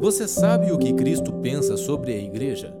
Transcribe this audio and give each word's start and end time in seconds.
Você 0.00 0.26
sabe 0.26 0.72
o 0.72 0.78
que 0.78 0.94
Cristo 0.94 1.30
pensa 1.30 1.76
sobre 1.76 2.14
a 2.14 2.16
igreja? 2.16 2.74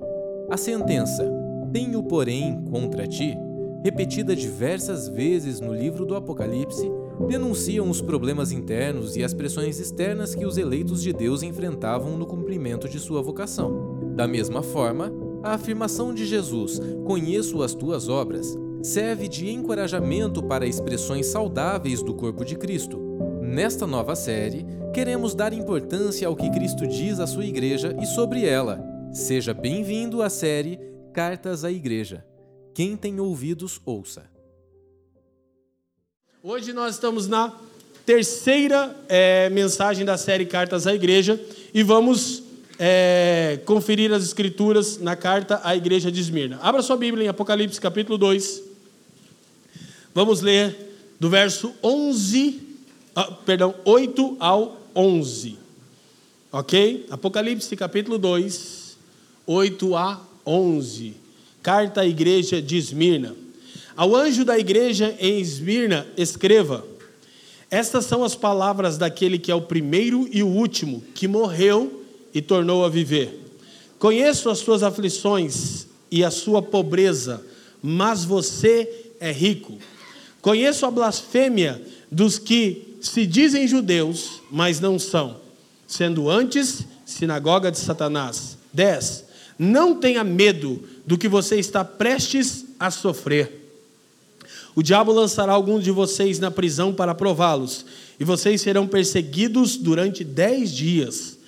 A 0.48 0.56
sentença, 0.56 1.30
tenho 1.70 2.02
porém 2.02 2.64
contra 2.70 3.06
ti, 3.06 3.36
repetida 3.84 4.34
diversas 4.34 5.06
vezes 5.06 5.60
no 5.60 5.74
livro 5.74 6.06
do 6.06 6.14
Apocalipse, 6.14 6.90
denunciam 7.28 7.90
os 7.90 8.00
problemas 8.00 8.52
internos 8.52 9.16
e 9.16 9.22
as 9.22 9.34
pressões 9.34 9.78
externas 9.78 10.34
que 10.34 10.46
os 10.46 10.56
eleitos 10.56 11.02
de 11.02 11.12
Deus 11.12 11.42
enfrentavam 11.42 12.16
no 12.16 12.24
cumprimento 12.24 12.88
de 12.88 12.98
sua 12.98 13.20
vocação. 13.20 13.98
Da 14.16 14.26
mesma 14.26 14.62
forma, 14.62 15.12
a 15.42 15.52
afirmação 15.52 16.14
de 16.14 16.24
Jesus, 16.24 16.80
conheço 17.04 17.62
as 17.62 17.74
tuas 17.74 18.08
obras, 18.08 18.58
serve 18.82 19.28
de 19.28 19.50
encorajamento 19.50 20.42
para 20.42 20.66
expressões 20.66 21.26
saudáveis 21.26 22.02
do 22.02 22.14
corpo 22.14 22.46
de 22.46 22.56
Cristo. 22.56 22.98
Nesta 23.42 23.86
nova 23.86 24.16
série, 24.16 24.64
queremos 24.92 25.34
dar 25.34 25.52
importância 25.52 26.26
ao 26.26 26.34
que 26.34 26.50
Cristo 26.50 26.86
diz 26.86 27.20
à 27.20 27.26
sua 27.26 27.44
igreja 27.44 27.96
e 28.00 28.06
sobre 28.06 28.44
ela. 28.44 28.80
Seja 29.12 29.54
bem-vindo 29.54 30.20
à 30.20 30.28
série 30.28 30.80
Cartas 31.12 31.64
à 31.64 31.70
Igreja. 31.70 32.24
Quem 32.74 32.96
tem 32.96 33.20
ouvidos, 33.20 33.80
ouça. 33.84 34.24
Hoje 36.42 36.72
nós 36.72 36.94
estamos 36.94 37.28
na 37.28 37.52
terceira 38.04 38.96
é, 39.08 39.48
mensagem 39.50 40.04
da 40.04 40.16
série 40.16 40.46
Cartas 40.46 40.86
à 40.86 40.94
Igreja 40.94 41.40
e 41.72 41.82
vamos 41.84 42.42
é, 42.78 43.60
conferir 43.64 44.12
as 44.12 44.24
escrituras 44.24 44.98
na 44.98 45.14
carta 45.14 45.60
à 45.62 45.76
igreja 45.76 46.10
de 46.10 46.20
Esmirna. 46.20 46.58
Abra 46.62 46.82
sua 46.82 46.96
Bíblia 46.96 47.26
em 47.26 47.28
Apocalipse 47.28 47.80
capítulo 47.80 48.18
2. 48.18 48.62
Vamos 50.12 50.40
ler 50.40 50.76
do 51.20 51.28
verso 51.28 51.72
11, 51.82 52.60
ah, 53.14 53.30
perdão, 53.44 53.74
8 53.84 54.36
ao 54.40 54.79
11. 54.94 55.58
Ok? 56.52 57.06
Apocalipse 57.10 57.76
capítulo 57.76 58.18
2, 58.18 58.96
8 59.46 59.96
a 59.96 60.20
11. 60.44 61.14
Carta 61.62 62.00
à 62.00 62.06
igreja 62.06 62.60
de 62.60 62.76
Esmirna. 62.76 63.36
Ao 63.96 64.16
anjo 64.16 64.44
da 64.44 64.58
igreja 64.58 65.14
em 65.18 65.40
Esmirna, 65.40 66.06
escreva: 66.16 66.84
Estas 67.70 68.06
são 68.06 68.24
as 68.24 68.34
palavras 68.34 68.96
daquele 68.96 69.38
que 69.38 69.50
é 69.50 69.54
o 69.54 69.62
primeiro 69.62 70.28
e 70.32 70.42
o 70.42 70.48
último, 70.48 71.02
que 71.14 71.28
morreu 71.28 72.02
e 72.32 72.40
tornou 72.40 72.84
a 72.84 72.88
viver. 72.88 73.38
Conheço 73.98 74.48
as 74.48 74.58
suas 74.58 74.82
aflições 74.82 75.86
e 76.10 76.24
a 76.24 76.30
sua 76.30 76.62
pobreza, 76.62 77.44
mas 77.82 78.24
você 78.24 79.12
é 79.20 79.30
rico. 79.30 79.78
Conheço 80.40 80.86
a 80.86 80.90
blasfêmia 80.90 81.80
dos 82.10 82.38
que 82.38 82.89
se 83.00 83.26
dizem 83.26 83.66
judeus, 83.66 84.42
mas 84.50 84.78
não 84.78 84.98
são, 84.98 85.36
sendo 85.86 86.28
antes 86.28 86.84
sinagoga 87.04 87.70
de 87.70 87.78
Satanás. 87.78 88.58
10. 88.72 89.24
Não 89.58 89.94
tenha 89.94 90.22
medo 90.22 90.82
do 91.06 91.18
que 91.18 91.28
você 91.28 91.56
está 91.56 91.84
prestes 91.84 92.66
a 92.78 92.90
sofrer. 92.90 93.58
O 94.74 94.82
diabo 94.82 95.12
lançará 95.12 95.52
alguns 95.52 95.82
de 95.82 95.90
vocês 95.90 96.38
na 96.38 96.50
prisão 96.50 96.94
para 96.94 97.14
prová-los, 97.14 97.84
e 98.18 98.24
vocês 98.24 98.60
serão 98.60 98.86
perseguidos 98.86 99.76
durante 99.76 100.22
dez 100.22 100.70
dias. 100.70 101.38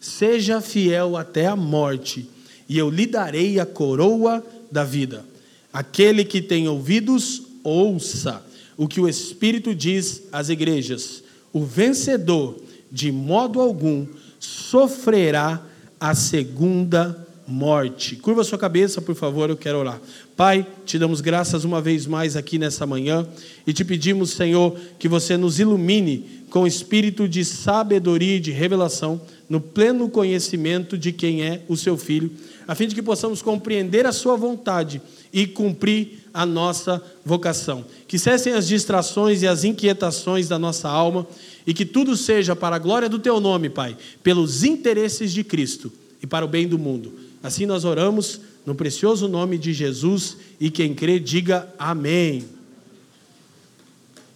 Seja 0.00 0.60
fiel 0.60 1.16
até 1.16 1.46
a 1.46 1.56
morte, 1.56 2.28
e 2.68 2.78
eu 2.78 2.88
lhe 2.88 3.06
darei 3.06 3.60
a 3.60 3.66
coroa 3.66 4.44
da 4.70 4.84
vida. 4.84 5.24
Aquele 5.72 6.24
que 6.24 6.40
tem 6.40 6.68
ouvidos, 6.68 7.42
ouça 7.62 8.42
o 8.80 8.88
que 8.88 8.98
o 8.98 9.06
Espírito 9.06 9.74
diz 9.74 10.22
às 10.32 10.48
igrejas. 10.48 11.22
O 11.52 11.62
vencedor, 11.62 12.56
de 12.90 13.12
modo 13.12 13.60
algum, 13.60 14.06
sofrerá 14.38 15.62
a 16.00 16.14
segunda 16.14 17.28
morte. 17.46 18.16
Curva 18.16 18.42
sua 18.42 18.56
cabeça, 18.56 19.02
por 19.02 19.14
favor, 19.14 19.50
eu 19.50 19.56
quero 19.58 19.76
orar. 19.76 20.00
Pai, 20.34 20.66
te 20.86 20.98
damos 20.98 21.20
graças 21.20 21.62
uma 21.62 21.82
vez 21.82 22.06
mais 22.06 22.36
aqui 22.36 22.58
nessa 22.58 22.86
manhã 22.86 23.28
e 23.66 23.72
te 23.74 23.84
pedimos, 23.84 24.30
Senhor, 24.30 24.74
que 24.98 25.08
você 25.08 25.36
nos 25.36 25.60
ilumine 25.60 26.40
com 26.48 26.66
espírito 26.66 27.28
de 27.28 27.44
sabedoria 27.44 28.36
e 28.36 28.40
de 28.40 28.50
revelação, 28.50 29.20
no 29.46 29.60
pleno 29.60 30.08
conhecimento 30.08 30.96
de 30.96 31.12
quem 31.12 31.42
é 31.42 31.60
o 31.68 31.76
seu 31.76 31.98
filho, 31.98 32.30
a 32.66 32.74
fim 32.74 32.88
de 32.88 32.94
que 32.94 33.02
possamos 33.02 33.42
compreender 33.42 34.06
a 34.06 34.12
sua 34.12 34.36
vontade 34.36 35.02
e 35.30 35.46
cumprir 35.46 36.19
a 36.32 36.46
nossa 36.46 37.02
vocação. 37.24 37.84
Que 38.06 38.18
cessem 38.18 38.52
as 38.52 38.66
distrações 38.66 39.42
e 39.42 39.46
as 39.46 39.64
inquietações 39.64 40.48
da 40.48 40.58
nossa 40.58 40.88
alma 40.88 41.26
e 41.66 41.74
que 41.74 41.84
tudo 41.84 42.16
seja 42.16 42.56
para 42.56 42.76
a 42.76 42.78
glória 42.78 43.08
do 43.08 43.18
teu 43.18 43.40
nome, 43.40 43.68
Pai, 43.68 43.96
pelos 44.22 44.64
interesses 44.64 45.32
de 45.32 45.44
Cristo 45.44 45.92
e 46.22 46.26
para 46.26 46.44
o 46.44 46.48
bem 46.48 46.66
do 46.66 46.78
mundo. 46.78 47.12
Assim 47.42 47.66
nós 47.66 47.84
oramos 47.84 48.40
no 48.64 48.74
precioso 48.74 49.28
nome 49.28 49.58
de 49.58 49.72
Jesus 49.72 50.36
e 50.60 50.70
quem 50.70 50.94
crê 50.94 51.18
diga 51.18 51.68
amém. 51.78 52.44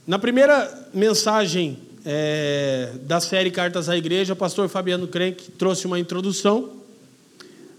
Na 0.06 0.18
primeira 0.18 0.88
mensagem 0.92 1.78
é, 2.04 2.92
da 3.02 3.20
série 3.20 3.50
Cartas 3.50 3.88
à 3.88 3.96
Igreja, 3.96 4.34
o 4.34 4.36
pastor 4.36 4.68
Fabiano 4.68 5.08
Crenque 5.08 5.50
trouxe 5.52 5.86
uma 5.86 5.98
introdução. 5.98 6.70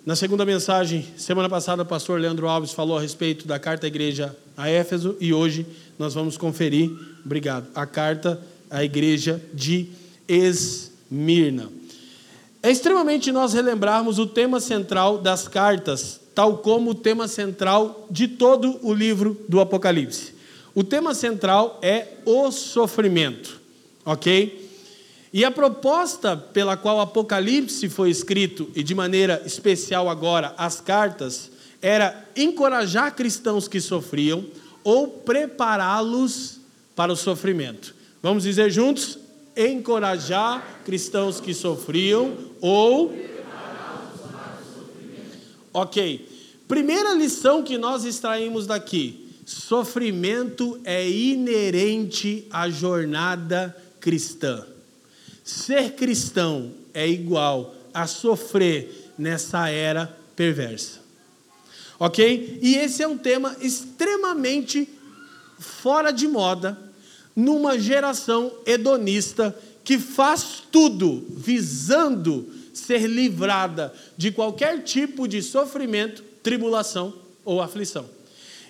Na 0.06 0.16
segunda 0.16 0.46
mensagem, 0.46 1.04
semana 1.18 1.50
passada, 1.50 1.82
o 1.82 1.86
pastor 1.86 2.20
Leandro 2.20 2.48
Alves 2.48 2.72
falou 2.72 2.96
a 2.96 3.02
respeito 3.02 3.48
da 3.48 3.58
carta 3.58 3.88
à 3.88 3.90
igreja 3.90 4.38
a 4.56 4.70
Éfeso 4.70 5.18
e 5.20 5.34
hoje 5.34 5.66
nós 5.98 6.14
vamos 6.14 6.38
conferir, 6.38 6.92
obrigado, 7.26 7.66
a 7.74 7.88
carta 7.88 8.40
à 8.70 8.84
igreja 8.84 9.42
de 9.52 9.90
Esmirna. 10.28 11.72
É 12.62 12.70
extremamente 12.70 13.32
nós 13.32 13.54
relembrarmos 13.54 14.20
o 14.20 14.28
tema 14.28 14.60
central 14.60 15.18
das 15.18 15.48
cartas, 15.48 16.22
tal 16.36 16.60
como 16.60 16.92
o 16.92 16.96
tema 16.96 17.28
central 17.28 18.06
de 18.12 18.28
todo 18.28 18.78
o 18.84 18.94
livro 18.94 19.44
do 19.50 19.60
Apocalipse. 19.60 20.36
O 20.76 20.84
tema 20.84 21.16
central 21.16 21.80
é 21.82 22.10
o 22.26 22.52
sofrimento, 22.52 23.60
ok? 24.06 24.65
E 25.36 25.44
a 25.44 25.52
proposta 25.52 26.38
pela 26.38 26.78
qual 26.78 27.02
Apocalipse 27.02 27.90
foi 27.90 28.10
escrito, 28.10 28.72
e 28.74 28.82
de 28.82 28.96
maneira 28.96 29.44
especial 29.46 30.10
agora 30.10 30.56
as 30.58 30.80
cartas, 30.80 31.52
era 31.82 32.26
encorajar 32.38 33.14
cristãos 33.14 33.68
que 33.68 33.82
sofriam 33.82 34.46
ou 34.82 35.10
prepará-los 35.10 36.62
para 36.96 37.12
o 37.12 37.18
sofrimento. 37.18 37.94
Vamos 38.24 38.44
dizer 38.44 38.72
juntos? 38.72 39.20
encorajar 39.58 40.82
cristãos 40.86 41.42
que 41.42 41.54
sofriam 41.54 42.34
ou. 42.62 43.14
Ok. 45.74 46.30
Primeira 46.66 47.14
lição 47.14 47.62
que 47.62 47.78
nós 47.78 48.06
extraímos 48.06 48.66
daqui: 48.66 49.34
sofrimento 49.46 50.80
é 50.86 51.06
inerente 51.10 52.48
à 52.50 52.70
jornada 52.70 53.76
cristã. 54.00 54.75
Ser 55.46 55.92
cristão 55.92 56.72
é 56.92 57.08
igual 57.08 57.76
a 57.94 58.08
sofrer 58.08 59.12
nessa 59.16 59.70
era 59.70 60.18
perversa. 60.36 61.00
Ok? 62.00 62.60
E 62.64 62.76
esse 62.76 63.04
é 63.04 63.08
um 63.08 63.18
tema 63.18 63.56
extremamente 63.62 64.90
fora 65.60 66.12
de 66.12 66.28
moda 66.28 66.78
numa 67.36 67.78
geração 67.78 68.52
hedonista 68.66 69.56
que 69.84 70.00
faz 70.00 70.64
tudo 70.72 71.24
visando 71.30 72.52
ser 72.74 73.08
livrada 73.08 73.94
de 74.18 74.32
qualquer 74.32 74.84
tipo 74.84 75.28
de 75.28 75.44
sofrimento, 75.44 76.24
tribulação 76.42 77.14
ou 77.46 77.62
aflição. 77.62 78.10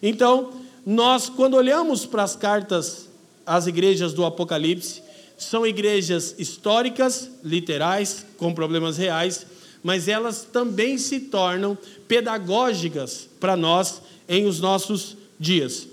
Então, 0.04 0.52
nós, 0.86 1.30
quando 1.30 1.54
olhamos 1.56 2.06
para 2.06 2.24
as 2.24 2.36
cartas 2.36 3.08
às 3.46 3.66
igrejas 3.66 4.12
do 4.14 4.26
Apocalipse, 4.26 5.05
são 5.38 5.66
igrejas 5.66 6.36
históricas, 6.38 7.30
literais, 7.44 8.26
com 8.38 8.54
problemas 8.54 8.98
reais, 8.98 9.46
mas 9.84 10.08
elas 10.08 10.44
também 10.44 10.98
se 10.98 11.20
tornam 11.20 11.78
pedagógicas 12.08 13.28
para 13.40 13.56
nós 13.56 14.02
em 14.28 14.46
os 14.46 14.60
nossos 14.60 15.16
dias. 15.40 15.88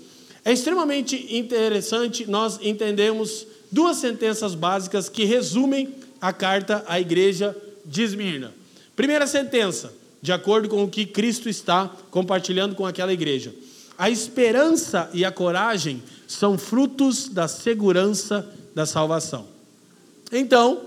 É 0.45 0.51
extremamente 0.51 1.35
interessante 1.35 2.25
nós 2.25 2.59
entendemos 2.61 3.45
duas 3.71 3.97
sentenças 3.97 4.55
básicas 4.55 5.09
que 5.09 5.23
resumem 5.23 5.95
a 6.19 6.33
carta 6.33 6.83
à 6.87 6.99
igreja 6.99 7.55
de 7.85 8.01
Esmirna. 8.01 8.53
Primeira 8.95 9.27
sentença, 9.27 9.93
de 10.21 10.31
acordo 10.31 10.69
com 10.69 10.83
o 10.83 10.89
que 10.89 11.05
Cristo 11.05 11.49
está 11.49 11.91
compartilhando 12.09 12.75
com 12.75 12.85
aquela 12.85 13.13
igreja. 13.13 13.53
A 13.97 14.09
esperança 14.09 15.09
e 15.13 15.23
a 15.23 15.31
coragem 15.31 16.01
são 16.27 16.57
frutos 16.57 17.29
da 17.29 17.47
segurança 17.47 18.47
da 18.73 18.85
salvação. 18.85 19.47
Então, 20.31 20.81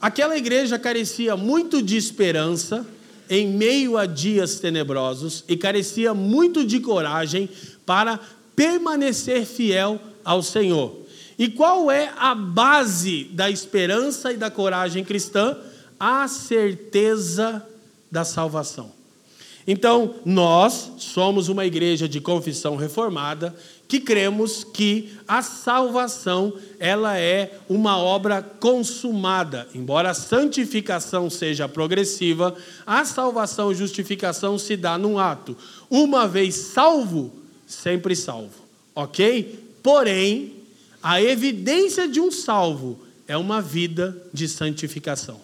aquela 0.00 0.36
igreja 0.36 0.78
carecia 0.78 1.36
muito 1.36 1.82
de 1.82 1.96
esperança 1.96 2.86
em 3.28 3.48
meio 3.48 3.96
a 3.96 4.06
dias 4.06 4.60
tenebrosos 4.60 5.44
e 5.48 5.56
carecia 5.56 6.14
muito 6.14 6.64
de 6.64 6.80
coragem 6.80 7.48
para 7.84 8.20
permanecer 8.54 9.44
fiel 9.44 10.00
ao 10.24 10.42
Senhor. 10.42 10.96
E 11.38 11.48
qual 11.48 11.90
é 11.90 12.12
a 12.16 12.34
base 12.34 13.24
da 13.32 13.50
esperança 13.50 14.32
e 14.32 14.36
da 14.36 14.50
coragem 14.50 15.04
cristã? 15.04 15.56
a 15.98 16.28
certeza 16.28 17.66
da 18.10 18.24
salvação. 18.24 18.94
Então, 19.66 20.14
nós 20.24 20.92
somos 20.98 21.48
uma 21.48 21.66
igreja 21.66 22.08
de 22.08 22.20
confissão 22.20 22.76
reformada 22.76 23.54
que 23.88 24.00
cremos 24.00 24.64
que 24.64 25.12
a 25.28 25.42
salvação 25.42 26.52
ela 26.78 27.18
é 27.18 27.58
uma 27.68 27.96
obra 27.98 28.42
consumada. 28.42 29.68
Embora 29.74 30.10
a 30.10 30.14
santificação 30.14 31.30
seja 31.30 31.68
progressiva, 31.68 32.56
a 32.84 33.04
salvação 33.04 33.70
e 33.70 33.76
justificação 33.76 34.58
se 34.58 34.76
dá 34.76 34.98
num 34.98 35.18
ato. 35.18 35.56
Uma 35.88 36.26
vez 36.26 36.54
salvo, 36.54 37.32
sempre 37.66 38.16
salvo. 38.16 38.54
OK? 38.94 39.58
Porém, 39.82 40.54
a 41.02 41.22
evidência 41.22 42.08
de 42.08 42.20
um 42.20 42.32
salvo 42.32 42.98
é 43.28 43.36
uma 43.36 43.60
vida 43.60 44.20
de 44.32 44.48
santificação. 44.48 45.40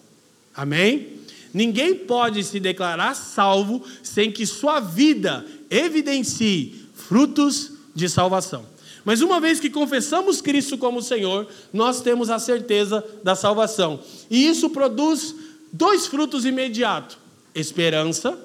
Amém? 0.53 1.19
Ninguém 1.53 1.95
pode 1.95 2.43
se 2.43 2.59
declarar 2.59 3.13
salvo 3.13 3.83
sem 4.01 4.31
que 4.31 4.45
sua 4.45 4.79
vida 4.79 5.45
evidencie 5.69 6.87
frutos 6.93 7.72
de 7.93 8.09
salvação. 8.09 8.65
Mas 9.05 9.21
uma 9.21 9.39
vez 9.39 9.59
que 9.59 9.69
confessamos 9.69 10.41
Cristo 10.41 10.77
como 10.77 11.01
Senhor, 11.01 11.47
nós 11.71 12.01
temos 12.01 12.29
a 12.29 12.39
certeza 12.39 13.03
da 13.23 13.35
salvação. 13.35 13.99
E 14.29 14.47
isso 14.47 14.69
produz 14.69 15.35
dois 15.71 16.07
frutos 16.07 16.45
imediatos: 16.45 17.17
esperança, 17.53 18.37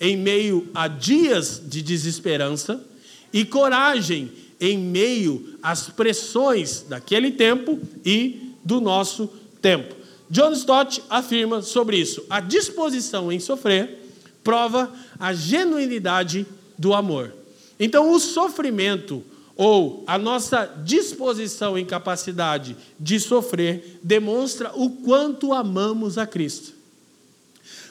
em 0.00 0.16
meio 0.16 0.68
a 0.74 0.88
dias 0.88 1.62
de 1.64 1.80
desesperança, 1.82 2.84
e 3.32 3.44
coragem, 3.44 4.32
em 4.60 4.76
meio 4.76 5.58
às 5.62 5.88
pressões 5.88 6.84
daquele 6.88 7.30
tempo 7.30 7.78
e 8.04 8.54
do 8.64 8.80
nosso 8.80 9.30
tempo. 9.62 9.94
John 10.28 10.52
Stott 10.52 11.02
afirma 11.08 11.62
sobre 11.62 11.98
isso: 11.98 12.24
a 12.28 12.40
disposição 12.40 13.30
em 13.30 13.38
sofrer 13.38 13.98
prova 14.42 14.92
a 15.18 15.32
genuinidade 15.32 16.46
do 16.78 16.94
amor. 16.94 17.39
Então, 17.80 18.12
o 18.12 18.20
sofrimento 18.20 19.24
ou 19.56 20.04
a 20.06 20.16
nossa 20.18 20.66
disposição 20.84 21.78
e 21.78 21.84
capacidade 21.84 22.76
de 22.98 23.18
sofrer 23.18 23.98
demonstra 24.02 24.70
o 24.74 24.90
quanto 24.90 25.52
amamos 25.52 26.18
a 26.18 26.26
Cristo. 26.26 26.72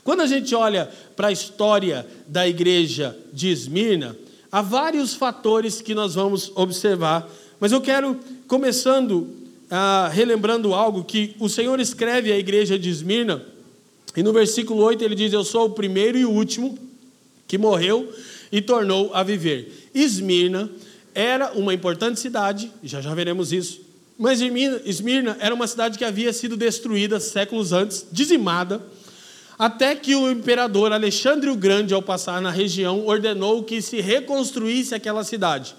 Quando 0.03 0.21
a 0.21 0.27
gente 0.27 0.55
olha 0.55 0.89
para 1.15 1.27
a 1.27 1.31
história 1.31 2.07
da 2.27 2.47
igreja 2.47 3.17
de 3.33 3.49
Esmirna, 3.49 4.15
há 4.51 4.61
vários 4.61 5.13
fatores 5.13 5.81
que 5.81 5.93
nós 5.93 6.15
vamos 6.15 6.51
observar, 6.55 7.29
mas 7.59 7.71
eu 7.71 7.81
quero, 7.81 8.19
começando 8.47 9.27
ah, 9.69 10.09
relembrando 10.11 10.73
algo 10.73 11.03
que 11.03 11.35
o 11.39 11.47
Senhor 11.47 11.79
escreve 11.79 12.31
à 12.31 12.37
igreja 12.37 12.79
de 12.79 12.89
Esmirna, 12.89 13.45
e 14.15 14.23
no 14.23 14.33
versículo 14.33 14.81
8 14.81 15.03
ele 15.03 15.13
diz: 15.13 15.31
Eu 15.31 15.43
sou 15.43 15.67
o 15.67 15.69
primeiro 15.71 16.17
e 16.17 16.25
o 16.25 16.31
último 16.31 16.77
que 17.47 17.57
morreu 17.57 18.11
e 18.51 18.61
tornou 18.61 19.13
a 19.13 19.21
viver. 19.21 19.78
Esmirna 19.93 20.69
era 21.13 21.51
uma 21.53 21.73
importante 21.73 22.19
cidade, 22.19 22.71
já 22.83 23.01
já 23.01 23.13
veremos 23.13 23.51
isso, 23.51 23.81
mas 24.17 24.41
Esmirna 24.85 25.37
era 25.39 25.55
uma 25.55 25.67
cidade 25.67 25.97
que 25.97 26.05
havia 26.05 26.33
sido 26.33 26.57
destruída 26.57 27.19
séculos 27.19 27.71
antes, 27.71 28.05
dizimada, 28.11 28.81
até 29.57 29.95
que 29.95 30.15
o 30.15 30.31
imperador 30.31 30.93
Alexandre 30.93 31.49
o 31.49 31.55
Grande, 31.55 31.93
ao 31.93 32.01
passar 32.01 32.41
na 32.41 32.49
região, 32.49 33.05
ordenou 33.05 33.63
que 33.63 33.81
se 33.81 33.99
reconstruísse 33.99 34.95
aquela 34.95 35.23
cidade. 35.23 35.75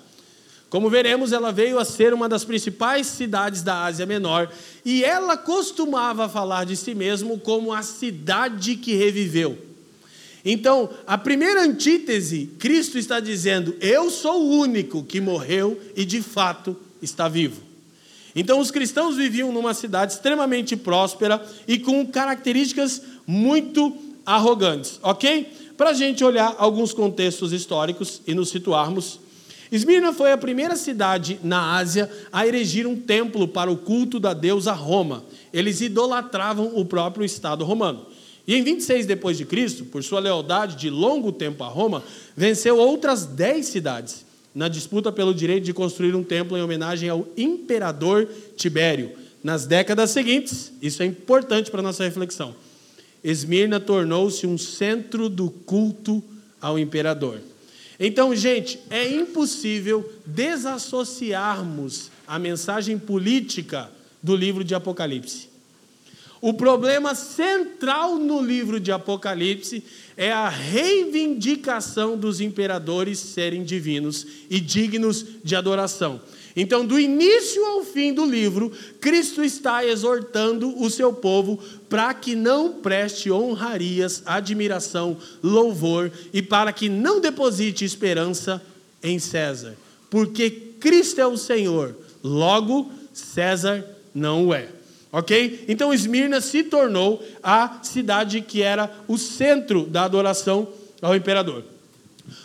Como 0.70 0.88
veremos, 0.88 1.32
ela 1.32 1.50
veio 1.50 1.78
a 1.78 1.84
ser 1.84 2.14
uma 2.14 2.28
das 2.28 2.44
principais 2.44 3.06
cidades 3.08 3.62
da 3.62 3.84
Ásia 3.84 4.06
Menor 4.06 4.50
e 4.84 5.02
ela 5.02 5.36
costumava 5.36 6.28
falar 6.28 6.64
de 6.64 6.76
si 6.76 6.94
mesmo 6.94 7.38
como 7.38 7.72
a 7.72 7.82
cidade 7.82 8.76
que 8.76 8.94
reviveu. 8.94 9.69
Então, 10.44 10.88
a 11.06 11.18
primeira 11.18 11.62
antítese, 11.62 12.50
Cristo 12.58 12.98
está 12.98 13.20
dizendo: 13.20 13.74
Eu 13.80 14.10
sou 14.10 14.42
o 14.42 14.58
único 14.58 15.02
que 15.02 15.20
morreu 15.20 15.80
e 15.96 16.04
de 16.04 16.22
fato 16.22 16.76
está 17.02 17.28
vivo. 17.28 17.62
Então, 18.34 18.60
os 18.60 18.70
cristãos 18.70 19.16
viviam 19.16 19.52
numa 19.52 19.74
cidade 19.74 20.12
extremamente 20.12 20.76
próspera 20.76 21.44
e 21.66 21.78
com 21.78 22.06
características 22.06 23.02
muito 23.26 23.96
arrogantes, 24.24 24.98
ok? 25.02 25.72
Para 25.76 25.90
a 25.90 25.94
gente 25.94 26.22
olhar 26.22 26.54
alguns 26.58 26.92
contextos 26.92 27.52
históricos 27.52 28.22
e 28.26 28.34
nos 28.34 28.50
situarmos 28.50 29.18
Esmirna 29.70 30.12
foi 30.12 30.32
a 30.32 30.38
primeira 30.38 30.74
cidade 30.74 31.38
na 31.44 31.76
Ásia 31.76 32.10
a 32.32 32.44
erigir 32.46 32.86
um 32.86 32.96
templo 32.96 33.46
para 33.46 33.70
o 33.70 33.76
culto 33.76 34.18
da 34.18 34.34
deusa 34.34 34.72
Roma. 34.72 35.22
Eles 35.52 35.80
idolatravam 35.80 36.72
o 36.74 36.84
próprio 36.84 37.24
Estado 37.24 37.64
romano. 37.64 38.06
E 38.50 38.54
em 38.56 38.64
26 38.64 39.06
depois 39.06 39.38
de 39.38 39.44
Cristo, 39.44 39.84
por 39.84 40.02
sua 40.02 40.18
lealdade 40.18 40.74
de 40.74 40.90
longo 40.90 41.30
tempo 41.30 41.62
a 41.62 41.68
Roma, 41.68 42.02
venceu 42.36 42.78
outras 42.78 43.24
dez 43.24 43.66
cidades 43.66 44.26
na 44.52 44.66
disputa 44.66 45.12
pelo 45.12 45.32
direito 45.32 45.62
de 45.62 45.72
construir 45.72 46.16
um 46.16 46.24
templo 46.24 46.58
em 46.58 46.60
homenagem 46.60 47.08
ao 47.08 47.28
imperador 47.36 48.28
Tibério. 48.56 49.12
Nas 49.44 49.66
décadas 49.66 50.10
seguintes, 50.10 50.72
isso 50.82 51.00
é 51.00 51.06
importante 51.06 51.70
para 51.70 51.80
nossa 51.80 52.02
reflexão, 52.02 52.52
Esmirna 53.22 53.78
tornou-se 53.78 54.44
um 54.48 54.58
centro 54.58 55.28
do 55.28 55.48
culto 55.48 56.20
ao 56.60 56.76
imperador. 56.76 57.38
Então, 58.00 58.34
gente, 58.34 58.80
é 58.90 59.08
impossível 59.08 60.12
desassociarmos 60.26 62.10
a 62.26 62.36
mensagem 62.36 62.98
política 62.98 63.88
do 64.20 64.34
livro 64.34 64.64
de 64.64 64.74
Apocalipse. 64.74 65.49
O 66.40 66.54
problema 66.54 67.14
central 67.14 68.16
no 68.16 68.40
livro 68.40 68.80
de 68.80 68.90
Apocalipse 68.90 69.84
é 70.16 70.32
a 70.32 70.48
reivindicação 70.48 72.16
dos 72.16 72.40
imperadores 72.40 73.18
serem 73.18 73.62
divinos 73.62 74.26
e 74.48 74.58
dignos 74.58 75.24
de 75.44 75.54
adoração. 75.54 76.20
Então, 76.56 76.84
do 76.84 76.98
início 76.98 77.64
ao 77.64 77.84
fim 77.84 78.12
do 78.12 78.24
livro, 78.24 78.72
Cristo 79.00 79.44
está 79.44 79.84
exortando 79.84 80.82
o 80.82 80.90
seu 80.90 81.12
povo 81.12 81.58
para 81.88 82.12
que 82.14 82.34
não 82.34 82.72
preste 82.72 83.30
honrarias, 83.30 84.22
admiração, 84.26 85.16
louvor 85.42 86.10
e 86.32 86.42
para 86.42 86.72
que 86.72 86.88
não 86.88 87.20
deposite 87.20 87.84
esperança 87.84 88.62
em 89.02 89.18
César, 89.18 89.76
porque 90.08 90.50
Cristo 90.50 91.20
é 91.20 91.26
o 91.26 91.36
Senhor, 91.36 91.96
logo 92.22 92.90
César 93.12 93.84
não 94.14 94.48
o 94.48 94.54
é. 94.54 94.79
Ok? 95.12 95.64
Então 95.68 95.92
Esmirna 95.92 96.40
se 96.40 96.62
tornou 96.62 97.22
a 97.42 97.80
cidade 97.82 98.40
que 98.40 98.62
era 98.62 98.90
o 99.08 99.18
centro 99.18 99.86
da 99.86 100.04
adoração 100.04 100.68
ao 101.02 101.16
imperador. 101.16 101.64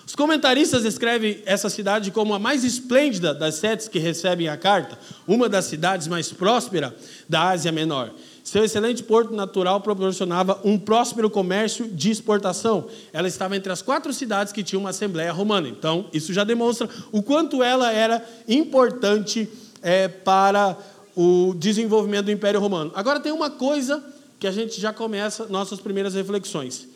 Os 0.05 0.15
comentaristas 0.15 0.83
descrevem 0.83 1.41
essa 1.45 1.69
cidade 1.69 2.09
como 2.09 2.33
a 2.33 2.39
mais 2.39 2.63
esplêndida 2.63 3.33
das 3.33 3.55
sete 3.55 3.89
que 3.89 3.99
recebem 3.99 4.47
a 4.47 4.57
carta, 4.57 4.97
uma 5.27 5.47
das 5.47 5.65
cidades 5.65 6.07
mais 6.07 6.31
prósperas 6.31 6.93
da 7.29 7.49
Ásia 7.49 7.71
Menor. 7.71 8.11
Seu 8.43 8.63
excelente 8.63 9.03
porto 9.03 9.33
natural 9.33 9.81
proporcionava 9.81 10.59
um 10.63 10.77
próspero 10.77 11.29
comércio 11.29 11.87
de 11.87 12.11
exportação. 12.11 12.87
Ela 13.11 13.27
estava 13.27 13.57
entre 13.57 13.71
as 13.71 13.81
quatro 13.81 14.13
cidades 14.13 14.53
que 14.53 14.63
tinham 14.63 14.81
uma 14.81 14.91
assembleia 14.91 15.31
romana. 15.31 15.67
Então, 15.67 16.05
isso 16.13 16.31
já 16.31 16.43
demonstra 16.43 16.87
o 17.11 17.23
quanto 17.23 17.63
ela 17.63 17.91
era 17.91 18.23
importante 18.47 19.49
é, 19.81 20.07
para 20.07 20.77
o 21.15 21.53
desenvolvimento 21.55 22.25
do 22.25 22.31
Império 22.31 22.59
Romano. 22.59 22.91
Agora, 22.93 23.19
tem 23.19 23.31
uma 23.31 23.49
coisa 23.49 24.03
que 24.39 24.47
a 24.47 24.51
gente 24.51 24.79
já 24.79 24.91
começa 24.91 25.45
nossas 25.47 25.79
primeiras 25.79 26.13
reflexões. 26.13 26.87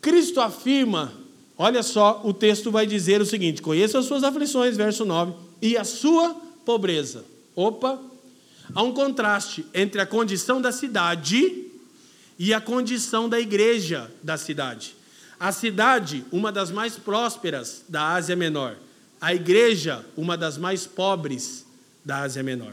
Cristo 0.00 0.40
afirma 0.40 1.12
Olha 1.56 1.82
só, 1.82 2.20
o 2.24 2.32
texto 2.32 2.72
vai 2.72 2.86
dizer 2.86 3.20
o 3.20 3.26
seguinte: 3.26 3.62
conheça 3.62 3.98
as 3.98 4.06
suas 4.06 4.24
aflições, 4.24 4.76
verso 4.76 5.04
9, 5.04 5.32
e 5.60 5.76
a 5.76 5.84
sua 5.84 6.34
pobreza. 6.64 7.24
Opa! 7.54 8.00
Há 8.74 8.82
um 8.82 8.92
contraste 8.92 9.64
entre 9.74 10.00
a 10.00 10.06
condição 10.06 10.60
da 10.60 10.72
cidade 10.72 11.66
e 12.38 12.54
a 12.54 12.60
condição 12.60 13.28
da 13.28 13.38
igreja 13.38 14.10
da 14.22 14.36
cidade. 14.36 14.96
A 15.38 15.52
cidade, 15.52 16.24
uma 16.32 16.50
das 16.50 16.70
mais 16.70 16.96
prósperas 16.96 17.84
da 17.88 18.12
Ásia 18.14 18.34
Menor. 18.34 18.76
A 19.20 19.34
igreja, 19.34 20.04
uma 20.16 20.36
das 20.36 20.56
mais 20.56 20.86
pobres 20.86 21.66
da 22.04 22.22
Ásia 22.22 22.42
Menor. 22.42 22.72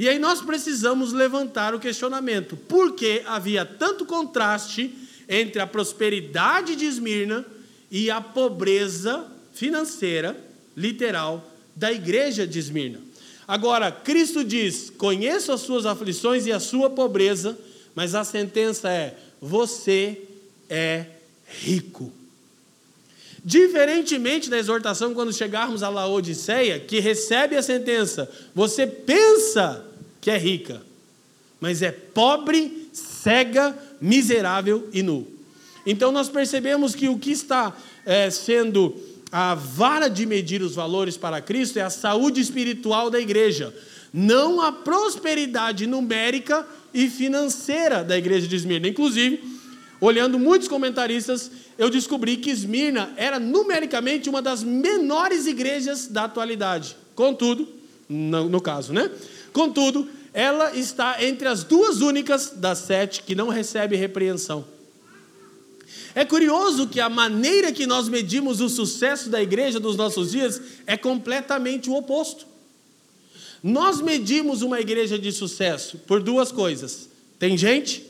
E 0.00 0.08
aí 0.08 0.18
nós 0.18 0.40
precisamos 0.40 1.12
levantar 1.12 1.74
o 1.74 1.78
questionamento: 1.78 2.56
por 2.56 2.94
que 2.94 3.22
havia 3.26 3.66
tanto 3.66 4.06
contraste 4.06 4.90
entre 5.28 5.60
a 5.60 5.66
prosperidade 5.66 6.74
de 6.74 6.86
Esmirna 6.86 7.44
e 7.90 8.10
a 8.10 8.18
pobreza 8.18 9.30
financeira, 9.52 10.42
literal, 10.74 11.52
da 11.76 11.92
igreja 11.92 12.46
de 12.46 12.58
Esmirna. 12.58 12.98
Agora, 13.46 13.92
Cristo 13.92 14.42
diz: 14.42 14.88
conheço 14.88 15.52
as 15.52 15.60
suas 15.60 15.84
aflições 15.84 16.46
e 16.46 16.52
a 16.52 16.58
sua 16.58 16.88
pobreza, 16.88 17.58
mas 17.94 18.14
a 18.14 18.24
sentença 18.24 18.90
é: 18.90 19.18
você 19.38 20.18
é 20.70 21.04
rico. 21.46 22.10
Diferentemente 23.44 24.48
da 24.48 24.56
exortação, 24.56 25.12
quando 25.12 25.30
chegarmos 25.30 25.82
a 25.82 25.90
Laodiceia, 25.90 26.80
que 26.80 27.00
recebe 27.00 27.54
a 27.54 27.62
sentença, 27.62 28.30
você 28.54 28.86
pensa 28.86 29.89
que 30.20 30.30
é 30.30 30.38
rica, 30.38 30.82
mas 31.60 31.82
é 31.82 31.90
pobre, 31.90 32.88
cega, 32.92 33.76
miserável 34.00 34.88
e 34.92 35.02
nu. 35.02 35.26
Então 35.86 36.12
nós 36.12 36.28
percebemos 36.28 36.94
que 36.94 37.08
o 37.08 37.18
que 37.18 37.30
está 37.30 37.76
é, 38.04 38.30
sendo 38.30 38.94
a 39.32 39.54
vara 39.54 40.08
de 40.08 40.26
medir 40.26 40.62
os 40.62 40.74
valores 40.74 41.16
para 41.16 41.40
Cristo 41.40 41.78
é 41.78 41.82
a 41.82 41.90
saúde 41.90 42.40
espiritual 42.40 43.10
da 43.10 43.20
igreja, 43.20 43.74
não 44.12 44.60
a 44.60 44.72
prosperidade 44.72 45.86
numérica 45.86 46.66
e 46.92 47.08
financeira 47.08 48.02
da 48.02 48.18
igreja 48.18 48.48
de 48.48 48.56
Esmirna. 48.56 48.88
Inclusive, 48.88 49.40
olhando 50.00 50.38
muitos 50.38 50.66
comentaristas, 50.66 51.50
eu 51.78 51.88
descobri 51.88 52.36
que 52.36 52.50
Esmirna 52.50 53.12
era 53.16 53.38
numericamente 53.38 54.28
uma 54.28 54.42
das 54.42 54.64
menores 54.64 55.46
igrejas 55.46 56.08
da 56.08 56.24
atualidade. 56.24 56.96
Contudo, 57.14 57.68
no, 58.08 58.48
no 58.48 58.60
caso, 58.60 58.92
né? 58.92 59.10
Contudo, 59.52 60.08
ela 60.32 60.76
está 60.76 61.22
entre 61.24 61.48
as 61.48 61.64
duas 61.64 62.00
únicas 62.00 62.52
das 62.56 62.78
sete 62.78 63.22
que 63.22 63.34
não 63.34 63.48
recebe 63.48 63.96
repreensão. 63.96 64.64
É 66.14 66.24
curioso 66.24 66.88
que 66.88 67.00
a 67.00 67.08
maneira 67.08 67.72
que 67.72 67.86
nós 67.86 68.08
medimos 68.08 68.60
o 68.60 68.68
sucesso 68.68 69.28
da 69.28 69.42
igreja 69.42 69.78
dos 69.78 69.96
nossos 69.96 70.32
dias 70.32 70.60
é 70.86 70.96
completamente 70.96 71.88
o 71.88 71.94
oposto. 71.94 72.46
Nós 73.62 74.00
medimos 74.00 74.62
uma 74.62 74.80
igreja 74.80 75.18
de 75.18 75.30
sucesso 75.30 75.98
por 75.98 76.22
duas 76.22 76.50
coisas: 76.50 77.08
tem 77.38 77.56
gente? 77.56 78.04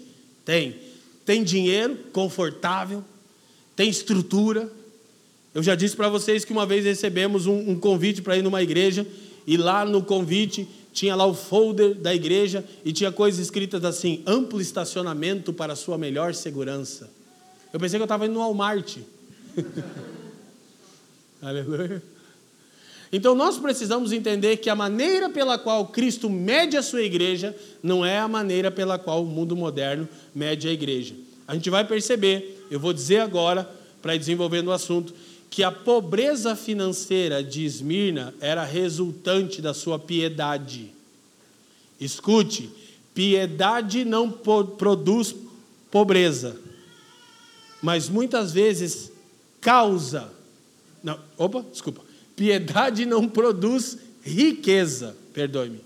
Tem. 0.44 0.76
Tem 1.24 1.42
dinheiro, 1.44 1.96
confortável, 2.12 3.04
tem 3.76 3.88
estrutura. 3.88 4.70
Eu 5.54 5.62
já 5.62 5.74
disse 5.74 5.96
para 5.96 6.08
vocês 6.08 6.44
que 6.44 6.52
uma 6.52 6.64
vez 6.64 6.84
recebemos 6.84 7.46
um, 7.46 7.70
um 7.70 7.78
convite 7.78 8.22
para 8.22 8.36
ir 8.36 8.42
numa 8.42 8.62
igreja, 8.62 9.06
e 9.46 9.56
lá 9.56 9.84
no 9.84 10.02
convite 10.02 10.66
tinha 10.92 11.14
lá 11.14 11.24
o 11.26 11.34
folder 11.34 11.94
da 11.94 12.14
igreja 12.14 12.64
e 12.84 12.92
tinha 12.92 13.12
coisas 13.12 13.40
escritas 13.40 13.84
assim: 13.84 14.22
amplo 14.26 14.60
estacionamento 14.60 15.52
para 15.52 15.76
sua 15.76 15.96
melhor 15.96 16.34
segurança. 16.34 17.10
Eu 17.72 17.78
pensei 17.78 17.98
que 17.98 18.02
eu 18.02 18.06
estava 18.06 18.26
indo 18.26 18.34
no 18.34 18.40
Walmart. 18.40 18.98
Aleluia. 21.40 22.02
Então 23.12 23.34
nós 23.34 23.58
precisamos 23.58 24.12
entender 24.12 24.58
que 24.58 24.70
a 24.70 24.74
maneira 24.74 25.28
pela 25.28 25.58
qual 25.58 25.86
Cristo 25.86 26.30
mede 26.30 26.76
a 26.76 26.82
sua 26.82 27.02
igreja 27.02 27.56
não 27.82 28.04
é 28.04 28.18
a 28.18 28.28
maneira 28.28 28.70
pela 28.70 28.98
qual 28.98 29.22
o 29.22 29.26
mundo 29.26 29.56
moderno 29.56 30.08
mede 30.34 30.68
a 30.68 30.72
igreja. 30.72 31.14
A 31.46 31.54
gente 31.54 31.68
vai 31.70 31.84
perceber, 31.84 32.66
eu 32.70 32.78
vou 32.78 32.92
dizer 32.92 33.18
agora, 33.18 33.68
para 34.00 34.14
ir 34.14 34.18
desenvolvendo 34.18 34.68
o 34.68 34.72
assunto, 34.72 35.12
que 35.50 35.62
a 35.64 35.72
pobreza 35.72 36.54
financeira 36.54 37.42
de 37.42 37.64
Esmirna 37.64 38.32
era 38.40 38.64
resultante 38.64 39.60
da 39.60 39.74
sua 39.74 39.98
piedade. 39.98 40.92
Escute, 42.00 42.70
piedade 43.12 44.04
não 44.04 44.30
produz 44.30 45.34
pobreza 45.90 46.56
mas 47.82 48.08
muitas 48.08 48.52
vezes 48.52 49.10
causa. 49.60 50.30
Não, 51.02 51.18
opa, 51.36 51.64
desculpa. 51.70 52.02
Piedade 52.36 53.06
não 53.06 53.28
produz 53.28 53.98
riqueza, 54.22 55.16
perdoe-me. 55.32 55.80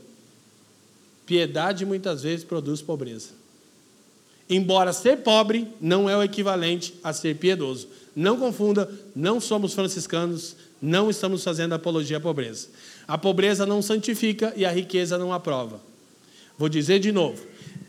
Piedade 1.26 1.86
muitas 1.86 2.22
vezes 2.22 2.44
produz 2.44 2.82
pobreza. 2.82 3.30
Embora 4.48 4.92
ser 4.92 5.18
pobre 5.18 5.68
não 5.80 6.08
é 6.08 6.16
o 6.16 6.22
equivalente 6.22 6.94
a 7.02 7.12
ser 7.12 7.36
piedoso. 7.36 7.88
Não 8.14 8.36
confunda, 8.36 8.90
não 9.14 9.40
somos 9.40 9.74
franciscanos, 9.74 10.56
não 10.80 11.10
estamos 11.10 11.42
fazendo 11.42 11.72
apologia 11.74 12.18
à 12.18 12.20
pobreza. 12.20 12.68
A 13.08 13.18
pobreza 13.18 13.66
não 13.66 13.82
santifica 13.82 14.52
e 14.56 14.64
a 14.64 14.70
riqueza 14.70 15.18
não 15.18 15.32
aprova. 15.32 15.80
Vou 16.58 16.68
dizer 16.68 17.00
de 17.00 17.10
novo: 17.10 17.42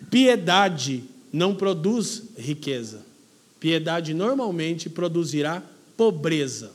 piedade 0.09 1.03
não 1.31 1.53
produz 1.53 2.23
riqueza. 2.37 3.05
Piedade 3.59 4.13
normalmente 4.13 4.89
produzirá 4.89 5.61
pobreza. 5.97 6.71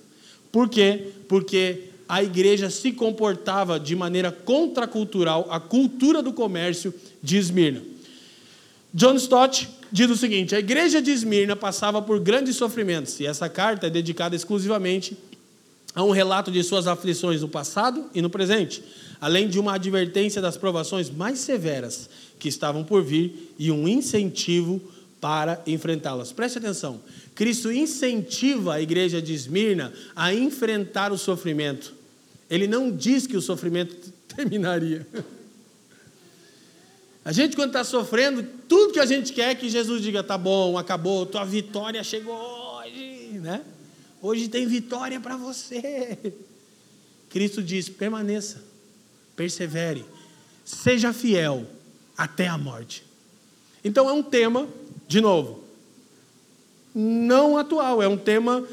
Por 0.53 0.69
quê? 0.69 1.09
Porque 1.29 1.91
a 2.09 2.23
igreja 2.23 2.69
se 2.71 2.93
comportava 2.93 3.79
de 3.79 3.95
maneira 3.95 4.33
contracultural 4.33 5.47
à 5.51 5.61
cultura 5.61 6.23
do 6.23 6.33
comércio 6.33 6.93
de 7.23 7.37
Esmirna. 7.37 7.90
John 8.93 9.15
Stott 9.17 9.69
diz 9.91 10.11
o 10.11 10.17
seguinte: 10.17 10.55
a 10.55 10.59
igreja 10.59 11.01
de 11.01 11.11
Esmirna 11.11 11.57
passava 11.57 12.03
por 12.03 12.19
grandes 12.21 12.57
sofrimentos, 12.57 13.19
e 13.21 13.27
essa 13.27 13.49
carta 13.49 13.87
é 13.87 13.91
dedicada 13.91 14.35
exclusivamente 14.35 15.17
a 15.95 16.05
um 16.05 16.11
relato 16.11 16.51
de 16.51 16.63
suas 16.63 16.87
aflições 16.87 17.43
no 17.43 17.49
passado 17.49 18.09
e 18.15 18.23
no 18.23 18.31
presente, 18.31 18.83
além 19.21 19.49
de 19.49 19.59
uma 19.59 19.75
advertência 19.75 20.41
das 20.41 20.57
provações 20.57 21.11
mais 21.11 21.41
severas 21.41 22.09
que 22.39 22.49
estavam 22.49 22.85
por 22.85 23.03
vir 23.03 23.55
e 23.59 23.71
um 23.71 23.89
incentivo 23.89 24.81
para 25.21 25.61
enfrentá-las. 25.67 26.33
Preste 26.33 26.59
atenção. 26.59 27.01
Cristo 27.35 27.71
incentiva 27.71 28.75
a 28.75 28.81
igreja 28.81 29.21
de 29.21 29.35
Esmirna 29.35 29.93
a 30.15 30.33
enfrentar 30.33 31.13
o 31.13 31.19
sofrimento. 31.19 31.93
Ele 32.49 32.67
não 32.67 32.91
diz 32.91 33.27
que 33.27 33.37
o 33.37 33.43
sofrimento 33.43 33.95
terminaria. 34.35 35.07
A 37.31 37.33
gente, 37.33 37.55
quando 37.55 37.69
está 37.69 37.85
sofrendo, 37.85 38.43
tudo 38.69 38.93
que 38.93 38.99
a 38.99 39.07
gente 39.07 39.33
quer 39.33 39.51
é 39.51 39.55
que 39.55 39.69
Jesus 39.69 40.03
diga: 40.03 40.21
tá 40.21 40.37
bom, 40.37 40.77
acabou, 40.77 41.25
tua 41.25 41.45
vitória 41.45 42.03
chegou 42.03 42.35
hoje, 42.35 43.39
né? 43.41 43.63
Hoje 44.21 44.49
tem 44.49 44.67
vitória 44.67 45.21
para 45.21 45.37
você. 45.37 46.19
Cristo 47.31 47.63
diz: 47.63 47.89
permaneça, 47.89 48.65
persevere, 49.37 50.05
seja 50.65 51.13
fiel 51.13 51.65
até 52.19 52.49
a 52.49 52.59
morte. 52.59 53.05
Então 53.85 54.09
é 54.09 54.13
um 54.13 54.25
tema 54.25 54.67
de 55.07 55.21
novo, 55.21 55.63
não 56.93 57.57
atual, 57.57 58.03
é 58.03 58.09
um 58.09 58.19
tema 58.19 58.67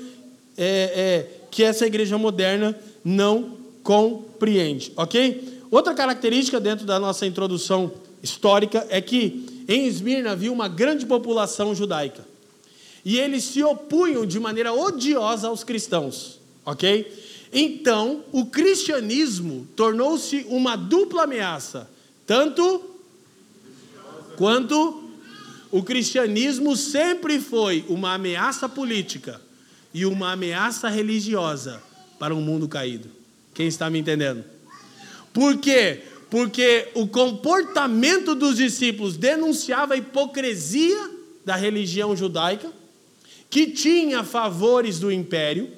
é, 0.58 0.66
é, 0.66 1.32
que 1.52 1.62
essa 1.62 1.86
igreja 1.86 2.18
moderna 2.18 2.76
não 3.06 3.56
compreende, 3.84 4.94
ok? 4.96 5.62
Outra 5.70 5.94
característica 5.94 6.60
dentro 6.60 6.88
da 6.88 7.00
nossa 7.00 7.28
introdução 7.28 8.07
histórica 8.28 8.86
é 8.90 9.02
que 9.02 9.64
em 9.68 9.88
Esmirna 9.88 10.32
havia 10.32 10.52
uma 10.52 10.68
grande 10.68 11.06
população 11.06 11.74
judaica 11.74 12.26
e 13.04 13.18
eles 13.18 13.46
se 13.46 13.64
opunham 13.64 14.26
de 14.26 14.38
maneira 14.38 14.74
odiosa 14.74 15.48
aos 15.48 15.64
cristãos, 15.64 16.40
ok? 16.66 17.10
Então, 17.54 18.22
o 18.34 18.46
cristianismo 18.48 19.66
tornou-se 19.78 20.46
uma 20.50 20.76
dupla 20.76 21.24
ameaça, 21.24 21.90
tanto 22.26 22.84
quanto 24.36 25.04
o 25.72 25.82
cristianismo 25.82 26.76
sempre 26.76 27.40
foi 27.40 27.86
uma 27.88 28.14
ameaça 28.14 28.68
política 28.68 29.40
e 29.94 30.06
uma 30.06 30.34
ameaça 30.34 30.90
religiosa 30.90 31.82
para 32.20 32.36
um 32.36 32.42
mundo 32.42 32.68
caído. 32.68 33.10
Quem 33.54 33.68
está 33.68 33.90
me 33.90 34.00
entendendo? 34.00 34.44
Por 35.34 35.58
quê? 35.58 36.02
Porque 36.30 36.90
o 36.94 37.08
comportamento 37.08 38.36
dos 38.36 38.58
discípulos 38.58 39.16
denunciava 39.16 39.94
a 39.94 39.98
hipocrisia 39.98 41.12
da 41.46 41.56
religião 41.56 42.16
judaica, 42.16 42.70
que 43.50 43.68
tinha 43.68 44.24
favores 44.24 45.00
do 45.00 45.12
império. 45.12 45.70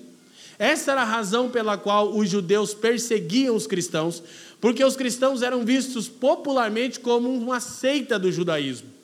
Essa 0.58 0.92
era 0.92 1.02
a 1.02 1.06
razão 1.06 1.50
pela 1.50 1.78
qual 1.78 2.18
os 2.18 2.30
judeus 2.30 2.74
perseguiam 2.74 3.56
os 3.56 3.68
cristãos, 3.68 4.24
porque 4.60 4.84
os 4.84 4.96
cristãos 4.96 5.42
eram 5.42 5.64
vistos 5.64 6.08
popularmente 6.08 7.00
como 7.00 7.30
uma 7.30 7.60
seita 7.60 8.18
do 8.18 8.32
judaísmo 8.32 9.00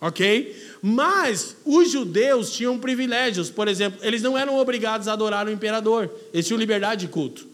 ok? 0.00 0.54
Mas 0.80 1.56
os 1.64 1.90
judeus 1.90 2.52
tinham 2.52 2.78
privilégios, 2.78 3.50
por 3.50 3.68
exemplo, 3.68 3.98
eles 4.02 4.22
não 4.22 4.38
eram 4.38 4.58
obrigados 4.58 5.08
a 5.08 5.12
adorar 5.12 5.46
o 5.46 5.50
imperador, 5.50 6.10
eles 6.32 6.46
tinham 6.46 6.58
liberdade 6.58 7.06
de 7.06 7.12
culto. 7.12 7.47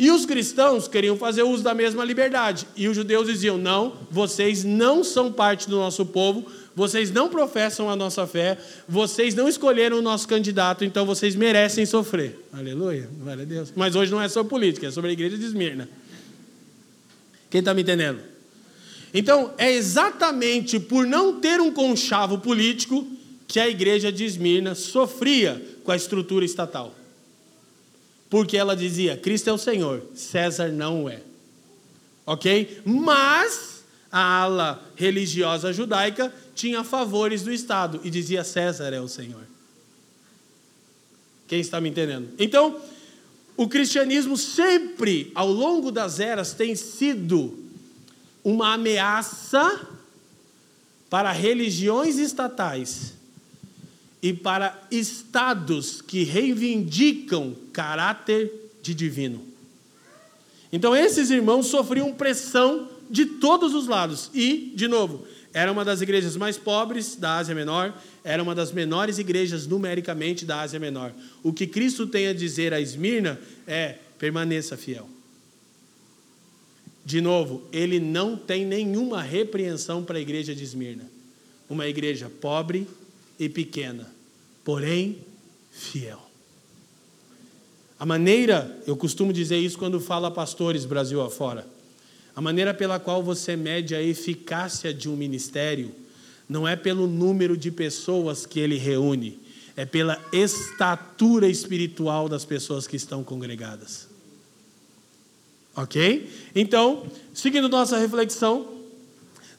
E 0.00 0.10
os 0.10 0.24
cristãos 0.24 0.88
queriam 0.88 1.14
fazer 1.14 1.42
uso 1.42 1.62
da 1.62 1.74
mesma 1.74 2.02
liberdade, 2.06 2.66
e 2.74 2.88
os 2.88 2.96
judeus 2.96 3.26
diziam: 3.26 3.58
não, 3.58 3.98
vocês 4.10 4.64
não 4.64 5.04
são 5.04 5.30
parte 5.30 5.68
do 5.68 5.76
nosso 5.76 6.06
povo, 6.06 6.46
vocês 6.74 7.10
não 7.10 7.28
professam 7.28 7.90
a 7.90 7.94
nossa 7.94 8.26
fé, 8.26 8.56
vocês 8.88 9.34
não 9.34 9.46
escolheram 9.46 9.98
o 9.98 10.02
nosso 10.02 10.26
candidato, 10.26 10.86
então 10.86 11.04
vocês 11.04 11.36
merecem 11.36 11.84
sofrer. 11.84 12.42
Aleluia, 12.50 13.10
glória 13.20 13.42
a 13.42 13.44
Deus. 13.44 13.74
Mas 13.76 13.94
hoje 13.94 14.10
não 14.10 14.22
é 14.22 14.26
sobre 14.30 14.48
política, 14.48 14.86
é 14.86 14.90
sobre 14.90 15.10
a 15.10 15.12
igreja 15.12 15.36
de 15.36 15.44
Esmirna. 15.44 15.86
Quem 17.50 17.58
está 17.58 17.74
me 17.74 17.82
entendendo? 17.82 18.20
Então, 19.12 19.52
é 19.58 19.70
exatamente 19.70 20.80
por 20.80 21.04
não 21.04 21.40
ter 21.40 21.60
um 21.60 21.74
conchavo 21.74 22.38
político 22.38 23.06
que 23.46 23.60
a 23.60 23.68
igreja 23.68 24.10
de 24.10 24.24
Esmirna 24.24 24.74
sofria 24.74 25.62
com 25.84 25.92
a 25.92 25.96
estrutura 25.96 26.42
estatal. 26.42 26.94
Porque 28.30 28.56
ela 28.56 28.76
dizia: 28.76 29.16
Cristo 29.16 29.50
é 29.50 29.52
o 29.52 29.58
Senhor, 29.58 30.06
César 30.14 30.68
não 30.68 31.08
é. 31.08 31.20
Ok? 32.24 32.80
Mas 32.84 33.82
a 34.10 34.42
ala 34.42 34.82
religiosa 34.94 35.72
judaica 35.72 36.32
tinha 36.54 36.84
favores 36.84 37.42
do 37.42 37.52
Estado 37.52 38.00
e 38.04 38.08
dizia: 38.08 38.44
César 38.44 38.94
é 38.94 39.00
o 39.00 39.08
Senhor. 39.08 39.42
Quem 41.48 41.60
está 41.60 41.80
me 41.80 41.88
entendendo? 41.88 42.28
Então, 42.38 42.80
o 43.56 43.68
cristianismo 43.68 44.36
sempre, 44.36 45.32
ao 45.34 45.50
longo 45.50 45.90
das 45.90 46.20
eras, 46.20 46.52
tem 46.54 46.76
sido 46.76 47.58
uma 48.44 48.74
ameaça 48.74 49.88
para 51.10 51.32
religiões 51.32 52.16
estatais 52.16 53.19
e 54.22 54.32
para 54.32 54.86
estados 54.90 56.02
que 56.02 56.24
reivindicam 56.24 57.54
caráter 57.72 58.52
de 58.82 58.94
divino. 58.94 59.42
Então, 60.72 60.94
esses 60.94 61.30
irmãos 61.30 61.66
sofriam 61.66 62.12
pressão 62.12 62.88
de 63.08 63.26
todos 63.26 63.74
os 63.74 63.88
lados. 63.88 64.30
E, 64.34 64.72
de 64.74 64.86
novo, 64.86 65.26
era 65.52 65.72
uma 65.72 65.84
das 65.84 66.00
igrejas 66.00 66.36
mais 66.36 66.56
pobres 66.56 67.16
da 67.16 67.38
Ásia 67.38 67.54
Menor, 67.54 67.92
era 68.22 68.42
uma 68.42 68.54
das 68.54 68.70
menores 68.70 69.18
igrejas 69.18 69.66
numericamente 69.66 70.44
da 70.44 70.60
Ásia 70.60 70.78
Menor. 70.78 71.12
O 71.42 71.52
que 71.52 71.66
Cristo 71.66 72.06
tem 72.06 72.28
a 72.28 72.32
dizer 72.32 72.72
a 72.72 72.80
Esmirna 72.80 73.40
é: 73.66 73.96
permaneça 74.18 74.76
fiel. 74.76 75.08
De 77.04 77.20
novo, 77.20 77.66
ele 77.72 77.98
não 77.98 78.36
tem 78.36 78.64
nenhuma 78.64 79.22
repreensão 79.22 80.04
para 80.04 80.18
a 80.18 80.20
igreja 80.20 80.54
de 80.54 80.62
Esmirna. 80.62 81.10
Uma 81.68 81.88
igreja 81.88 82.30
pobre 82.40 82.86
e 83.40 83.48
pequena, 83.48 84.06
porém 84.62 85.18
fiel. 85.72 86.20
A 87.98 88.04
maneira, 88.04 88.78
eu 88.86 88.94
costumo 88.94 89.32
dizer 89.32 89.58
isso 89.58 89.78
quando 89.78 89.98
falo 89.98 90.26
a 90.26 90.30
pastores 90.30 90.84
Brasil 90.84 91.22
afora, 91.22 91.66
a 92.36 92.40
maneira 92.40 92.74
pela 92.74 93.00
qual 93.00 93.22
você 93.22 93.56
mede 93.56 93.94
a 93.94 94.02
eficácia 94.02 94.92
de 94.92 95.08
um 95.08 95.16
ministério 95.16 95.90
não 96.46 96.68
é 96.68 96.76
pelo 96.76 97.06
número 97.06 97.56
de 97.56 97.70
pessoas 97.70 98.44
que 98.44 98.60
ele 98.60 98.76
reúne, 98.76 99.38
é 99.74 99.86
pela 99.86 100.22
estatura 100.32 101.48
espiritual 101.48 102.28
das 102.28 102.44
pessoas 102.44 102.86
que 102.86 102.96
estão 102.96 103.24
congregadas. 103.24 104.08
Ok? 105.74 106.30
Então, 106.54 107.06
seguindo 107.32 107.68
nossa 107.68 107.96
reflexão, 107.96 108.68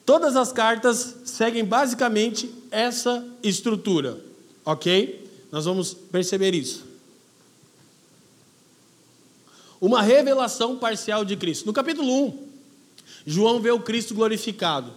todas 0.06 0.36
as 0.36 0.52
cartas 0.52 1.16
seguem 1.26 1.66
basicamente 1.66 2.61
essa 2.72 3.28
estrutura. 3.44 4.18
Ok? 4.66 5.30
Nós 5.52 5.66
vamos 5.66 5.94
perceber 5.94 6.56
isso 6.56 6.92
uma 9.82 10.04
revelação 10.04 10.78
parcial 10.78 11.26
de 11.26 11.36
Cristo. 11.36 11.66
No 11.66 11.74
capítulo 11.74 12.26
1, 12.26 12.38
João 13.26 13.60
vê 13.60 13.72
o 13.72 13.80
Cristo 13.80 14.14
glorificado. 14.14 14.94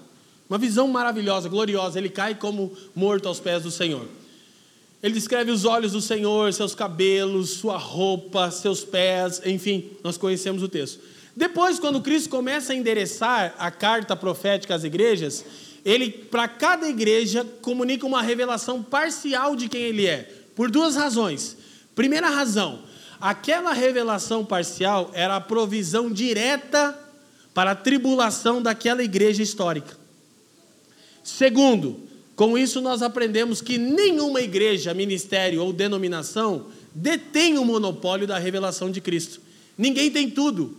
Uma 0.48 0.58
visão 0.58 0.86
maravilhosa, 0.86 1.48
gloriosa. 1.48 1.98
Ele 1.98 2.10
cai 2.10 2.34
como 2.34 2.70
morto 2.94 3.26
aos 3.26 3.40
pés 3.40 3.62
do 3.62 3.70
Senhor. 3.70 4.06
Ele 5.02 5.14
descreve 5.14 5.50
os 5.50 5.64
olhos 5.64 5.92
do 5.92 6.02
Senhor, 6.02 6.52
seus 6.52 6.74
cabelos, 6.74 7.50
sua 7.50 7.78
roupa, 7.78 8.50
seus 8.50 8.84
pés, 8.84 9.40
enfim, 9.44 9.90
nós 10.02 10.18
conhecemos 10.18 10.62
o 10.62 10.68
texto. 10.68 11.00
Depois, 11.34 11.78
quando 11.78 12.00
Cristo 12.00 12.28
começa 12.28 12.72
a 12.72 12.76
endereçar 12.76 13.54
a 13.58 13.70
carta 13.70 14.14
profética 14.14 14.74
às 14.74 14.84
igrejas, 14.84 15.44
ele, 15.84 16.10
para 16.10 16.48
cada 16.48 16.88
igreja, 16.88 17.44
comunica 17.60 18.06
uma 18.06 18.22
revelação 18.22 18.82
parcial 18.82 19.54
de 19.54 19.68
quem 19.68 19.82
ele 19.82 20.06
é, 20.06 20.28
por 20.54 20.70
duas 20.70 20.96
razões. 20.96 21.56
Primeira 21.94 22.28
razão, 22.28 22.82
Aquela 23.24 23.72
revelação 23.72 24.44
parcial 24.44 25.10
era 25.14 25.36
a 25.36 25.40
provisão 25.40 26.12
direta 26.12 26.94
para 27.54 27.70
a 27.70 27.74
tribulação 27.74 28.60
daquela 28.60 29.02
igreja 29.02 29.42
histórica. 29.42 29.96
Segundo, 31.22 32.00
com 32.36 32.58
isso 32.58 32.82
nós 32.82 33.00
aprendemos 33.00 33.62
que 33.62 33.78
nenhuma 33.78 34.42
igreja, 34.42 34.92
ministério 34.92 35.62
ou 35.62 35.72
denominação 35.72 36.66
detém 36.94 37.56
o 37.56 37.64
monopólio 37.64 38.26
da 38.26 38.38
revelação 38.38 38.90
de 38.90 39.00
Cristo. 39.00 39.40
Ninguém 39.78 40.10
tem 40.10 40.28
tudo. 40.28 40.76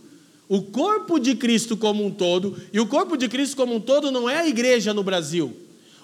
O 0.48 0.62
corpo 0.62 1.18
de 1.18 1.34
Cristo 1.34 1.76
como 1.76 2.04
um 2.04 2.10
todo, 2.10 2.56
e 2.72 2.78
o 2.78 2.86
corpo 2.86 3.16
de 3.16 3.28
Cristo 3.28 3.56
como 3.56 3.74
um 3.74 3.80
todo 3.80 4.10
não 4.10 4.30
é 4.30 4.38
a 4.38 4.48
igreja 4.48 4.94
no 4.94 5.02
Brasil. 5.02 5.56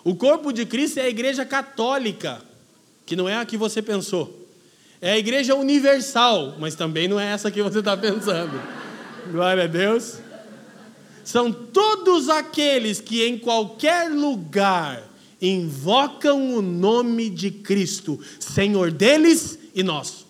O 0.04 0.16
corpo 0.16 0.52
de 0.52 0.66
Cristo 0.66 0.98
é 0.98 1.02
a 1.02 1.08
igreja 1.08 1.44
católica, 1.44 2.42
que 3.06 3.14
não 3.14 3.28
é 3.28 3.36
a 3.36 3.44
que 3.44 3.56
você 3.56 3.80
pensou. 3.80 4.40
É 5.00 5.12
a 5.12 5.18
igreja 5.18 5.54
universal, 5.54 6.56
mas 6.58 6.74
também 6.74 7.06
não 7.06 7.18
é 7.18 7.32
essa 7.32 7.50
que 7.50 7.62
você 7.62 7.78
está 7.78 7.96
pensando. 7.96 8.60
Glória 9.30 9.64
a 9.64 9.66
Deus. 9.66 10.18
São 11.24 11.52
todos 11.52 12.28
aqueles 12.28 13.00
que 13.00 13.24
em 13.24 13.38
qualquer 13.38 14.10
lugar 14.10 15.08
invocam 15.40 16.56
o 16.56 16.62
nome 16.62 17.30
de 17.30 17.50
Cristo, 17.50 18.18
Senhor 18.40 18.90
deles 18.90 19.58
e 19.74 19.82
nosso. 19.82 20.26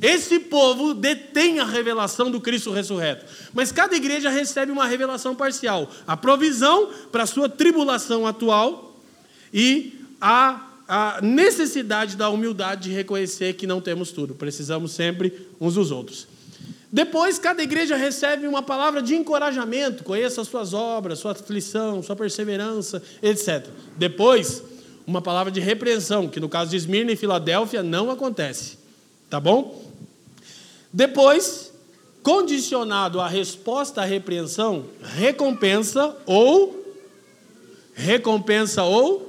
Esse 0.00 0.38
povo 0.38 0.94
detém 0.94 1.58
a 1.58 1.64
revelação 1.64 2.30
do 2.30 2.40
Cristo 2.40 2.70
ressurreto. 2.70 3.24
Mas 3.54 3.72
cada 3.72 3.96
igreja 3.96 4.30
recebe 4.30 4.72
uma 4.72 4.86
revelação 4.86 5.34
parcial: 5.34 5.90
a 6.06 6.16
provisão 6.16 6.90
para 7.10 7.22
a 7.22 7.26
sua 7.26 7.48
tribulação 7.48 8.26
atual 8.26 8.96
e 9.52 9.94
a 10.20 10.62
a 10.88 11.20
necessidade 11.20 12.16
da 12.16 12.30
humildade 12.30 12.88
de 12.88 12.94
reconhecer 12.94 13.54
que 13.54 13.66
não 13.66 13.80
temos 13.80 14.12
tudo, 14.12 14.34
precisamos 14.34 14.92
sempre 14.92 15.48
uns 15.60 15.74
dos 15.74 15.90
outros. 15.90 16.28
Depois, 16.92 17.38
cada 17.38 17.62
igreja 17.62 17.96
recebe 17.96 18.46
uma 18.46 18.62
palavra 18.62 19.02
de 19.02 19.14
encorajamento, 19.14 20.04
conheça 20.04 20.40
as 20.40 20.48
suas 20.48 20.72
obras, 20.72 21.18
sua 21.18 21.32
aflição, 21.32 22.02
sua 22.02 22.14
perseverança, 22.14 23.02
etc. 23.20 23.66
Depois, 23.96 24.62
uma 25.06 25.20
palavra 25.20 25.52
de 25.52 25.60
repreensão, 25.60 26.28
que 26.28 26.38
no 26.38 26.48
caso 26.48 26.70
de 26.70 26.76
Esmirna 26.76 27.12
e 27.12 27.16
Filadélfia 27.16 27.82
não 27.82 28.10
acontece. 28.10 28.78
Tá 29.28 29.40
bom? 29.40 29.85
Depois, 30.92 31.72
condicionado 32.22 33.20
à 33.20 33.28
resposta 33.28 34.02
à 34.02 34.04
repreensão, 34.04 34.86
recompensa 35.02 36.16
ou 36.26 36.84
recompensa 37.94 38.82
ou 38.82 39.26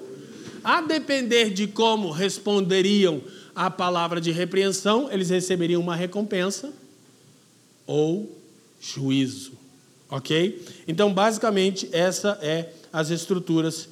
a 0.64 0.82
depender 0.82 1.50
de 1.52 1.68
como 1.68 2.12
responderiam 2.12 3.22
à 3.56 3.72
palavra 3.72 4.20
de 4.20 4.32
repreensão, 4.32 5.10
eles 5.12 5.30
receberiam 5.30 5.82
uma 5.82 5.96
recompensa 5.96 6.72
ou 7.86 8.38
juízo. 8.82 9.54
Ok? 10.10 10.62
Então, 10.88 11.14
basicamente, 11.14 11.90
essa 11.92 12.38
é 12.42 12.70
as 12.92 13.10
estruturas, 13.10 13.88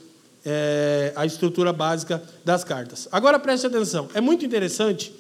é, 0.46 1.14
a 1.16 1.26
estrutura 1.26 1.72
básica 1.72 2.22
das 2.44 2.64
cartas. 2.64 3.08
Agora 3.12 3.40
preste 3.40 3.68
atenção, 3.68 4.10
é 4.14 4.22
muito 4.22 4.46
interessante 4.46 5.14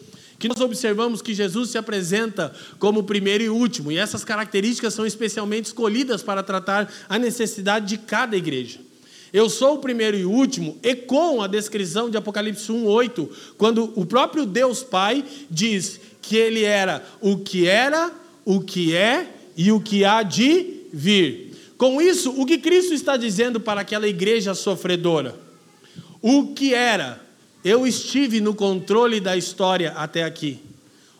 que 0.45 0.49
nós 0.49 0.61
observamos 0.61 1.23
que 1.23 1.33
Jesus 1.33 1.71
se 1.71 1.77
apresenta 1.77 2.53
como 2.77 2.99
o 2.99 3.03
primeiro 3.03 3.43
e 3.43 3.49
último, 3.49 3.91
e 3.91 3.97
essas 3.97 4.23
características 4.23 4.93
são 4.93 5.03
especialmente 5.03 5.65
escolhidas 5.65 6.21
para 6.21 6.43
tratar 6.43 6.91
a 7.09 7.17
necessidade 7.17 7.87
de 7.87 7.97
cada 7.97 8.37
igreja. 8.37 8.79
Eu 9.33 9.49
sou 9.49 9.75
o 9.75 9.79
primeiro 9.79 10.15
e 10.15 10.23
último, 10.23 10.77
e 10.83 10.93
com 10.93 11.41
a 11.41 11.47
descrição 11.47 12.11
de 12.11 12.17
Apocalipse 12.17 12.71
1:8, 12.71 13.27
quando 13.57 13.91
o 13.95 14.05
próprio 14.05 14.45
Deus 14.45 14.83
Pai 14.83 15.25
diz 15.49 15.99
que 16.21 16.37
ele 16.37 16.63
era 16.63 17.03
o 17.19 17.37
que 17.37 17.67
era, 17.67 18.11
o 18.45 18.61
que 18.61 18.95
é 18.95 19.27
e 19.57 19.71
o 19.71 19.81
que 19.81 20.05
há 20.05 20.21
de 20.21 20.81
vir. 20.93 21.53
Com 21.75 21.99
isso, 21.99 22.39
o 22.39 22.45
que 22.45 22.59
Cristo 22.59 22.93
está 22.93 23.17
dizendo 23.17 23.59
para 23.59 23.81
aquela 23.81 24.07
igreja 24.07 24.53
sofredora? 24.53 25.35
O 26.21 26.53
que 26.53 26.73
era, 26.73 27.24
eu 27.65 27.87
estive 27.87 28.39
no 28.39 28.53
controle 28.53 29.19
da 29.19 29.35
história 29.35 29.91
até 29.93 30.23
aqui. 30.23 30.59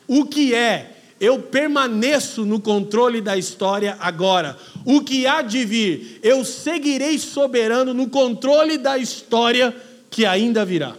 O 0.08 0.28
que 0.28 0.54
é, 0.54 0.96
eu 1.20 1.40
permaneço 1.40 2.46
no 2.46 2.62
controle 2.62 3.20
da 3.20 3.36
história 3.36 3.98
agora. 4.00 4.56
O 4.86 5.02
que 5.02 5.26
há 5.26 5.42
de 5.42 5.66
vir, 5.66 6.20
eu 6.22 6.46
seguirei 6.46 7.18
soberano 7.18 7.96
no 7.96 8.08
controle 8.08 8.78
da 8.78 8.96
história 8.96 9.76
que 10.12 10.24
ainda 10.24 10.64
virá. 10.64 10.96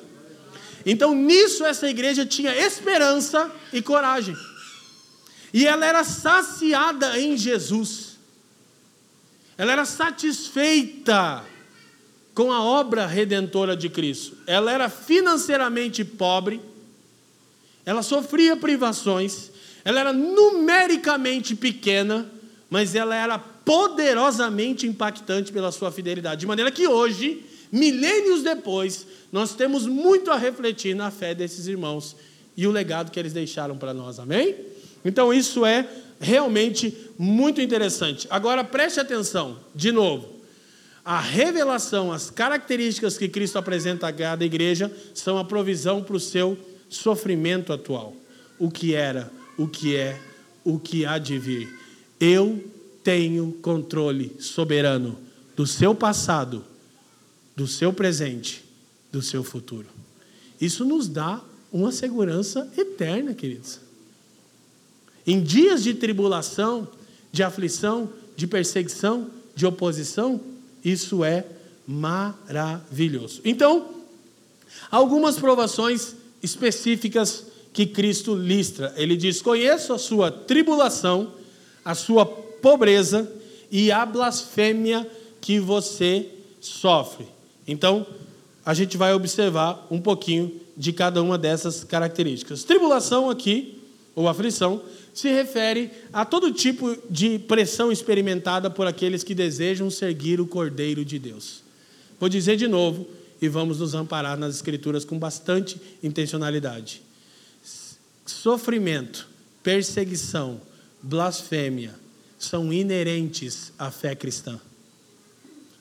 Então, 0.84 1.14
nisso, 1.14 1.64
essa 1.64 1.88
igreja 1.88 2.26
tinha 2.26 2.52
esperança 2.52 3.48
e 3.72 3.80
coragem. 3.80 4.36
E 5.54 5.64
ela 5.64 5.86
era 5.86 6.02
saciada 6.02 7.20
em 7.20 7.36
Jesus. 7.36 8.18
Ela 9.56 9.72
era 9.72 9.84
satisfeita 9.84 11.44
com 12.36 12.52
a 12.52 12.62
obra 12.62 13.06
redentora 13.06 13.74
de 13.74 13.88
Cristo. 13.88 14.36
Ela 14.46 14.70
era 14.70 14.90
financeiramente 14.90 16.04
pobre, 16.04 16.60
ela 17.84 18.02
sofria 18.02 18.54
privações, 18.54 19.50
ela 19.82 20.00
era 20.00 20.12
numericamente 20.12 21.56
pequena, 21.56 22.30
mas 22.68 22.94
ela 22.94 23.16
era 23.16 23.38
poderosamente 23.38 24.86
impactante 24.86 25.50
pela 25.50 25.72
sua 25.72 25.90
fidelidade. 25.90 26.40
De 26.40 26.46
maneira 26.46 26.70
que 26.70 26.86
hoje, 26.86 27.42
milênios 27.72 28.42
depois, 28.42 29.06
nós 29.32 29.54
temos 29.54 29.86
muito 29.86 30.30
a 30.30 30.36
refletir 30.36 30.94
na 30.94 31.10
fé 31.10 31.34
desses 31.34 31.66
irmãos 31.66 32.14
e 32.54 32.66
o 32.66 32.70
legado 32.70 33.10
que 33.10 33.18
eles 33.18 33.32
deixaram 33.32 33.78
para 33.78 33.94
nós. 33.94 34.18
Amém? 34.18 34.54
Então 35.02 35.32
isso 35.32 35.64
é 35.64 35.88
realmente 36.20 36.94
muito 37.18 37.62
interessante. 37.62 38.26
Agora 38.28 38.62
preste 38.62 39.00
atenção, 39.00 39.58
de 39.74 39.90
novo. 39.90 40.35
A 41.06 41.20
revelação, 41.20 42.10
as 42.10 42.30
características 42.30 43.16
que 43.16 43.28
Cristo 43.28 43.56
apresenta 43.58 44.08
a 44.08 44.12
cada 44.12 44.44
igreja 44.44 44.90
são 45.14 45.38
a 45.38 45.44
provisão 45.44 46.02
para 46.02 46.16
o 46.16 46.20
seu 46.20 46.58
sofrimento 46.88 47.72
atual. 47.72 48.12
O 48.58 48.68
que 48.72 48.92
era, 48.92 49.30
o 49.56 49.68
que 49.68 49.94
é, 49.94 50.20
o 50.64 50.80
que 50.80 51.06
há 51.06 51.16
de 51.16 51.38
vir. 51.38 51.72
Eu 52.18 52.68
tenho 53.04 53.52
controle 53.62 54.34
soberano 54.40 55.16
do 55.54 55.64
seu 55.64 55.94
passado, 55.94 56.64
do 57.54 57.68
seu 57.68 57.92
presente, 57.92 58.64
do 59.12 59.22
seu 59.22 59.44
futuro. 59.44 59.86
Isso 60.60 60.84
nos 60.84 61.06
dá 61.06 61.40
uma 61.72 61.92
segurança 61.92 62.68
eterna, 62.76 63.32
queridos. 63.32 63.78
Em 65.24 65.40
dias 65.40 65.84
de 65.84 65.94
tribulação, 65.94 66.88
de 67.30 67.44
aflição, 67.44 68.12
de 68.36 68.48
perseguição, 68.48 69.30
de 69.54 69.64
oposição, 69.64 70.55
isso 70.86 71.24
é 71.24 71.44
maravilhoso. 71.86 73.40
Então, 73.44 73.88
algumas 74.90 75.36
provações 75.36 76.14
específicas 76.40 77.46
que 77.72 77.86
Cristo 77.86 78.34
listra. 78.34 78.94
Ele 78.96 79.16
diz: 79.16 79.42
Conheço 79.42 79.92
a 79.92 79.98
sua 79.98 80.30
tribulação, 80.30 81.32
a 81.84 81.94
sua 81.94 82.24
pobreza 82.24 83.30
e 83.70 83.90
a 83.90 84.06
blasfêmia 84.06 85.10
que 85.40 85.58
você 85.58 86.30
sofre. 86.60 87.26
Então, 87.66 88.06
a 88.64 88.72
gente 88.72 88.96
vai 88.96 89.12
observar 89.12 89.86
um 89.90 90.00
pouquinho 90.00 90.60
de 90.76 90.92
cada 90.92 91.20
uma 91.22 91.36
dessas 91.36 91.82
características. 91.82 92.64
Tribulação 92.64 93.28
aqui, 93.28 93.82
ou 94.14 94.28
aflição, 94.28 94.80
se 95.16 95.30
refere 95.30 95.90
a 96.12 96.26
todo 96.26 96.52
tipo 96.52 96.94
de 97.08 97.38
pressão 97.38 97.90
experimentada 97.90 98.68
por 98.68 98.86
aqueles 98.86 99.24
que 99.24 99.34
desejam 99.34 99.90
seguir 99.90 100.42
o 100.42 100.46
Cordeiro 100.46 101.06
de 101.06 101.18
Deus. 101.18 101.62
Vou 102.20 102.28
dizer 102.28 102.56
de 102.56 102.68
novo 102.68 103.08
e 103.40 103.48
vamos 103.48 103.80
nos 103.80 103.94
amparar 103.94 104.36
nas 104.36 104.56
Escrituras 104.56 105.06
com 105.06 105.18
bastante 105.18 105.80
intencionalidade. 106.02 107.00
Sofrimento, 108.26 109.26
perseguição, 109.62 110.60
blasfêmia 111.02 111.94
são 112.38 112.70
inerentes 112.70 113.72
à 113.78 113.90
fé 113.90 114.14
cristã. 114.14 114.60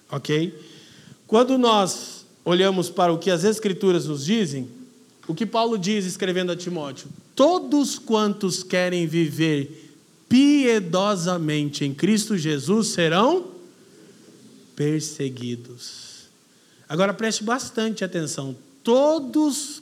Ok? 0.09 0.57
Quando 1.27 1.57
nós 1.57 2.25
olhamos 2.45 2.89
para 2.89 3.11
o 3.11 3.19
que 3.19 3.29
as 3.29 3.43
Escrituras 3.43 4.05
nos 4.05 4.23
dizem, 4.23 4.69
o 5.27 5.35
que 5.35 5.45
Paulo 5.45 5.77
diz 5.77 6.05
escrevendo 6.05 6.53
a 6.53 6.55
Timóteo: 6.55 7.09
todos 7.35 7.99
quantos 7.99 8.63
querem 8.63 9.05
viver 9.05 9.85
piedosamente 10.29 11.85
em 11.85 11.93
Cristo 11.93 12.37
Jesus 12.37 12.87
serão 12.87 13.51
perseguidos. 14.75 16.25
Agora 16.89 17.13
preste 17.13 17.43
bastante 17.43 18.03
atenção. 18.03 18.55
Todos 18.83 19.81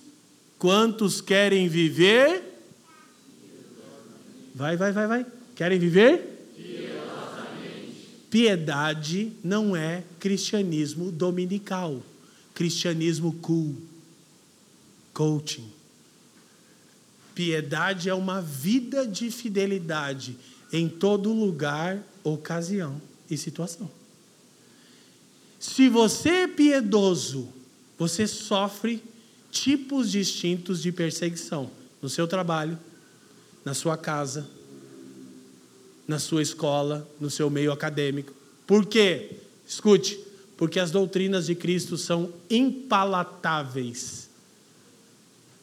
quantos 0.59 1.19
querem 1.21 1.67
viver. 1.67 2.43
Vai, 4.53 4.77
vai, 4.77 4.91
vai, 4.91 5.07
vai. 5.07 5.25
Querem 5.55 5.79
viver? 5.79 6.33
Piedade 8.29 9.31
não 9.43 9.75
é 9.75 10.03
cristianismo 10.19 11.11
dominical, 11.11 12.01
cristianismo 12.53 13.33
cool, 13.41 13.75
coaching. 15.13 15.72
Piedade 17.34 18.10
é 18.10 18.13
uma 18.13 18.41
vida 18.41 19.08
de 19.08 19.32
fidelidade 19.32 20.38
em 20.72 20.88
todo 20.88 21.34
lugar, 21.34 22.04
ocasião 22.24 23.02
e 23.30 23.38
situação. 23.38 23.89
Se 25.60 25.88
você 25.88 26.30
é 26.30 26.48
piedoso, 26.48 27.48
você 27.98 28.28
sofre 28.28 29.02
tipos 29.50 30.12
distintos 30.12 30.82
de 30.82 30.91
perseguição 30.91 31.69
no 32.02 32.10
seu 32.10 32.28
trabalho, 32.28 32.78
na 33.63 33.74
sua 33.74 33.96
casa, 33.96 34.50
na 36.08 36.19
sua 36.19 36.41
escola, 36.41 37.08
no 37.19 37.30
seu 37.30 37.50
meio 37.50 37.72
acadêmico. 37.72 38.34
Por 38.67 38.86
quê? 38.86 39.38
Escute, 39.65 40.19
porque 40.58 40.80
as 40.80 40.91
doutrinas 40.91 41.46
de 41.46 41.56
Cristo 41.56 41.98
são 41.98 42.34
impalatáveis. 42.50 44.22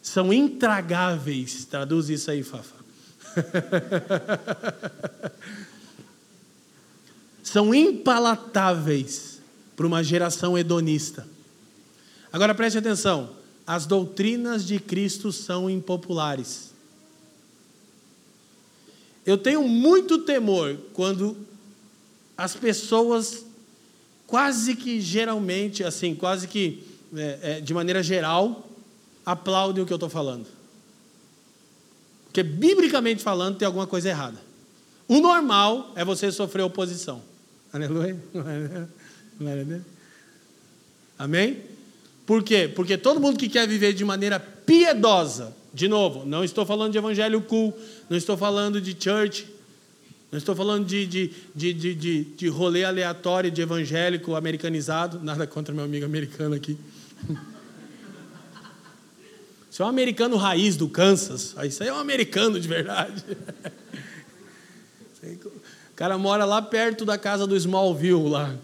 São 0.02 0.32
intragáveis. 0.32 1.64
Traduz 1.64 2.08
isso 2.08 2.30
aí, 2.30 2.42
Fafa. 2.42 2.80
são 7.42 7.74
impalatáveis 7.74 9.40
para 9.74 9.86
uma 9.86 10.04
geração 10.04 10.56
hedonista. 10.56 11.26
Agora 12.32 12.54
preste 12.54 12.78
atenção: 12.78 13.30
as 13.66 13.86
doutrinas 13.86 14.66
de 14.66 14.78
Cristo 14.78 15.32
são 15.32 15.68
impopulares. 15.68 16.70
Eu 19.26 19.36
tenho 19.36 19.66
muito 19.66 20.18
temor 20.18 20.76
quando 20.92 21.36
as 22.36 22.54
pessoas, 22.54 23.44
quase 24.26 24.74
que 24.74 25.00
geralmente, 25.00 25.84
assim, 25.84 26.14
quase 26.14 26.48
que 26.48 26.82
é, 27.14 27.38
é, 27.42 27.60
de 27.60 27.74
maneira 27.74 28.02
geral, 28.02 28.69
aplaudem 29.24 29.82
o 29.82 29.86
que 29.86 29.92
eu 29.92 29.96
estou 29.96 30.10
falando. 30.10 30.46
Porque, 32.26 32.42
biblicamente 32.42 33.22
falando, 33.22 33.58
tem 33.58 33.66
alguma 33.66 33.86
coisa 33.86 34.08
errada. 34.08 34.38
O 35.08 35.20
normal 35.20 35.92
é 35.96 36.04
você 36.04 36.30
sofrer 36.30 36.62
oposição. 36.62 37.20
Aleluia. 37.72 38.16
Amém? 41.18 41.58
Por 42.24 42.44
quê? 42.44 42.70
Porque 42.72 42.96
todo 42.96 43.18
mundo 43.20 43.36
que 43.36 43.48
quer 43.48 43.66
viver 43.66 43.92
de 43.92 44.04
maneira 44.04 44.38
piedosa, 44.38 45.52
de 45.74 45.88
novo, 45.88 46.24
não 46.24 46.44
estou 46.44 46.64
falando 46.64 46.92
de 46.92 46.98
evangelho 46.98 47.40
cool, 47.42 47.76
não 48.08 48.16
estou 48.16 48.36
falando 48.36 48.80
de 48.80 48.96
church, 48.98 49.46
não 50.30 50.38
estou 50.38 50.54
falando 50.54 50.86
de, 50.86 51.06
de, 51.06 51.34
de, 51.52 51.72
de, 51.72 51.94
de, 51.94 52.24
de 52.24 52.48
rolê 52.48 52.84
aleatório 52.84 53.50
de 53.50 53.60
evangélico 53.60 54.36
americanizado, 54.36 55.18
nada 55.20 55.44
contra 55.46 55.74
meu 55.74 55.84
amigo 55.84 56.06
americano 56.06 56.54
aqui. 56.54 56.78
Isso 59.70 59.82
é 59.82 59.86
um 59.86 59.88
americano 59.88 60.36
raiz 60.36 60.76
do 60.76 60.88
Kansas, 60.88 61.54
isso 61.64 61.82
aí 61.82 61.88
é 61.88 61.92
um 61.92 61.98
americano 61.98 62.58
de 62.58 62.66
verdade. 62.66 63.24
O 65.22 65.94
cara 65.94 66.18
mora 66.18 66.44
lá 66.44 66.60
perto 66.60 67.04
da 67.04 67.16
casa 67.16 67.46
do 67.46 67.56
Smallville 67.56 68.28
lá. 68.28 68.54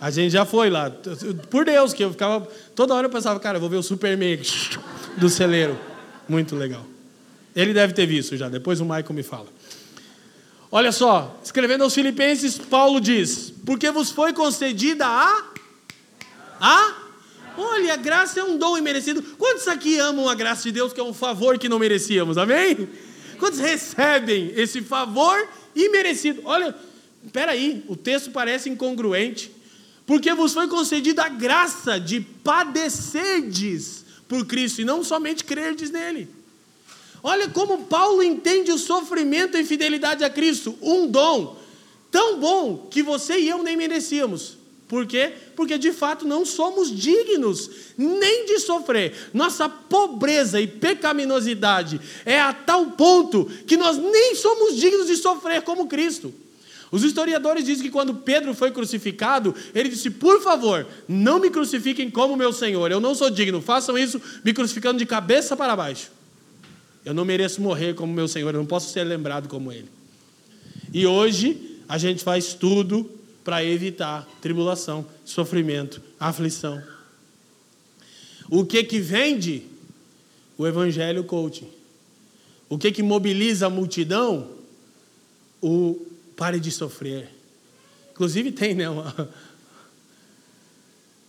A 0.00 0.10
gente 0.10 0.30
já 0.30 0.44
foi 0.44 0.70
lá. 0.70 0.92
Por 1.50 1.64
Deus, 1.64 1.92
que 1.92 2.04
eu 2.04 2.10
ficava. 2.12 2.46
Toda 2.74 2.94
hora 2.94 3.06
eu 3.06 3.10
pensava, 3.10 3.40
cara, 3.40 3.56
eu 3.56 3.60
vou 3.60 3.68
ver 3.68 3.78
o 3.78 3.82
Superman 3.82 4.40
do 5.16 5.28
celeiro. 5.28 5.76
Muito 6.28 6.54
legal. 6.54 6.86
Ele 7.56 7.72
deve 7.72 7.92
ter 7.92 8.06
visto 8.06 8.36
já, 8.36 8.48
depois 8.48 8.80
o 8.80 8.84
Michael 8.84 9.12
me 9.12 9.24
fala. 9.24 9.48
Olha 10.70 10.92
só, 10.92 11.40
escrevendo 11.42 11.82
aos 11.82 11.94
Filipenses, 11.94 12.58
Paulo 12.58 13.00
diz: 13.00 13.52
Porque 13.66 13.90
vos 13.90 14.10
foi 14.10 14.32
concedida 14.32 15.04
a. 15.04 15.44
A? 16.60 17.07
Olha, 17.60 17.94
a 17.94 17.96
graça 17.96 18.38
é 18.38 18.44
um 18.44 18.56
dom 18.56 18.78
imerecido. 18.78 19.20
Quantos 19.36 19.66
aqui 19.66 19.98
amam 19.98 20.28
a 20.28 20.34
graça 20.34 20.62
de 20.62 20.72
Deus, 20.72 20.92
que 20.92 21.00
é 21.00 21.02
um 21.02 21.12
favor 21.12 21.58
que 21.58 21.68
não 21.68 21.78
merecíamos? 21.78 22.38
Amém? 22.38 22.88
Quantos 23.38 23.58
recebem 23.58 24.52
esse 24.54 24.80
favor 24.80 25.48
imerecido? 25.74 26.40
Olha, 26.44 26.74
peraí, 27.32 27.84
o 27.88 27.96
texto 27.96 28.30
parece 28.30 28.70
incongruente 28.70 29.50
porque 30.06 30.32
vos 30.32 30.54
foi 30.54 30.68
concedida 30.68 31.24
a 31.24 31.28
graça 31.28 31.98
de 31.98 32.20
padecerdes 32.20 34.04
por 34.28 34.46
Cristo 34.46 34.80
e 34.80 34.84
não 34.84 35.02
somente 35.02 35.44
crerdes 35.44 35.90
nele. 35.90 36.28
Olha 37.22 37.48
como 37.48 37.84
Paulo 37.84 38.22
entende 38.22 38.70
o 38.70 38.78
sofrimento 38.78 39.56
e 39.56 39.64
fidelidade 39.64 40.22
a 40.22 40.30
Cristo, 40.30 40.78
um 40.80 41.06
dom 41.08 41.58
tão 42.10 42.38
bom 42.38 42.86
que 42.90 43.02
você 43.02 43.38
e 43.38 43.48
eu 43.48 43.62
nem 43.62 43.76
merecíamos. 43.76 44.57
Por 44.88 45.06
quê? 45.06 45.32
Porque 45.54 45.76
de 45.76 45.92
fato 45.92 46.26
não 46.26 46.46
somos 46.46 46.90
dignos 46.90 47.70
nem 47.96 48.46
de 48.46 48.58
sofrer. 48.58 49.12
Nossa 49.34 49.68
pobreza 49.68 50.58
e 50.60 50.66
pecaminosidade 50.66 52.00
é 52.24 52.40
a 52.40 52.54
tal 52.54 52.86
ponto 52.92 53.44
que 53.66 53.76
nós 53.76 53.98
nem 53.98 54.34
somos 54.34 54.76
dignos 54.76 55.06
de 55.06 55.16
sofrer 55.16 55.60
como 55.60 55.86
Cristo. 55.86 56.32
Os 56.90 57.04
historiadores 57.04 57.66
dizem 57.66 57.84
que 57.84 57.90
quando 57.90 58.14
Pedro 58.14 58.54
foi 58.54 58.70
crucificado, 58.70 59.54
ele 59.74 59.90
disse: 59.90 60.08
Por 60.08 60.40
favor, 60.40 60.86
não 61.06 61.38
me 61.38 61.50
crucifiquem 61.50 62.10
como 62.10 62.34
meu 62.34 62.50
Senhor, 62.50 62.90
eu 62.90 62.98
não 62.98 63.14
sou 63.14 63.28
digno, 63.28 63.60
façam 63.60 63.98
isso 63.98 64.18
me 64.42 64.54
crucificando 64.54 64.98
de 64.98 65.04
cabeça 65.04 65.54
para 65.54 65.76
baixo. 65.76 66.10
Eu 67.04 67.12
não 67.12 67.26
mereço 67.26 67.60
morrer 67.60 67.94
como 67.94 68.10
meu 68.10 68.26
Senhor, 68.26 68.54
eu 68.54 68.60
não 68.60 68.66
posso 68.66 68.90
ser 68.90 69.04
lembrado 69.04 69.48
como 69.48 69.70
Ele. 69.70 69.88
E 70.92 71.06
hoje 71.06 71.78
a 71.86 71.98
gente 71.98 72.24
faz 72.24 72.54
tudo 72.54 73.17
para 73.48 73.64
evitar 73.64 74.28
tribulação, 74.42 75.06
sofrimento, 75.24 76.02
aflição. 76.20 76.82
O 78.50 78.62
que 78.62 78.84
que 78.84 79.00
vende? 79.00 79.62
O 80.58 80.66
evangelho 80.66 81.24
coaching. 81.24 81.70
O 82.68 82.76
que 82.76 82.92
que 82.92 83.02
mobiliza 83.02 83.64
a 83.64 83.70
multidão? 83.70 84.50
O 85.62 85.98
Pare 86.36 86.60
de 86.60 86.70
sofrer. 86.70 87.30
Inclusive 88.10 88.52
tem, 88.52 88.74
né? 88.74 88.90
Uma... 88.90 89.30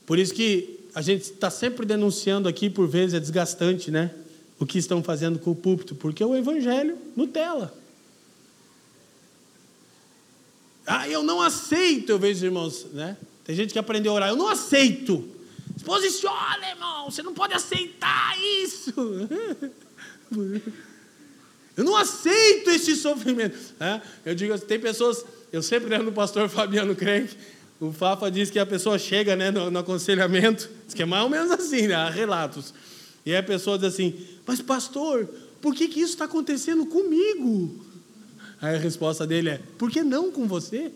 Por 0.05 0.19
isso 0.19 0.33
que 0.33 0.77
a 0.93 1.01
gente 1.01 1.21
está 1.21 1.49
sempre 1.49 1.85
denunciando 1.85 2.49
aqui, 2.49 2.69
por 2.69 2.85
vezes 2.85 3.13
é 3.13 3.19
desgastante, 3.21 3.89
né? 3.89 4.13
O 4.59 4.65
que 4.65 4.77
estão 4.77 5.01
fazendo 5.01 5.39
com 5.39 5.51
o 5.51 5.55
púlpito, 5.55 5.95
porque 5.95 6.21
o 6.21 6.35
evangelho 6.35 6.97
Nutella. 7.15 7.73
Ah, 10.91 11.07
eu 11.07 11.21
não 11.21 11.39
aceito, 11.39 12.09
eu 12.09 12.17
vejo 12.17 12.43
irmãos, 12.43 12.87
né? 12.91 13.15
Tem 13.43 13.55
gente 13.55 13.71
que 13.71 13.77
aprendeu 13.77 14.11
a 14.11 14.15
orar. 14.15 14.29
Eu 14.29 14.35
não 14.35 14.47
aceito. 14.47 15.23
Se 15.77 15.83
posiciona, 15.83 16.67
irmão. 16.67 17.05
Você 17.05 17.21
não 17.21 17.31
pode 17.31 17.53
aceitar 17.53 18.35
isso. 18.63 18.91
Eu 21.77 21.85
não 21.85 21.95
aceito 21.95 22.69
esse 22.71 22.93
sofrimento. 22.97 23.57
É? 23.79 24.01
Eu 24.25 24.35
digo, 24.35 24.59
tem 24.59 24.77
pessoas. 24.77 25.23
Eu 25.49 25.63
sempre 25.63 25.87
lembro 25.87 26.07
do 26.07 26.11
pastor 26.11 26.49
Fabiano 26.49 26.93
Crenque. 26.93 27.37
O 27.79 27.93
Fafa 27.93 28.29
diz 28.29 28.49
que 28.49 28.59
a 28.59 28.65
pessoa 28.65 28.99
chega 28.99 29.33
né, 29.33 29.49
no, 29.49 29.71
no 29.71 29.79
aconselhamento. 29.79 30.69
Diz 30.85 30.93
que 30.93 31.03
é 31.03 31.05
mais 31.05 31.23
ou 31.23 31.29
menos 31.29 31.49
assim, 31.51 31.87
né? 31.87 31.95
Há 31.95 32.09
relatos. 32.09 32.73
E 33.25 33.33
a 33.33 33.41
pessoa 33.41 33.77
diz 33.77 33.93
assim: 33.93 34.13
Mas, 34.45 34.61
pastor, 34.61 35.25
por 35.61 35.73
que, 35.73 35.87
que 35.87 36.01
isso 36.01 36.13
está 36.13 36.25
acontecendo 36.25 36.85
comigo? 36.85 37.88
Aí 38.61 38.75
a 38.75 38.79
resposta 38.79 39.25
dele 39.25 39.49
é: 39.49 39.61
Por 39.77 39.89
que 39.89 40.03
não 40.03 40.31
com 40.31 40.47
você? 40.47 40.91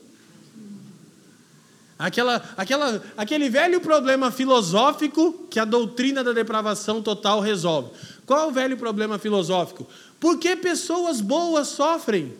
Aquela, 1.98 2.44
aquela, 2.58 3.02
aquele 3.16 3.50
velho 3.50 3.80
problema 3.80 4.32
filosófico 4.32 5.48
que 5.50 5.60
a 5.60 5.66
doutrina 5.66 6.24
da 6.24 6.34
depravação 6.34 7.02
total 7.02 7.40
resolve. 7.40 7.92
Qual 8.26 8.42
é 8.42 8.46
o 8.48 8.52
velho 8.52 8.76
problema 8.76 9.18
filosófico? 9.18 9.88
Por 10.20 10.38
que 10.38 10.56
pessoas 10.56 11.22
boas 11.22 11.68
sofrem? 11.68 12.34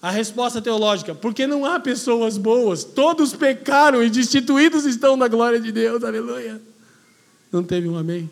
A 0.00 0.10
resposta 0.10 0.62
teológica: 0.62 1.14
porque 1.14 1.46
não 1.46 1.66
há 1.66 1.78
pessoas 1.78 2.38
boas, 2.38 2.84
todos 2.84 3.34
pecaram 3.34 4.02
e 4.02 4.10
destituídos 4.10 4.84
estão 4.84 5.18
da 5.18 5.28
glória 5.28 5.60
de 5.60 5.70
Deus, 5.70 6.02
aleluia. 6.02 6.60
Não 7.52 7.62
teve 7.62 7.88
um 7.88 7.96
amém? 7.96 8.30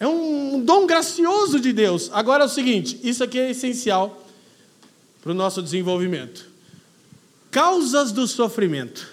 É 0.00 0.08
um 0.08 0.64
dom 0.64 0.86
gracioso 0.86 1.60
de 1.60 1.74
Deus. 1.74 2.08
Agora 2.12 2.44
é 2.44 2.46
o 2.46 2.50
seguinte: 2.50 2.98
isso 3.04 3.22
aqui 3.22 3.38
é 3.38 3.50
essencial 3.50 4.26
para 5.22 5.32
o 5.32 5.34
nosso 5.34 5.62
desenvolvimento. 5.62 6.48
Causas 7.50 8.10
do 8.10 8.26
sofrimento. 8.26 9.06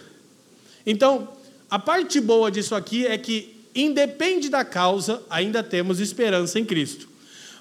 Então, 0.85 1.27
a 1.69 1.77
parte 1.77 2.21
boa 2.21 2.49
disso 2.49 2.73
aqui 2.73 3.05
é 3.05 3.17
que, 3.17 3.53
independe 3.75 4.47
da 4.47 4.63
causa, 4.63 5.21
ainda 5.29 5.61
temos 5.61 5.99
esperança 5.99 6.57
em 6.57 6.63
Cristo. 6.63 7.09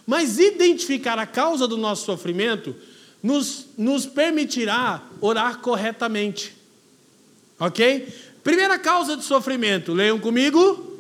Mas 0.07 0.39
identificar 0.39 1.19
a 1.19 1.27
causa 1.27 1.67
do 1.67 1.77
nosso 1.77 2.05
sofrimento 2.05 2.77
nos, 3.21 3.67
nos 3.77 4.07
permitirá 4.07 5.03
orar 5.21 5.59
corretamente. 5.59 6.55
Ok? 7.59 8.07
Primeira 8.45 8.79
causa 8.79 9.17
de 9.17 9.25
sofrimento, 9.25 9.93
leiam 9.93 10.21
comigo. 10.21 10.96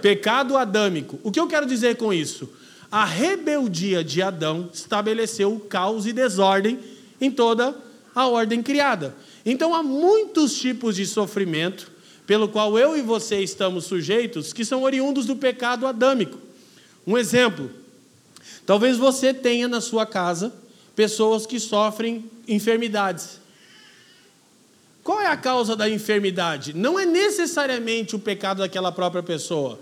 Pecado 0.00 0.56
adâmico. 0.56 1.18
O 1.22 1.30
que 1.30 1.40
eu 1.40 1.46
quero 1.46 1.66
dizer 1.66 1.96
com 1.96 2.12
isso? 2.12 2.48
A 2.90 3.04
rebeldia 3.04 4.02
de 4.02 4.20
Adão 4.20 4.68
estabeleceu 4.72 5.58
caos 5.68 6.06
e 6.06 6.12
desordem 6.12 6.78
em 7.20 7.30
toda 7.30 7.76
a 8.14 8.26
ordem 8.26 8.62
criada. 8.62 9.14
Então 9.44 9.74
há 9.74 9.82
muitos 9.82 10.58
tipos 10.58 10.96
de 10.96 11.06
sofrimento 11.06 11.90
pelo 12.26 12.48
qual 12.48 12.78
eu 12.78 12.96
e 12.96 13.02
você 13.02 13.40
estamos 13.40 13.84
sujeitos 13.84 14.52
que 14.52 14.64
são 14.64 14.82
oriundos 14.82 15.26
do 15.26 15.36
pecado 15.36 15.86
adâmico. 15.86 16.38
Um 17.06 17.16
exemplo: 17.16 17.70
talvez 18.66 18.96
você 18.96 19.32
tenha 19.32 19.68
na 19.68 19.80
sua 19.80 20.06
casa 20.06 20.52
pessoas 20.94 21.46
que 21.46 21.58
sofrem 21.58 22.24
enfermidades. 22.46 23.40
Qual 25.02 25.20
é 25.20 25.26
a 25.26 25.36
causa 25.36 25.74
da 25.74 25.88
enfermidade? 25.88 26.74
Não 26.74 26.98
é 26.98 27.06
necessariamente 27.06 28.14
o 28.14 28.18
pecado 28.18 28.58
daquela 28.58 28.92
própria 28.92 29.22
pessoa, 29.22 29.80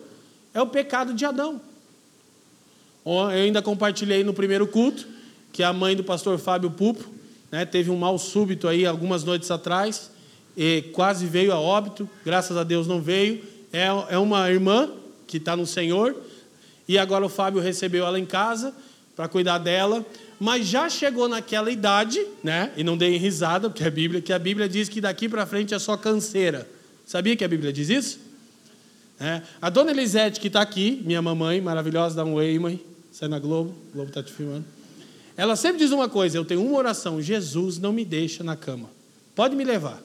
é 0.55 0.61
o 0.61 0.67
pecado 0.67 1.15
de 1.15 1.25
Adão. 1.25 1.61
Eu 3.05 3.27
ainda 3.27 3.63
compartilhei 3.63 4.23
no 4.23 4.35
primeiro 4.35 4.67
culto 4.67 5.07
que 5.53 5.63
a 5.63 5.73
mãe 5.73 5.97
do 5.97 6.05
pastor 6.05 6.39
Fábio 6.39 6.71
Pupo 6.71 7.05
né, 7.51 7.65
teve 7.65 7.91
um 7.91 7.97
mal 7.97 8.19
súbito 8.19 8.69
aí 8.69 8.85
algumas 8.87 9.25
noites 9.25 9.51
atrás, 9.51 10.11
e 10.57 10.83
quase 10.93 11.27
veio 11.27 11.53
a 11.53 11.59
óbito, 11.59 12.09
graças 12.25 12.57
a 12.57 12.65
Deus 12.65 12.87
não 12.87 13.01
veio. 13.01 13.43
É, 13.73 13.87
é 14.11 14.19
uma 14.19 14.51
irmã 14.51 14.91
que 15.27 15.37
está 15.37 15.57
no 15.57 15.67
Senhor, 15.67 16.17
e 16.87 16.99
agora 16.99 17.25
o 17.25 17.29
Fábio 17.29 17.61
recebeu 17.61 18.07
ela 18.07 18.19
em 18.19 18.27
casa 18.27 18.75
para 19.15 19.29
cuidar 19.29 19.59
dela, 19.59 20.05
mas 20.39 20.67
já 20.67 20.89
chegou 20.89 21.29
naquela 21.29 21.71
idade, 21.71 22.25
né? 22.43 22.73
E 22.77 22.85
não 22.85 22.97
dei 22.97 23.17
risada, 23.17 23.69
porque 23.69 23.85
a 23.85 23.91
Bíblia, 23.91 24.21
que 24.21 24.33
a 24.33 24.39
Bíblia 24.39 24.69
diz 24.69 24.89
que 24.89 25.01
daqui 25.01 25.29
para 25.29 25.45
frente 25.45 25.75
é 25.75 25.79
só 25.79 25.97
canseira. 25.97 26.69
Sabia 27.05 27.35
que 27.35 27.45
a 27.45 27.49
Bíblia 27.49 27.73
diz 27.73 27.89
isso? 27.89 28.21
É. 29.21 29.43
A 29.61 29.69
dona 29.69 29.91
Elisete, 29.91 30.39
que 30.39 30.47
está 30.47 30.61
aqui, 30.61 31.03
minha 31.05 31.21
mamãe, 31.21 31.61
maravilhosa, 31.61 32.17
dá 32.17 32.25
um 32.25 32.35
oi, 32.35 32.59
mãe. 32.59 32.81
Sai 33.11 33.29
na 33.29 33.39
Globo, 33.39 33.75
o 33.91 33.95
Globo 33.95 34.11
está 34.11 34.23
te 34.23 34.33
filmando. 34.33 34.65
Ela 35.37 35.57
sempre 35.57 35.79
diz 35.79 35.91
uma 35.91 36.09
coisa: 36.09 36.37
eu 36.37 36.45
tenho 36.45 36.65
uma 36.65 36.79
oração, 36.79 37.21
Jesus 37.21 37.79
não 37.79 37.93
me 37.93 38.05
deixa 38.05 38.45
na 38.45 38.57
cama. 38.57 38.89
Pode 39.35 39.57
me 39.57 39.65
levar. 39.65 40.01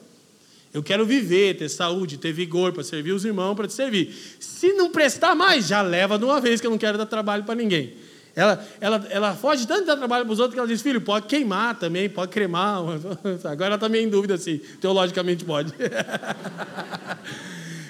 Eu 0.72 0.82
quero 0.82 1.06
viver, 1.06 1.56
ter 1.56 1.68
saúde, 1.68 2.18
ter 2.18 2.32
vigor 2.32 2.72
para 2.72 2.82
servir 2.82 3.12
os 3.12 3.24
irmãos, 3.24 3.54
para 3.54 3.68
te 3.68 3.72
servir. 3.72 4.12
Se 4.40 4.72
não 4.72 4.90
prestar 4.90 5.36
mais, 5.36 5.68
já 5.68 5.80
leva 5.82 6.18
de 6.18 6.24
uma 6.24 6.40
vez, 6.40 6.60
que 6.60 6.66
eu 6.66 6.70
não 6.70 6.78
quero 6.78 6.98
dar 6.98 7.06
trabalho 7.06 7.44
para 7.44 7.54
ninguém. 7.54 7.94
Ela, 8.34 8.66
ela, 8.80 9.06
ela 9.10 9.36
foge 9.36 9.66
tanto 9.66 9.82
de 9.82 9.86
dar 9.86 9.96
trabalho 9.96 10.24
para 10.24 10.32
os 10.32 10.40
outros 10.40 10.54
que 10.54 10.58
ela 10.58 10.66
diz: 10.66 10.82
filho, 10.82 11.00
pode 11.00 11.26
queimar 11.26 11.78
também, 11.78 12.08
pode 12.08 12.32
cremar. 12.32 12.80
Agora 13.44 13.66
ela 13.66 13.74
está 13.76 13.88
meio 13.88 14.04
em 14.04 14.08
dúvida 14.08 14.36
se 14.36 14.58
teologicamente 14.80 15.44
pode. 15.44 15.72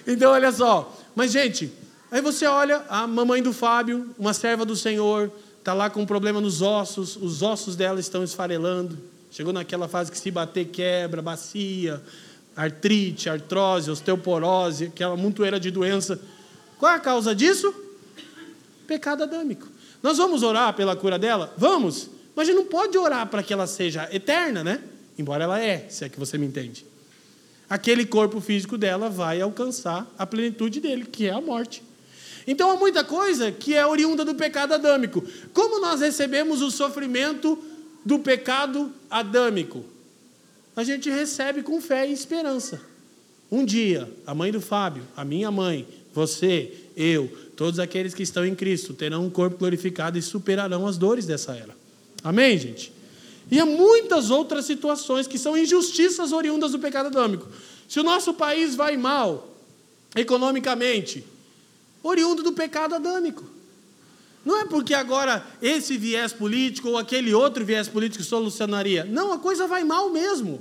então, 0.07 0.33
olha 0.33 0.53
só. 0.53 1.04
Mas, 1.15 1.33
gente, 1.33 1.73
aí 2.11 2.21
você 2.21 2.47
olha 2.47 2.85
a 2.89 3.07
mamãe 3.07 3.43
do 3.43 3.53
Fábio, 3.53 4.15
uma 4.19 4.33
serva 4.33 4.65
do 4.65 4.75
Senhor, 4.75 5.31
está 5.59 5.73
lá 5.73 5.89
com 5.89 6.03
um 6.03 6.07
problema 6.07 6.41
nos 6.41 6.61
ossos, 6.61 7.17
os 7.17 7.43
ossos 7.43 7.77
dela 7.77 8.01
estão 8.01 8.25
esfarelando. 8.25 8.99
Chegou 9.31 9.53
naquela 9.53 9.89
fase 9.89 10.11
que 10.11 10.19
se 10.19 10.31
bater 10.31 10.67
quebra, 10.67 11.23
bacia, 11.23 12.03
artrite, 12.57 13.29
artrose, 13.29 13.91
osteoporose, 13.91 14.87
aquela 14.87 15.17
montoeira 15.17 15.59
de 15.59 15.71
doença. 15.71 16.21
Qual 16.79 16.93
é 16.93 16.97
a 16.97 17.01
causa 17.01 17.35
disso? 17.35 17.75
Pecado 18.87 19.23
adâmico. 19.23 19.67
Nós 20.03 20.19
vamos 20.19 20.43
orar 20.43 20.75
pela 20.75 20.95
cura 20.95 21.19
dela? 21.19 21.53
Vamos, 21.57 22.11
mas 22.37 22.49
a 22.49 22.53
gente 22.53 22.61
não 22.61 22.67
pode 22.67 22.97
orar 22.99 23.27
para 23.27 23.43
que 23.43 23.53
ela 23.53 23.67
seja 23.67 24.09
eterna, 24.13 24.63
né? 24.63 24.83
Embora 25.19 25.45
ela 25.45 25.61
é, 25.61 25.87
se 25.89 26.05
é 26.05 26.09
que 26.09 26.19
você 26.19 26.37
me 26.37 26.47
entende. 26.47 26.85
Aquele 27.69 28.05
corpo 28.05 28.41
físico 28.41 28.77
dela 28.77 29.09
vai 29.09 29.41
alcançar 29.41 30.13
a 30.19 30.27
plenitude 30.27 30.81
dele, 30.81 31.05
que 31.05 31.27
é 31.27 31.31
a 31.31 31.41
morte. 31.41 31.83
Então 32.47 32.71
há 32.71 32.77
muita 32.77 33.03
coisa 33.03 33.51
que 33.51 33.75
é 33.75 33.87
oriunda 33.87 34.25
do 34.25 34.35
pecado 34.35 34.75
adâmico. 34.75 35.25
Como 35.53 35.81
nós 35.81 36.01
recebemos 36.01 36.61
o 36.61 36.71
sofrimento 36.71 37.59
do 38.05 38.19
pecado 38.19 38.93
adâmico? 39.11 39.85
A 40.77 40.85
gente 40.85 41.09
recebe 41.09 41.63
com 41.63 41.81
fé 41.81 42.07
e 42.09 42.13
esperança. 42.13 42.81
Um 43.51 43.65
dia, 43.65 44.11
a 44.27 44.35
mãe 44.35 44.51
do 44.51 44.61
Fábio, 44.61 45.05
a 45.17 45.25
minha 45.25 45.51
mãe, 45.51 45.87
você, 46.13 46.73
eu, 46.97 47.29
todos 47.57 47.79
aqueles 47.79 48.15
que 48.15 48.23
estão 48.23 48.45
em 48.45 48.55
Cristo 48.55 48.93
terão 48.95 49.25
um 49.25 49.31
corpo 49.31 49.59
glorificado 49.59 50.19
e 50.19 50.23
superarão 50.23 50.87
as 50.87 50.99
dores 50.99 51.27
dessa 51.27 51.55
era. 51.55 51.75
Amém, 52.23 52.59
gente? 52.59 52.93
E 53.55 53.61
há 53.61 53.65
muitas 53.65 54.31
outras 54.31 54.65
situações 54.65 55.29
que 55.29 55.39
são 55.39 55.57
injustiças 55.57 56.33
oriundas 56.33 56.73
do 56.73 56.79
pecado 56.81 57.07
adâmico. 57.07 57.47
Se 57.89 58.01
o 58.01 58.03
nosso 58.03 58.35
país 58.35 58.75
vai 58.75 58.97
mal 58.97 59.49
economicamente, 60.17 61.25
oriundo 62.03 62.43
do 62.43 62.53
pecado 62.53 62.97
adâmico. 62.97 63.45
Não 64.45 64.59
é 64.59 64.65
porque 64.65 64.93
agora 64.93 65.47
esse 65.63 65.97
viés 65.97 66.33
político 66.33 66.89
ou 66.89 66.99
aquele 66.99 67.33
outro 67.33 67.65
viés 67.65 67.87
político 67.87 68.25
solucionaria. 68.25 69.05
Não, 69.05 69.33
a 69.33 69.39
coisa 69.39 69.69
vai 69.69 69.85
mal 69.85 70.11
mesmo. 70.11 70.61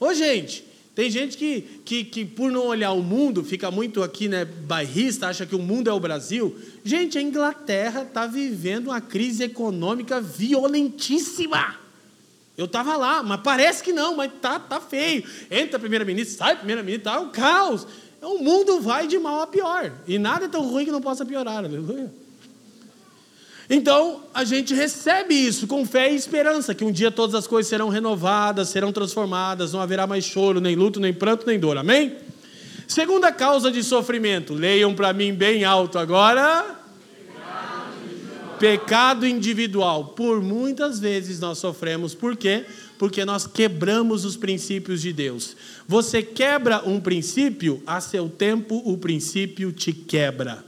Ô, 0.00 0.14
gente, 0.14 0.64
tem 0.94 1.10
gente 1.10 1.36
que, 1.36 1.60
que, 1.84 2.04
que 2.04 2.24
por 2.24 2.50
não 2.50 2.68
olhar 2.68 2.92
o 2.92 3.02
mundo, 3.02 3.44
fica 3.44 3.70
muito 3.70 4.02
aqui, 4.02 4.28
né, 4.28 4.46
bairrista, 4.46 5.28
acha 5.28 5.44
que 5.44 5.54
o 5.54 5.58
mundo 5.58 5.90
é 5.90 5.92
o 5.92 6.00
Brasil. 6.00 6.56
Gente, 6.82 7.18
a 7.18 7.22
Inglaterra 7.22 8.00
está 8.00 8.26
vivendo 8.26 8.86
uma 8.86 9.00
crise 9.02 9.44
econômica 9.44 10.22
violentíssima. 10.22 11.83
Eu 12.56 12.66
estava 12.66 12.96
lá, 12.96 13.22
mas 13.22 13.40
parece 13.40 13.82
que 13.82 13.92
não, 13.92 14.16
mas 14.16 14.30
tá, 14.40 14.58
tá 14.58 14.80
feio. 14.80 15.24
Entra 15.50 15.78
primeira-ministra, 15.78 16.46
sai 16.46 16.56
primeira-ministra, 16.56 17.12
tá 17.12 17.20
o 17.20 17.30
caos. 17.30 17.86
O 18.22 18.38
mundo 18.38 18.80
vai 18.80 19.06
de 19.06 19.18
mal 19.18 19.40
a 19.40 19.46
pior. 19.46 19.92
E 20.06 20.18
nada 20.18 20.44
é 20.44 20.48
tão 20.48 20.62
ruim 20.62 20.84
que 20.84 20.92
não 20.92 21.00
possa 21.00 21.26
piorar. 21.26 21.58
Aleluia. 21.58 22.10
Então, 23.68 24.22
a 24.32 24.44
gente 24.44 24.74
recebe 24.74 25.34
isso 25.34 25.66
com 25.66 25.84
fé 25.86 26.12
e 26.12 26.14
esperança, 26.14 26.74
que 26.74 26.84
um 26.84 26.92
dia 26.92 27.10
todas 27.10 27.34
as 27.34 27.46
coisas 27.46 27.68
serão 27.68 27.88
renovadas, 27.88 28.68
serão 28.68 28.92
transformadas, 28.92 29.72
não 29.72 29.80
haverá 29.80 30.06
mais 30.06 30.24
choro, 30.24 30.60
nem 30.60 30.76
luto, 30.76 31.00
nem 31.00 31.12
pranto, 31.14 31.46
nem 31.46 31.58
dor. 31.58 31.78
Amém? 31.78 32.16
Segunda 32.86 33.32
causa 33.32 33.72
de 33.72 33.82
sofrimento, 33.82 34.52
leiam 34.52 34.94
para 34.94 35.12
mim 35.12 35.32
bem 35.32 35.64
alto 35.64 35.98
agora. 35.98 36.83
Pecado 38.58 39.26
individual. 39.26 40.06
Por 40.08 40.40
muitas 40.42 40.98
vezes 40.98 41.40
nós 41.40 41.58
sofremos, 41.58 42.14
por 42.14 42.36
quê? 42.36 42.64
Porque 42.98 43.24
nós 43.24 43.46
quebramos 43.46 44.24
os 44.24 44.36
princípios 44.36 45.02
de 45.02 45.12
Deus. 45.12 45.56
Você 45.86 46.22
quebra 46.22 46.82
um 46.88 47.00
princípio, 47.00 47.82
a 47.86 48.00
seu 48.00 48.28
tempo 48.28 48.82
o 48.84 48.96
princípio 48.96 49.72
te 49.72 49.92
quebra. 49.92 50.64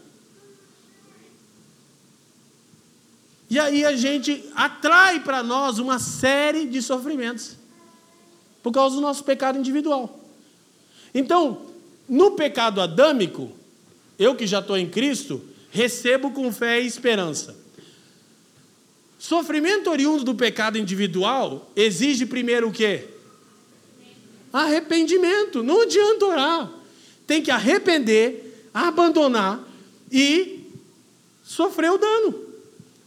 E 3.49 3.59
aí 3.59 3.85
a 3.85 3.97
gente 3.97 4.45
atrai 4.55 5.21
para 5.21 5.43
nós 5.43 5.79
uma 5.79 5.99
série 5.99 6.67
de 6.67 6.83
sofrimentos. 6.83 7.57
por 8.67 8.73
causa 8.73 8.97
do 8.97 9.01
nosso 9.01 9.23
pecado 9.23 9.57
individual. 9.57 10.19
Então, 11.15 11.67
no 12.09 12.33
pecado 12.33 12.81
adâmico, 12.81 13.53
eu 14.19 14.35
que 14.35 14.45
já 14.45 14.59
estou 14.59 14.77
em 14.77 14.91
Cristo, 14.91 15.41
recebo 15.71 16.33
com 16.33 16.53
fé 16.53 16.81
e 16.83 16.87
esperança. 16.87 17.57
Sofrimento 19.19 19.91
oriundo 19.91 20.25
do 20.25 20.35
pecado 20.35 20.79
individual 20.79 21.71
exige 21.75 22.27
primeiro 22.27 22.69
o 22.69 22.73
quê? 22.73 23.05
Arrependimento. 24.53 25.63
Não 25.63 25.83
adianta 25.83 26.27
orar. 26.27 26.73
Tem 27.27 27.43
que 27.43 27.51
arrepender, 27.51 28.69
abandonar 28.73 29.67
e 30.13 30.61
sofrer 31.43 31.91
o 31.91 31.99
dano. 31.99 32.47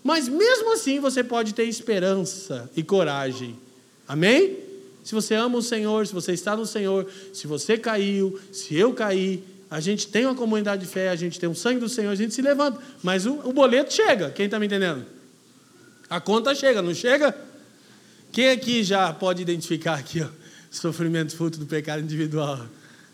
Mas 0.03 0.27
mesmo 0.27 0.73
assim 0.73 0.99
você 0.99 1.23
pode 1.23 1.53
ter 1.53 1.65
esperança 1.65 2.69
e 2.75 2.83
coragem. 2.83 3.57
Amém? 4.07 4.57
Se 5.03 5.13
você 5.13 5.35
ama 5.35 5.57
o 5.57 5.61
Senhor, 5.61 6.05
se 6.05 6.13
você 6.13 6.33
está 6.33 6.55
no 6.55 6.65
Senhor, 6.65 7.07
se 7.33 7.47
você 7.47 7.77
caiu, 7.77 8.39
se 8.51 8.75
eu 8.75 8.93
caí, 8.93 9.43
a 9.69 9.79
gente 9.79 10.07
tem 10.07 10.25
uma 10.25 10.35
comunidade 10.35 10.83
de 10.85 10.91
fé, 10.91 11.09
a 11.09 11.15
gente 11.15 11.39
tem 11.39 11.47
o 11.47 11.55
sangue 11.55 11.79
do 11.79 11.87
Senhor, 11.87 12.11
a 12.11 12.15
gente 12.15 12.33
se 12.33 12.41
levanta. 12.41 12.81
Mas 13.03 13.25
o, 13.25 13.33
o 13.43 13.53
boleto 13.53 13.93
chega, 13.93 14.31
quem 14.31 14.45
está 14.45 14.59
me 14.59 14.65
entendendo? 14.65 15.05
A 16.09 16.19
conta 16.19 16.55
chega, 16.55 16.81
não 16.81 16.93
chega? 16.93 17.35
Quem 18.31 18.49
aqui 18.49 18.83
já 18.83 19.13
pode 19.13 19.41
identificar 19.41 19.95
aqui, 19.95 20.21
ó, 20.21 20.27
sofrimento 20.71 21.35
fruto 21.35 21.59
do 21.59 21.65
pecado 21.65 22.01
individual? 22.01 22.65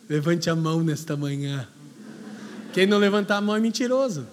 Levante 0.10 0.49
a 0.49 0.55
mão 0.55 0.81
nesta 0.81 1.17
manhã. 1.17 1.67
Quem 2.73 2.86
não 2.86 2.97
levantar 2.97 3.38
a 3.38 3.41
mão 3.41 3.55
é 3.55 3.60
mentiroso. 3.60 4.27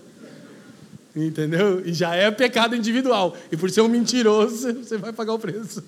Entendeu? 1.14 1.86
E 1.86 1.92
já 1.92 2.14
é 2.14 2.30
pecado 2.30 2.74
individual. 2.74 3.36
E 3.50 3.56
por 3.56 3.70
ser 3.70 3.80
um 3.82 3.88
mentiroso, 3.88 4.72
você 4.82 4.96
vai 4.96 5.12
pagar 5.12 5.34
o 5.34 5.38
preço. 5.38 5.82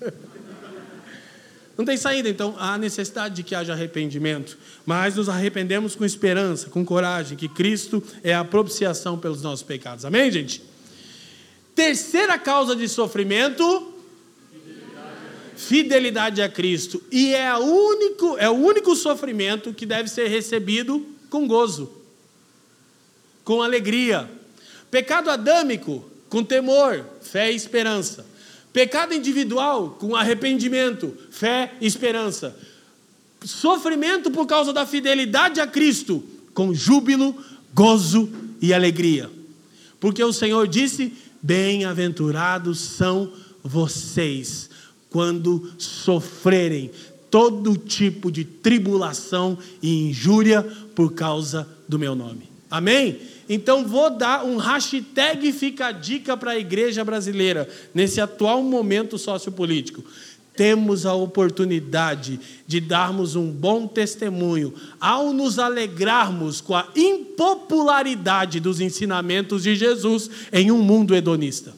Não 1.77 1.83
tem 1.83 1.97
saída, 1.97 2.29
então 2.29 2.55
há 2.57 2.77
necessidade 2.77 3.35
de 3.35 3.43
que 3.43 3.53
haja 3.53 3.73
arrependimento, 3.73 4.57
mas 4.85 5.15
nos 5.15 5.27
arrependemos 5.27 5.93
com 5.93 6.05
esperança, 6.05 6.69
com 6.69 6.85
coragem, 6.85 7.37
que 7.37 7.49
Cristo 7.49 8.01
é 8.23 8.33
a 8.33 8.45
propiciação 8.45 9.17
pelos 9.17 9.41
nossos 9.41 9.63
pecados. 9.63 10.05
Amém, 10.05 10.31
gente? 10.31 10.74
Terceira 11.75 12.39
causa 12.39 12.73
de 12.73 12.87
sofrimento, 12.87 13.93
fidelidade 15.57 16.41
a 16.41 16.47
Cristo. 16.47 17.03
E 17.11 17.33
é, 17.33 17.47
a 17.47 17.59
único, 17.59 18.37
é 18.37 18.49
o 18.49 18.53
único 18.53 18.95
sofrimento 18.95 19.73
que 19.73 19.85
deve 19.85 20.09
ser 20.09 20.29
recebido 20.29 21.05
com 21.29 21.45
gozo, 21.45 21.91
com 23.43 23.61
alegria. 23.61 24.31
Pecado 24.89 25.29
adâmico, 25.29 26.09
com 26.29 26.41
temor, 26.43 27.05
fé 27.21 27.51
e 27.51 27.55
esperança. 27.55 28.25
Pecado 28.71 29.13
individual, 29.13 29.97
com 29.99 30.15
arrependimento, 30.15 31.13
fé 31.29 31.73
e 31.81 31.85
esperança. 31.85 32.57
Sofrimento 33.43 34.31
por 34.31 34.45
causa 34.45 34.71
da 34.71 34.85
fidelidade 34.85 35.59
a 35.59 35.67
Cristo, 35.67 36.23
com 36.53 36.73
júbilo, 36.73 37.35
gozo 37.73 38.29
e 38.61 38.73
alegria. 38.73 39.29
Porque 39.99 40.23
o 40.23 40.33
Senhor 40.33 40.67
disse: 40.67 41.13
Bem-aventurados 41.45 42.79
são 42.79 43.31
vocês 43.63 44.67
quando 45.11 45.71
sofrerem 45.77 46.89
todo 47.29 47.77
tipo 47.77 48.31
de 48.31 48.43
tribulação 48.43 49.55
e 49.79 50.09
injúria 50.09 50.63
por 50.95 51.13
causa 51.13 51.69
do 51.87 51.99
meu 51.99 52.15
nome. 52.15 52.49
Amém? 52.67 53.19
Então 53.47 53.85
vou 53.85 54.09
dar 54.09 54.43
um 54.43 54.57
hashtag 54.57 55.53
fica 55.53 55.85
a 55.85 55.91
dica 55.91 56.35
para 56.35 56.53
a 56.53 56.57
igreja 56.57 57.05
brasileira 57.05 57.69
nesse 57.93 58.19
atual 58.19 58.63
momento 58.63 59.15
sociopolítico. 59.19 60.03
Temos 60.55 61.05
a 61.05 61.13
oportunidade 61.13 62.39
de 62.65 62.79
darmos 62.79 63.35
um 63.35 63.51
bom 63.51 63.87
testemunho 63.87 64.73
ao 64.99 65.33
nos 65.33 65.59
alegrarmos 65.59 66.61
com 66.61 66.75
a 66.75 66.87
impopularidade 66.95 68.59
dos 68.59 68.79
ensinamentos 68.79 69.63
de 69.63 69.75
Jesus 69.75 70.29
em 70.51 70.71
um 70.71 70.81
mundo 70.81 71.13
hedonista. 71.13 71.73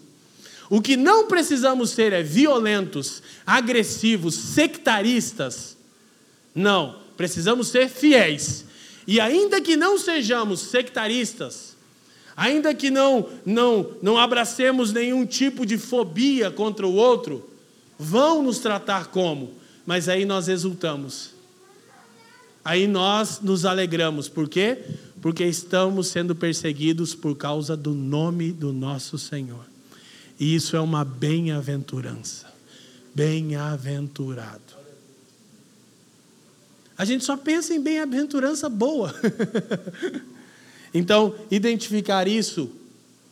O 0.70 0.82
que 0.82 0.98
não 0.98 1.28
precisamos 1.28 1.92
ser 1.92 2.14
é 2.14 2.22
violentos, 2.22 3.24
agressivos, 3.46 4.36
sectaristas. 4.36 5.78
Não, 6.54 6.98
precisamos 7.16 7.70
ser 7.70 7.90
fiéis 7.90 8.66
e 9.08 9.22
ainda 9.22 9.62
que 9.62 9.78
não 9.78 9.98
sejamos 9.98 10.60
sectaristas, 10.60 11.78
ainda 12.36 12.74
que 12.76 12.92
não 12.92 13.30
não 13.46 13.92
não 14.02 14.18
abracemos 14.18 14.92
nenhum 14.92 15.26
tipo 15.26 15.66
de 15.66 15.78
fobia 15.78 16.52
contra 16.52 16.86
o 16.86 16.94
outro, 16.94 17.50
vão 17.98 18.44
nos 18.44 18.60
tratar 18.60 19.08
como, 19.08 19.54
mas 19.86 20.08
aí 20.10 20.26
nós 20.26 20.48
exultamos. 20.48 21.32
Aí 22.64 22.86
nós 22.86 23.40
nos 23.42 23.66
alegramos, 23.66 24.28
por 24.28 24.50
quê? 24.50 24.84
Porque 25.22 25.46
estamos 25.46 26.08
sendo 26.08 26.36
perseguidos 26.36 27.16
por 27.16 27.36
causa 27.36 27.78
do 27.78 27.94
nome 27.94 28.52
do 28.52 28.74
nosso 28.74 29.18
Senhor. 29.18 29.66
E 30.40 30.54
isso 30.54 30.76
é 30.76 30.80
uma 30.80 31.04
bem-aventurança. 31.04 32.46
Bem-aventurado. 33.16 34.78
A 36.98 37.06
gente 37.06 37.24
só 37.24 37.38
pensa 37.38 37.74
em 37.74 37.82
bem-aventurança 37.82 38.68
boa. 38.68 39.14
então, 40.94 41.36
identificar 41.50 42.28
isso, 42.28 42.70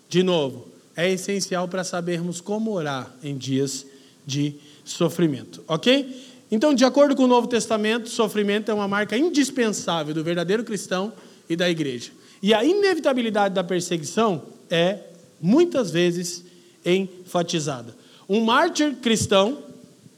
de 0.07 0.23
novo, 0.23 0.67
é 0.95 1.11
essencial 1.11 1.67
para 1.67 1.83
sabermos 1.83 2.39
como 2.39 2.71
orar 2.71 3.13
em 3.21 3.37
dias 3.37 3.85
de 4.25 4.55
sofrimento, 4.83 5.63
ok? 5.67 6.23
Então, 6.51 6.73
de 6.73 6.85
acordo 6.85 7.15
com 7.15 7.23
o 7.23 7.27
Novo 7.27 7.47
Testamento, 7.47 8.09
sofrimento 8.09 8.69
é 8.69 8.73
uma 8.73 8.87
marca 8.87 9.17
indispensável 9.17 10.13
do 10.13 10.23
verdadeiro 10.23 10.63
cristão 10.63 11.11
e 11.49 11.55
da 11.55 11.69
igreja. 11.69 12.11
E 12.41 12.53
a 12.53 12.63
inevitabilidade 12.63 13.55
da 13.55 13.63
perseguição 13.63 14.43
é, 14.69 14.99
muitas 15.41 15.91
vezes, 15.91 16.43
enfatizada. 16.85 17.95
Um 18.29 18.41
mártir 18.41 18.95
cristão 18.95 19.63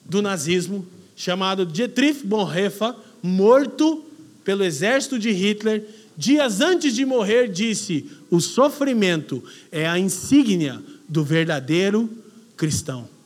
do 0.05 0.21
nazismo, 0.21 0.85
chamado 1.15 1.65
Dietrich 1.65 2.25
Bonhoeffer, 2.25 2.93
morto 3.21 4.03
pelo 4.43 4.63
exército 4.63 5.17
de 5.17 5.31
Hitler, 5.31 5.85
dias 6.17 6.61
antes 6.61 6.93
de 6.93 7.05
morrer, 7.05 7.49
disse: 7.49 8.09
o 8.29 8.39
sofrimento 8.39 9.43
é 9.71 9.87
a 9.87 9.97
insígnia 9.97 10.81
do 11.07 11.23
verdadeiro 11.23 12.09
cristão. 12.55 13.16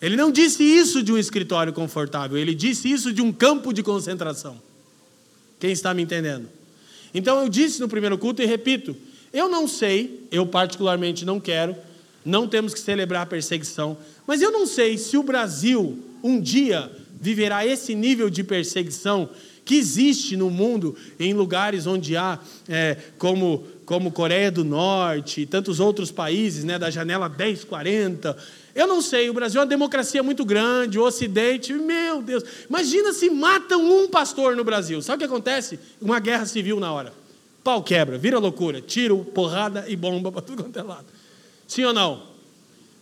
Ele 0.00 0.16
não 0.16 0.30
disse 0.30 0.62
isso 0.62 1.02
de 1.02 1.12
um 1.12 1.18
escritório 1.18 1.72
confortável, 1.72 2.36
ele 2.36 2.54
disse 2.54 2.90
isso 2.90 3.12
de 3.12 3.22
um 3.22 3.32
campo 3.32 3.72
de 3.72 3.82
concentração. 3.82 4.60
Quem 5.58 5.72
está 5.72 5.94
me 5.94 6.02
entendendo? 6.02 6.48
Então 7.14 7.40
eu 7.40 7.48
disse 7.48 7.80
no 7.80 7.88
primeiro 7.88 8.18
culto 8.18 8.42
e 8.42 8.46
repito: 8.46 8.94
eu 9.32 9.48
não 9.48 9.66
sei, 9.66 10.26
eu 10.30 10.46
particularmente 10.46 11.24
não 11.24 11.40
quero, 11.40 11.74
não 12.24 12.46
temos 12.46 12.74
que 12.74 12.80
celebrar 12.80 13.22
a 13.22 13.26
perseguição, 13.26 13.96
mas 14.26 14.42
eu 14.42 14.50
não 14.50 14.66
sei 14.66 14.98
se 14.98 15.16
o 15.16 15.22
Brasil 15.22 15.98
um 16.22 16.40
dia 16.40 16.90
viverá 17.20 17.66
esse 17.66 17.94
nível 17.94 18.28
de 18.28 18.44
perseguição 18.44 19.30
que 19.64 19.74
existe 19.74 20.36
no 20.36 20.48
mundo 20.48 20.96
em 21.18 21.34
lugares 21.34 21.86
onde 21.86 22.16
há, 22.16 22.38
é, 22.68 22.96
como, 23.18 23.66
como 23.84 24.12
Coreia 24.12 24.50
do 24.50 24.64
Norte 24.64 25.40
e 25.40 25.46
tantos 25.46 25.80
outros 25.80 26.12
países, 26.12 26.62
né, 26.62 26.78
da 26.78 26.90
janela 26.90 27.28
1040. 27.28 28.36
Eu 28.76 28.86
não 28.86 29.00
sei, 29.00 29.30
o 29.30 29.32
Brasil 29.32 29.58
é 29.58 29.64
uma 29.64 29.66
democracia 29.66 30.22
muito 30.22 30.44
grande, 30.44 30.98
o 30.98 31.02
Ocidente, 31.02 31.72
meu 31.72 32.20
Deus. 32.20 32.44
Imagina 32.68 33.10
se 33.14 33.30
matam 33.30 33.82
um 33.82 34.06
pastor 34.06 34.54
no 34.54 34.62
Brasil. 34.62 35.00
Sabe 35.00 35.16
o 35.16 35.18
que 35.20 35.32
acontece? 35.32 35.80
Uma 35.98 36.20
guerra 36.20 36.44
civil 36.44 36.78
na 36.78 36.92
hora. 36.92 37.10
Pau 37.64 37.82
quebra, 37.82 38.18
vira 38.18 38.38
loucura, 38.38 38.82
tiro, 38.82 39.24
porrada 39.24 39.86
e 39.88 39.96
bomba 39.96 40.30
para 40.30 40.42
tudo 40.42 40.62
quanto 40.62 40.78
é 40.78 40.82
lado. 40.82 41.06
Sim 41.66 41.84
ou 41.84 41.94
não? 41.94 42.24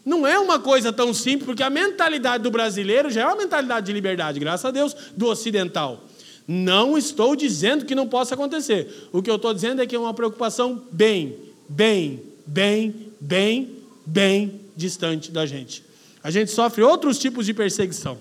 Não 0.06 0.24
é 0.24 0.38
uma 0.38 0.60
coisa 0.60 0.92
tão 0.92 1.12
simples, 1.12 1.44
porque 1.44 1.62
a 1.64 1.70
mentalidade 1.70 2.44
do 2.44 2.52
brasileiro 2.52 3.10
já 3.10 3.22
é 3.22 3.26
uma 3.26 3.36
mentalidade 3.36 3.86
de 3.86 3.92
liberdade, 3.92 4.38
graças 4.38 4.64
a 4.64 4.70
Deus, 4.70 4.94
do 5.16 5.26
ocidental. 5.26 6.04
Não 6.46 6.96
estou 6.96 7.34
dizendo 7.34 7.84
que 7.84 7.96
não 7.96 8.06
possa 8.06 8.34
acontecer. 8.34 9.08
O 9.10 9.20
que 9.20 9.30
eu 9.30 9.36
estou 9.36 9.52
dizendo 9.52 9.82
é 9.82 9.86
que 9.86 9.96
é 9.96 9.98
uma 9.98 10.14
preocupação 10.14 10.84
bem, 10.92 11.36
bem, 11.68 12.22
bem, 12.46 13.12
bem, 13.20 13.70
bem 14.06 14.63
distante 14.76 15.30
da 15.30 15.46
gente. 15.46 15.84
A 16.22 16.30
gente 16.30 16.50
sofre 16.50 16.82
outros 16.82 17.18
tipos 17.18 17.46
de 17.46 17.52
perseguição, 17.52 18.18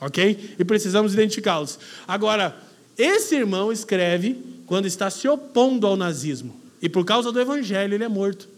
ok? 0.00 0.56
E 0.58 0.64
precisamos 0.64 1.14
identificá-los. 1.14 1.78
Agora, 2.06 2.56
esse 2.96 3.36
irmão 3.36 3.72
escreve 3.72 4.36
quando 4.66 4.86
está 4.86 5.08
se 5.08 5.28
opondo 5.28 5.86
ao 5.86 5.96
nazismo. 5.96 6.60
E 6.82 6.88
por 6.88 7.04
causa 7.04 7.30
do 7.30 7.40
evangelho 7.40 7.94
ele 7.94 8.04
é 8.04 8.08
morto. 8.08 8.48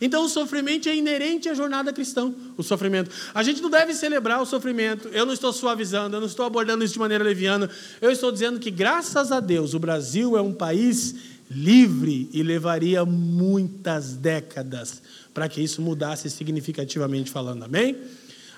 Então 0.00 0.24
o 0.24 0.28
sofrimento 0.28 0.88
é 0.88 0.96
inerente 0.96 1.48
à 1.48 1.54
jornada 1.54 1.92
cristã, 1.92 2.32
o 2.56 2.62
sofrimento. 2.62 3.10
A 3.34 3.42
gente 3.42 3.62
não 3.62 3.70
deve 3.70 3.94
celebrar 3.94 4.40
o 4.40 4.46
sofrimento. 4.46 5.08
Eu 5.08 5.24
não 5.24 5.32
estou 5.32 5.52
suavizando, 5.52 6.16
eu 6.16 6.20
não 6.20 6.26
estou 6.26 6.44
abordando 6.44 6.84
isso 6.84 6.94
de 6.94 7.00
maneira 7.00 7.22
leviana. 7.22 7.70
Eu 8.00 8.10
estou 8.10 8.32
dizendo 8.32 8.58
que 8.58 8.70
graças 8.70 9.30
a 9.30 9.40
Deus 9.40 9.74
o 9.74 9.78
Brasil 9.78 10.36
é 10.36 10.42
um 10.42 10.52
país 10.52 11.14
livre 11.50 12.28
e 12.32 12.42
levaria 12.42 13.04
muitas 13.04 14.14
décadas 14.14 15.02
para 15.40 15.48
que 15.48 15.62
isso 15.62 15.80
mudasse 15.80 16.28
significativamente 16.28 17.30
falando. 17.30 17.62
Amém? 17.62 17.96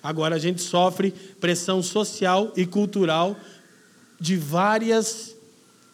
Agora 0.03 0.35
a 0.35 0.39
gente 0.39 0.61
sofre 0.61 1.15
pressão 1.41 1.81
social 1.81 2.53
e 2.57 2.67
cultural 2.67 3.37
de 4.19 4.35
várias 4.37 5.37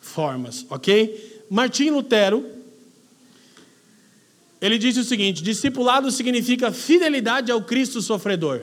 formas, 0.00 0.64
ok? 0.70 1.44
Martim 1.50 1.90
Lutero, 1.90 2.42
ele 4.62 4.78
disse 4.78 4.98
o 5.00 5.04
seguinte: 5.04 5.42
discipulado 5.42 6.10
significa 6.10 6.72
fidelidade 6.72 7.52
ao 7.52 7.60
Cristo 7.60 8.00
sofredor. 8.00 8.62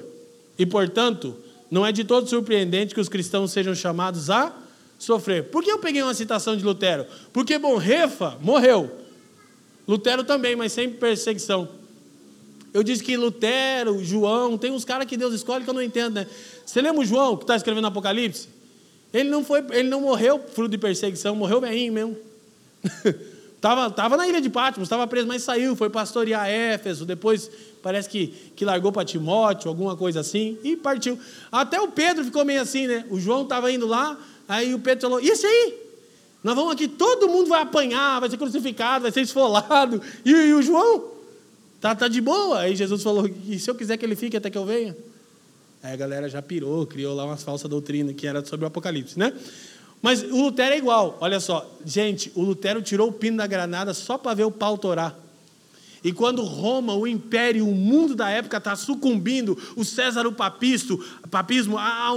E, 0.58 0.66
portanto, 0.66 1.38
não 1.70 1.86
é 1.86 1.92
de 1.92 2.04
todo 2.04 2.28
surpreendente 2.28 2.96
que 2.96 3.02
os 3.02 3.08
cristãos 3.08 3.52
sejam 3.52 3.76
chamados 3.76 4.32
a 4.32 4.52
sofrer. 4.98 5.44
Por 5.52 5.64
que 5.64 5.72
eu 5.72 5.78
peguei 5.78 6.02
uma 6.02 6.16
citação 6.16 6.58
de 6.58 6.64
Lutero? 6.64 7.06
Porque 7.32 7.60
Bonhoeffer 7.60 8.40
morreu. 8.42 8.90
Lutero 9.88 10.24
também, 10.24 10.56
mas 10.56 10.72
sem 10.72 10.90
perseguição. 10.90 11.70
Eu 12.76 12.84
disse 12.84 13.02
que 13.02 13.16
Lutero, 13.16 14.04
João, 14.04 14.58
tem 14.58 14.70
uns 14.70 14.84
caras 14.84 15.08
que 15.08 15.16
Deus 15.16 15.34
escolhe 15.34 15.64
que 15.64 15.70
eu 15.70 15.74
não 15.74 15.82
entendo, 15.82 16.16
né? 16.16 16.28
Você 16.66 16.82
lembra 16.82 17.00
o 17.00 17.06
João, 17.06 17.38
que 17.38 17.46
está 17.46 17.56
escrevendo 17.56 17.88
Apocalipse? 17.88 18.50
Ele 19.14 19.30
não, 19.30 19.46
foi, 19.46 19.64
ele 19.72 19.88
não 19.88 20.02
morreu 20.02 20.42
fruto 20.54 20.72
de 20.72 20.78
perseguição, 20.78 21.38
morreu 21.38 21.62
bem 21.62 21.90
mesmo. 21.90 22.18
Estava 23.56 23.90
tava 23.90 24.18
na 24.18 24.28
ilha 24.28 24.42
de 24.42 24.50
Patmos, 24.50 24.88
estava 24.88 25.08
preso, 25.08 25.26
mas 25.26 25.42
saiu, 25.42 25.76
foi 25.76 25.90
pastorear 25.90 26.48
Éfeso, 26.48 27.04
depois 27.04 27.50
parece 27.82 28.08
que, 28.08 28.28
que 28.56 28.66
largou 28.66 28.92
para 28.92 29.06
Timóteo, 29.06 29.70
alguma 29.70 29.96
coisa 29.96 30.20
assim, 30.20 30.58
e 30.62 30.76
partiu. 30.76 31.18
Até 31.52 31.82
o 31.82 31.88
Pedro 31.88 32.26
ficou 32.26 32.46
meio 32.46 32.62
assim, 32.62 32.86
né? 32.86 33.06
O 33.10 33.20
João 33.20 33.44
estava 33.44 33.72
indo 33.72 33.88
lá, 33.88 34.20
aí 34.48 34.76
o 34.76 34.80
Pedro 34.80 35.10
falou: 35.10 35.22
e 35.22 35.32
aí? 35.32 35.74
Nós 36.44 36.54
vamos 36.54 36.74
aqui, 36.74 36.88
todo 36.88 37.30
mundo 37.30 37.48
vai 37.48 37.62
apanhar, 37.62 38.20
vai 38.20 38.30
ser 38.30 38.38
crucificado, 38.38 39.04
vai 39.04 39.12
ser 39.12 39.22
esfolado. 39.22 40.00
E, 40.24 40.30
e 40.30 40.54
o 40.54 40.62
João? 40.62 41.15
Tá, 41.86 41.94
tá 41.94 42.08
de 42.08 42.20
boa. 42.20 42.62
Aí 42.62 42.76
Jesus 42.76 43.04
falou: 43.04 43.30
e 43.48 43.60
se 43.60 43.70
eu 43.70 43.76
quiser 43.76 43.96
que 43.96 44.04
ele 44.04 44.16
fique 44.16 44.36
até 44.36 44.50
que 44.50 44.58
eu 44.58 44.66
venha? 44.66 44.98
Aí 45.84 45.94
a 45.94 45.96
galera 45.96 46.28
já 46.28 46.42
pirou, 46.42 46.88
criou 46.88 47.14
lá 47.14 47.26
umas 47.26 47.44
falsas 47.44 47.70
doutrinas 47.70 48.16
que 48.16 48.26
era 48.26 48.44
sobre 48.44 48.64
o 48.64 48.68
Apocalipse, 48.68 49.20
né? 49.20 49.32
Mas 50.02 50.24
o 50.24 50.46
Lutero 50.46 50.74
é 50.74 50.80
igual, 50.80 51.16
olha 51.22 51.40
só. 51.40 51.70
Gente, 51.86 52.32
o 52.34 52.42
Lutero 52.42 52.82
tirou 52.82 53.10
o 53.10 53.12
pino 53.12 53.38
da 53.38 53.46
granada 53.46 53.94
só 53.94 54.18
para 54.18 54.34
ver 54.34 54.46
o 54.46 54.52
pau 54.52 54.80
torar. 54.80 55.16
E 56.06 56.14
quando 56.14 56.44
Roma, 56.44 56.94
o 56.94 57.08
império, 57.08 57.68
o 57.68 57.74
mundo 57.74 58.14
da 58.14 58.30
época 58.30 58.58
está 58.58 58.76
sucumbindo, 58.76 59.58
o 59.76 59.84
César, 59.84 60.28
o 60.28 60.32
papisto, 60.32 61.04
papismo, 61.32 61.80
a 61.80 62.12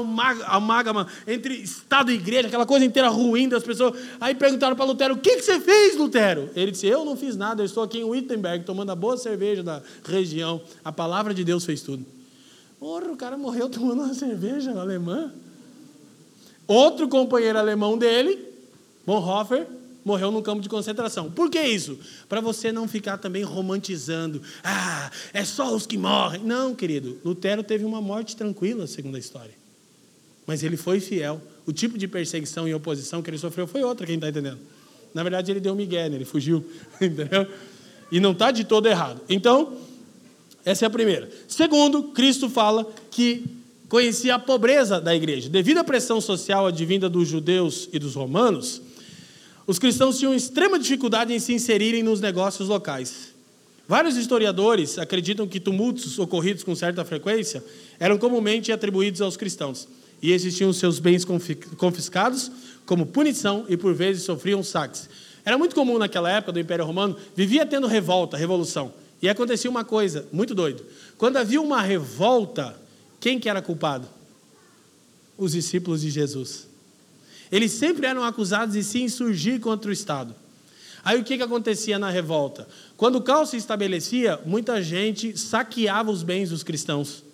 amálgama 0.48 1.06
entre 1.26 1.54
Estado 1.54 2.12
e 2.12 2.16
igreja, 2.16 2.48
aquela 2.48 2.66
coisa 2.66 2.84
inteira 2.84 3.08
ruim 3.08 3.48
das 3.48 3.62
pessoas. 3.62 3.98
Aí 4.20 4.34
perguntaram 4.34 4.76
para 4.76 4.84
Lutero: 4.84 5.14
o 5.14 5.16
que, 5.16 5.36
que 5.36 5.42
você 5.42 5.58
fez, 5.58 5.96
Lutero? 5.96 6.50
Ele 6.54 6.70
disse: 6.70 6.86
Eu 6.86 7.02
não 7.02 7.16
fiz 7.16 7.34
nada, 7.34 7.62
eu 7.62 7.64
estou 7.64 7.82
aqui 7.82 8.00
em 8.00 8.04
Wittenberg 8.04 8.62
tomando 8.62 8.92
a 8.92 8.94
boa 8.94 9.16
cerveja 9.16 9.62
da 9.62 9.80
região. 10.04 10.60
A 10.84 10.92
palavra 10.92 11.32
de 11.32 11.42
Deus 11.42 11.64
fez 11.64 11.80
tudo. 11.80 12.04
Porra, 12.78 13.10
o 13.10 13.16
cara 13.16 13.38
morreu 13.38 13.70
tomando 13.70 14.02
uma 14.02 14.12
cerveja 14.12 14.78
alemã. 14.78 15.32
Outro 16.66 17.08
companheiro 17.08 17.58
alemão 17.58 17.96
dele, 17.96 18.38
Bonhoeffer, 19.06 19.66
morreu 20.08 20.30
num 20.32 20.40
campo 20.40 20.62
de 20.62 20.68
concentração. 20.68 21.30
Por 21.30 21.50
que 21.50 21.60
isso? 21.60 21.98
Para 22.28 22.40
você 22.40 22.72
não 22.72 22.88
ficar 22.88 23.18
também 23.18 23.42
romantizando. 23.42 24.40
Ah, 24.64 25.10
é 25.34 25.44
só 25.44 25.74
os 25.74 25.86
que 25.86 25.98
morrem. 25.98 26.42
Não, 26.42 26.74
querido. 26.74 27.18
Lutero 27.22 27.62
teve 27.62 27.84
uma 27.84 28.00
morte 28.00 28.34
tranquila, 28.34 28.86
segundo 28.86 29.16
a 29.16 29.18
história. 29.18 29.54
Mas 30.46 30.62
ele 30.62 30.78
foi 30.78 30.98
fiel. 30.98 31.42
O 31.66 31.72
tipo 31.72 31.98
de 31.98 32.08
perseguição 32.08 32.66
e 32.66 32.72
oposição 32.72 33.20
que 33.20 33.28
ele 33.28 33.36
sofreu 33.36 33.66
foi 33.66 33.82
outra, 33.82 34.06
quem 34.06 34.14
está 34.14 34.30
entendendo? 34.30 34.58
Na 35.12 35.22
verdade, 35.22 35.52
ele 35.52 35.60
deu 35.60 35.74
migué, 35.74 36.08
né? 36.08 36.16
ele 36.16 36.24
fugiu. 36.24 36.64
Entendeu? 37.00 37.46
E 38.10 38.18
não 38.18 38.32
está 38.32 38.50
de 38.50 38.64
todo 38.64 38.86
errado. 38.86 39.20
Então, 39.28 39.76
essa 40.64 40.84
é 40.84 40.86
a 40.86 40.90
primeira. 40.90 41.28
Segundo, 41.46 42.04
Cristo 42.04 42.48
fala 42.48 42.90
que 43.10 43.44
conhecia 43.88 44.36
a 44.36 44.38
pobreza 44.38 45.00
da 45.00 45.14
igreja. 45.14 45.48
Devido 45.48 45.78
à 45.78 45.84
pressão 45.84 46.20
social 46.20 46.66
advinda 46.66 47.08
dos 47.08 47.28
judeus 47.28 47.88
e 47.92 47.98
dos 47.98 48.14
romanos, 48.14 48.80
os 49.68 49.78
cristãos 49.78 50.18
tinham 50.18 50.34
extrema 50.34 50.78
dificuldade 50.78 51.34
em 51.34 51.38
se 51.38 51.52
inserirem 51.52 52.02
nos 52.02 52.22
negócios 52.22 52.70
locais. 52.70 53.34
Vários 53.86 54.16
historiadores 54.16 54.98
acreditam 54.98 55.46
que 55.46 55.60
tumultos 55.60 56.18
ocorridos 56.18 56.64
com 56.64 56.74
certa 56.74 57.04
frequência 57.04 57.62
eram 58.00 58.16
comumente 58.16 58.72
atribuídos 58.72 59.20
aos 59.20 59.36
cristãos 59.36 59.86
e 60.22 60.32
existiam 60.32 60.72
seus 60.72 60.98
bens 60.98 61.22
confiscados 61.76 62.50
como 62.86 63.04
punição 63.04 63.66
e 63.68 63.76
por 63.76 63.92
vezes 63.92 64.22
sofriam 64.22 64.62
saques. 64.62 65.06
Era 65.44 65.58
muito 65.58 65.74
comum 65.74 65.98
naquela 65.98 66.30
época 66.30 66.52
do 66.52 66.60
Império 66.60 66.86
Romano, 66.86 67.14
vivia 67.36 67.66
tendo 67.66 67.86
revolta, 67.86 68.38
revolução. 68.38 68.90
E 69.20 69.28
acontecia 69.28 69.70
uma 69.70 69.84
coisa 69.84 70.26
muito 70.32 70.54
doido. 70.54 70.82
Quando 71.18 71.36
havia 71.36 71.60
uma 71.60 71.82
revolta, 71.82 72.74
quem 73.20 73.38
que 73.38 73.50
era 73.50 73.60
culpado? 73.60 74.08
Os 75.36 75.52
discípulos 75.52 76.00
de 76.00 76.08
Jesus. 76.08 76.68
Eles 77.50 77.72
sempre 77.72 78.06
eram 78.06 78.22
acusados 78.22 78.74
de 78.74 78.84
se 78.84 79.00
insurgir 79.00 79.60
contra 79.60 79.90
o 79.90 79.92
Estado. 79.92 80.34
Aí 81.04 81.18
o 81.18 81.24
que, 81.24 81.36
que 81.36 81.42
acontecia 81.42 81.98
na 81.98 82.10
revolta? 82.10 82.68
Quando 82.96 83.16
o 83.16 83.22
caos 83.22 83.50
se 83.50 83.56
estabelecia, 83.56 84.38
muita 84.44 84.82
gente 84.82 85.38
saqueava 85.38 86.10
os 86.10 86.22
bens 86.22 86.50
dos 86.50 86.62
cristãos, 86.62 87.24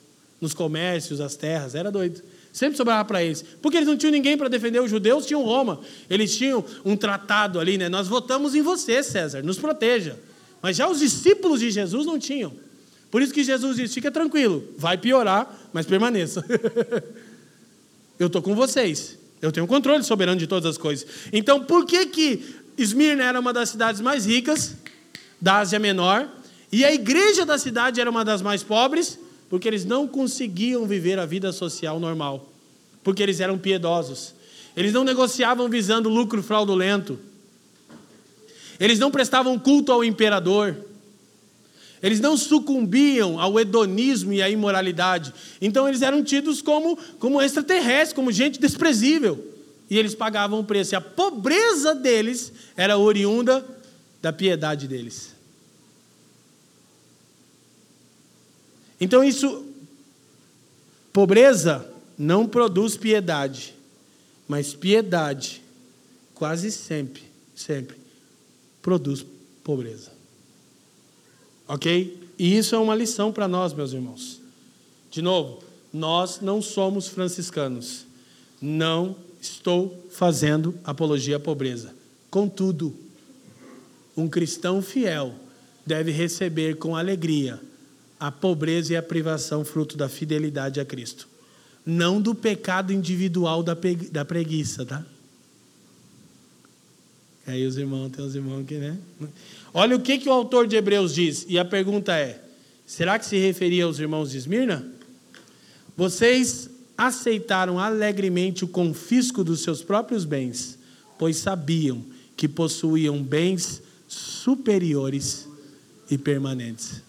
nos 0.41 0.55
comércios, 0.55 1.21
as 1.21 1.35
terras, 1.35 1.75
era 1.75 1.91
doido. 1.91 2.23
Sempre 2.53 2.77
sobrava 2.77 3.05
para 3.05 3.21
eles. 3.21 3.45
Porque 3.61 3.77
eles 3.77 3.89
não 3.89 3.97
tinham 3.97 4.13
ninguém 4.13 4.39
para 4.39 4.49
defender 4.49 4.81
os 4.81 4.89
judeus, 4.89 5.27
tinham 5.27 5.43
Roma. 5.43 5.81
Eles 6.09 6.37
tinham 6.37 6.65
um 6.85 6.97
tratado 6.97 7.59
ali, 7.59 7.77
né? 7.77 7.89
Nós 7.89 8.07
votamos 8.07 8.55
em 8.55 8.63
você, 8.63 9.03
César, 9.03 9.43
nos 9.43 9.59
proteja. 9.59 10.17
Mas 10.63 10.77
já 10.77 10.89
os 10.89 11.01
discípulos 11.01 11.59
de 11.59 11.73
Jesus 11.73 12.07
não 12.07 12.17
tinham. 12.17 12.53
Por 13.11 13.23
isso 13.23 13.35
que 13.35 13.43
Jesus 13.43 13.77
disse: 13.77 13.95
fica 13.95 14.11
tranquilo, 14.11 14.65
vai 14.79 14.97
piorar, 14.97 15.69
mas 15.73 15.85
permaneça. 15.85 16.45
eu 18.21 18.29
estou 18.29 18.41
com 18.41 18.55
vocês. 18.55 19.19
Eu 19.45 19.53
tenho 19.53 19.67
controle 19.67 20.03
soberano 20.03 20.39
de 20.39 20.47
todas 20.47 20.71
as 20.71 20.79
coisas. 20.79 21.07
Então, 21.31 21.63
por 21.63 21.85
que 21.85 22.07
que 22.07 22.57
Esmirna 22.79 23.25
era 23.25 23.39
uma 23.39 23.53
das 23.53 23.69
cidades 23.69 24.01
mais 24.01 24.25
ricas 24.25 24.75
da 25.39 25.59
Ásia 25.59 25.79
Menor 25.79 26.27
e 26.73 26.83
a 26.83 26.95
igreja 26.95 27.45
da 27.45 27.59
cidade 27.59 28.01
era 28.01 28.09
uma 28.09 28.25
das 28.25 28.41
mais 28.41 28.63
pobres? 28.63 29.19
Porque 29.51 29.69
eles 29.69 29.85
não 29.85 30.09
conseguiam 30.09 30.87
viver 30.87 31.19
a 31.19 31.27
vida 31.27 31.53
social 31.53 32.01
normal. 32.01 32.51
Porque 33.03 33.23
eles 33.23 33.39
eram 33.39 33.59
piedosos. 33.59 34.35
Eles 34.75 34.95
não 34.95 35.05
negociavam 35.05 35.69
visando 35.69 36.09
lucro 36.09 36.43
fraudulento. 36.43 37.19
Eles 38.81 38.99
não 38.99 39.11
prestavam 39.11 39.59
culto 39.59 39.93
ao 39.93 40.03
imperador. 40.03 40.75
Eles 42.05 42.21
não 42.21 42.37
sucumbiam 42.37 43.41
ao 43.41 43.59
hedonismo 43.59 44.31
e 44.31 44.43
à 44.43 44.51
imoralidade. 44.51 45.33
Então 45.59 45.89
eles 45.89 46.03
eram 46.03 46.23
tidos 46.23 46.61
como, 46.61 46.99
como 47.19 47.41
extraterrestres, 47.41 48.13
como 48.13 48.31
gente 48.31 48.61
desprezível. 48.61 49.43
E 49.89 49.99
eles 49.99 50.15
pagavam 50.15 50.61
o 50.61 50.65
preço. 50.65 50.95
E 50.95 50.97
a 50.97 51.01
pobreza 51.01 51.95
deles 51.95 52.53
era 52.77 52.99
oriunda 52.99 53.65
da 54.21 54.31
piedade 54.35 54.87
deles. 54.87 55.35
Então 59.01 59.25
isso. 59.25 59.65
Pobreza 61.11 61.91
não 62.19 62.47
produz 62.47 62.99
piedade, 62.99 63.75
mas 64.47 64.75
piedade 64.75 65.63
quase 66.35 66.71
sempre, 66.71 67.23
sempre 67.55 67.97
produz 68.83 69.25
pobreza. 69.63 70.14
Ok? 71.67 72.19
E 72.39 72.57
isso 72.57 72.75
é 72.75 72.79
uma 72.79 72.95
lição 72.95 73.33
para 73.33 73.49
nós, 73.49 73.73
meus 73.73 73.93
irmãos. 73.93 74.41
De 75.11 75.23
novo, 75.23 75.63
nós 75.93 76.41
não 76.41 76.61
somos 76.61 77.09
franciscanos. 77.09 78.05
Não 78.61 79.17
estou 79.41 80.07
fazendo 80.11 80.75
apologia 80.85 81.37
à 81.37 81.41
pobreza. 81.41 81.95
Contudo, 82.31 82.95
um 84.17 84.29
cristão 84.29 84.83
fiel 84.83 85.35
deve 85.87 86.11
receber 86.11 86.77
com 86.77 86.97
alegria 86.97 87.61
a 88.19 88.33
pobreza 88.33 88.95
e 88.95 88.97
a 88.97 89.03
privação 89.03 89.65
fruto 89.65 89.97
da 89.97 90.09
fidelidade 90.09 90.81
a 90.81 90.85
Cristo. 90.85 91.29
Não 91.85 92.21
do 92.21 92.35
pecado 92.35 92.93
individual 92.93 93.63
da 93.63 94.25
preguiça, 94.25 94.87
tá? 94.87 95.05
Aí 97.47 97.67
os 97.67 97.77
irmãos, 97.77 98.11
tem 98.11 98.25
os 98.25 98.35
irmãos 98.35 98.65
que, 98.67 98.77
né? 98.79 98.97
Olha 99.77 99.97
o 99.97 100.01
que, 100.01 100.19
que 100.19 100.29
o 100.29 100.33
autor 100.33 100.69
de 100.69 100.77
Hebreus 100.77 101.13
diz, 101.13 101.45
e 101.49 101.59
a 101.59 101.65
pergunta 101.65 102.17
é: 102.17 102.41
será 102.87 103.19
que 103.19 103.27
se 103.27 103.37
referia 103.37 103.85
aos 103.85 103.99
irmãos 103.99 104.31
de 104.31 104.39
Esmirna? 104.39 104.87
Vocês 105.97 106.71
aceitaram 106.97 107.81
alegremente 107.81 108.65
o 108.65 108.69
confisco 108.69 109.43
dos 109.43 109.63
seus 109.63 109.83
próprios 109.83 110.25
bens, 110.25 110.79
pois 111.19 111.39
sabiam 111.39 112.05
que 112.37 112.47
possuíam 112.47 113.21
bens 113.21 113.83
superiores 114.07 115.49
e 116.09 116.17
permanentes. 116.17 117.03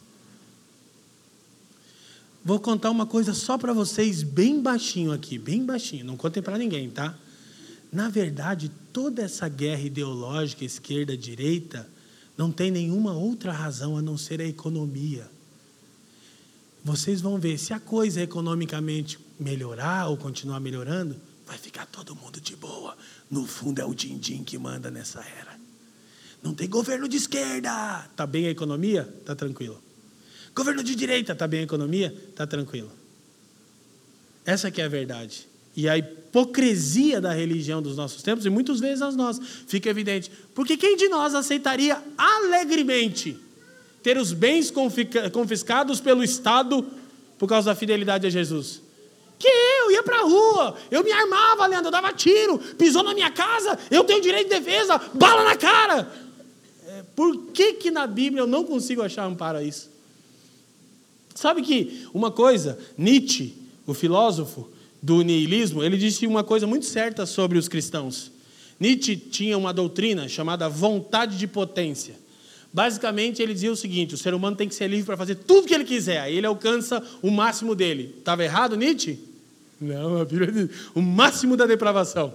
Vou 2.43 2.59
contar 2.59 2.89
uma 2.89 3.05
coisa 3.05 3.34
só 3.34 3.59
para 3.59 3.74
vocês, 3.74 4.24
bem 4.24 4.59
baixinho 4.59 5.11
aqui, 5.11 5.38
bem 5.38 5.63
baixinho, 5.63 6.05
não 6.05 6.18
contem 6.18 6.41
para 6.41 6.57
ninguém, 6.57 6.89
tá? 6.89 7.16
Na 7.91 8.09
verdade, 8.09 8.72
toda 8.91 9.22
essa 9.22 9.47
guerra 9.47 9.82
ideológica, 9.82 10.66
esquerda-direita, 10.66 11.89
não 12.38 12.51
tem 12.51 12.69
nenhuma 12.69 13.13
outra 13.13 13.51
razão 13.51 13.97
a 13.97 14.01
não 14.01 14.17
ser 14.17 14.41
a 14.41 14.45
economia. 14.45 15.29
vocês 16.83 17.19
vão 17.19 17.39
ver, 17.39 17.57
se 17.57 17.73
a 17.73 17.79
coisa 17.79 18.21
economicamente 18.21 19.17
melhorar 19.39 20.07
ou 20.07 20.17
continuar 20.17 20.59
melhorando, 20.59 21.15
vai 21.45 21.57
ficar 21.57 21.86
todo 21.88 22.15
mundo 22.15 22.39
de 22.39 22.55
boa. 22.55 22.95
No 23.29 23.45
fundo 23.45 23.79
é 23.79 23.86
o 23.86 23.93
din-din 23.93 24.43
que 24.43 24.57
manda 24.57 24.91
nessa 24.91 25.19
era. 25.21 25.59
Não 26.43 26.53
tem 26.53 26.69
governo 26.69 27.07
de 27.07 27.17
esquerda. 27.17 28.07
Está 28.11 28.27
bem 28.27 28.45
a 28.45 28.51
economia? 28.51 29.11
Está 29.19 29.33
tranquilo. 29.33 29.81
Governo 30.53 30.83
de 30.83 30.95
direita, 30.95 31.33
está 31.33 31.47
bem 31.47 31.61
a 31.61 31.63
economia? 31.63 32.15
Está 32.29 32.45
tranquilo. 32.45 32.91
Essa 34.45 34.69
que 34.69 34.79
é 34.79 34.86
a 34.86 34.89
verdade. 34.89 35.47
E 35.76 35.89
a 35.89 35.97
hipocrisia 35.97 37.19
da 37.19 37.34
religião 37.34 37.82
dos 37.82 37.95
nossos 37.97 38.21
tempos, 38.21 38.45
e 38.45 38.49
muitas 38.49 38.80
vezes 38.80 39.01
as 39.01 39.15
nossas, 39.15 39.45
fica 39.67 39.89
evidente. 39.89 40.32
Porque 40.53 40.78
quem 40.78 40.95
de 40.95 41.09
nós 41.09 41.36
aceitaria 41.36 42.01
alegremente 42.17 43.38
ter 44.01 44.17
os 44.17 44.32
bens 44.34 44.71
confiscados 45.32 45.99
pelo 45.99 46.23
Estado 46.23 46.86
por 47.38 47.47
causa 47.47 47.71
da 47.71 47.76
fidelidade 47.76 48.28
a 48.28 48.30
Jesus? 48.30 48.82
Que 49.38 49.47
eu 49.47 49.91
ia 49.91 50.03
para 50.03 50.19
a 50.19 50.23
rua, 50.23 50.78
eu 50.89 51.03
me 51.03 51.11
armava, 51.11 51.65
Leandro, 51.67 51.88
eu 51.88 51.91
dava 51.91 52.13
tiro, 52.13 52.57
pisou 52.78 53.03
na 53.03 53.13
minha 53.13 53.32
casa, 53.32 53.78
eu 53.91 54.03
tenho 54.03 54.21
direito 54.21 54.49
de 54.49 54.59
defesa, 54.59 54.99
bala 55.13 55.43
na 55.43 55.57
cara. 55.57 56.09
É, 56.88 57.03
por 57.15 57.47
que, 57.47 57.73
que 57.73 57.91
na 57.91 58.07
Bíblia 58.07 58.41
eu 58.41 58.47
não 58.47 58.63
consigo 58.63 59.01
achar 59.01 59.26
amparo 59.26 59.57
a 59.57 59.63
isso? 59.63 59.89
Sabe 61.34 61.61
que 61.61 62.07
uma 62.13 62.32
coisa, 62.32 62.80
Nietzsche, 62.97 63.53
o 63.86 63.93
filósofo 63.93 64.69
do 65.06 65.22
niilismo, 65.22 65.84
ele 65.84 65.97
disse 65.97 66.26
uma 66.26 66.43
coisa 66.43 66.66
muito 66.66 66.88
certa 66.88 67.28
sobre 67.28 67.60
os 67.60 67.68
cristãos. 67.68 68.32
Nietzsche 68.80 69.16
tinha 69.16 69.56
uma 69.56 69.72
doutrina 69.72 70.28
chamada 70.28 70.68
vontade 70.68 71.38
de 71.38 71.45
potência. 71.45 72.16
Basicamente, 72.74 73.39
ele 73.39 73.53
dizia 73.53 73.72
o 73.72 73.76
seguinte: 73.76 74.16
o 74.16 74.18
ser 74.18 74.34
humano 74.34 74.58
tem 74.58 74.68
que 74.68 74.74
ser 74.74 74.88
livre 74.88 75.06
para 75.06 75.16
fazer 75.16 75.36
tudo 75.36 75.66
o 75.66 75.68
que 75.68 75.76
ele 75.76 75.84
quiser, 75.84 76.22
aí 76.22 76.36
ele 76.36 76.47
alcança 76.47 77.03
o 77.22 77.30
máximo 77.30 77.76
dele. 77.76 78.16
Estava 78.18 78.43
errado, 78.43 78.76
Nietzsche? 78.76 79.20
Não, 79.80 80.18
a 80.18 80.26
Bíblia 80.26 80.51
diz 80.51 80.70
o 80.95 81.01
máximo 81.01 81.56
da 81.56 81.68
depravação. 81.68 82.34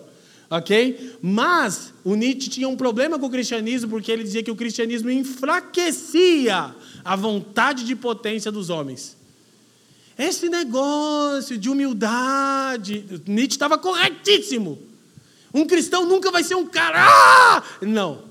Ok? 0.49 1.16
Mas 1.21 1.93
o 2.05 2.14
Nietzsche 2.14 2.51
tinha 2.51 2.68
um 2.68 2.77
problema 2.77 3.18
com 3.18 3.27
o 3.27 3.31
cristianismo, 3.31 3.91
porque 3.91 4.12
ele 4.12 4.23
dizia 4.23 4.45
que 4.45 4.51
o 4.51 4.57
cristianismo 4.57 5.11
enfraquecia 5.11 6.73
a 7.05 7.16
vontade 7.16 7.85
de 7.85 7.97
potência 7.97 8.53
dos 8.53 8.71
homens. 8.71 9.20
Esse 10.18 10.48
negócio 10.48 11.56
de 11.56 11.70
humildade, 11.70 13.04
Nietzsche 13.26 13.56
estava 13.56 13.78
corretíssimo. 13.78 14.78
Um 15.52 15.66
cristão 15.66 16.06
nunca 16.06 16.30
vai 16.30 16.44
ser 16.44 16.54
um 16.54 16.66
cara. 16.66 16.98
Ah! 17.00 17.62
Não. 17.80 18.30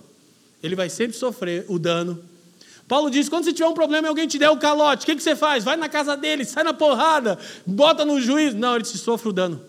Ele 0.62 0.76
vai 0.76 0.90
sempre 0.90 1.18
sofrer 1.18 1.66
o 1.68 1.80
dano. 1.80 2.24
Paulo 2.88 3.10
diz: 3.10 3.30
quando 3.30 3.46
você 3.46 3.54
tiver 3.54 3.68
um 3.68 3.74
problema 3.74 4.08
e 4.08 4.10
alguém 4.10 4.28
te 4.28 4.38
der 4.38 4.50
o 4.50 4.58
calote, 4.58 5.04
o 5.04 5.06
que, 5.06 5.16
que 5.16 5.24
você 5.24 5.36
faz? 5.36 5.64
Vai 5.64 5.78
na 5.78 5.88
casa 5.88 6.18
dele, 6.18 6.44
sai 6.44 6.64
na 6.64 6.74
porrada, 6.74 7.38
bota 7.66 8.04
no 8.04 8.20
juiz. 8.20 8.54
Não, 8.54 8.76
ele 8.76 8.86
se 8.86 8.98
sofre 8.98 9.30
o 9.30 9.34
dano. 9.34 9.62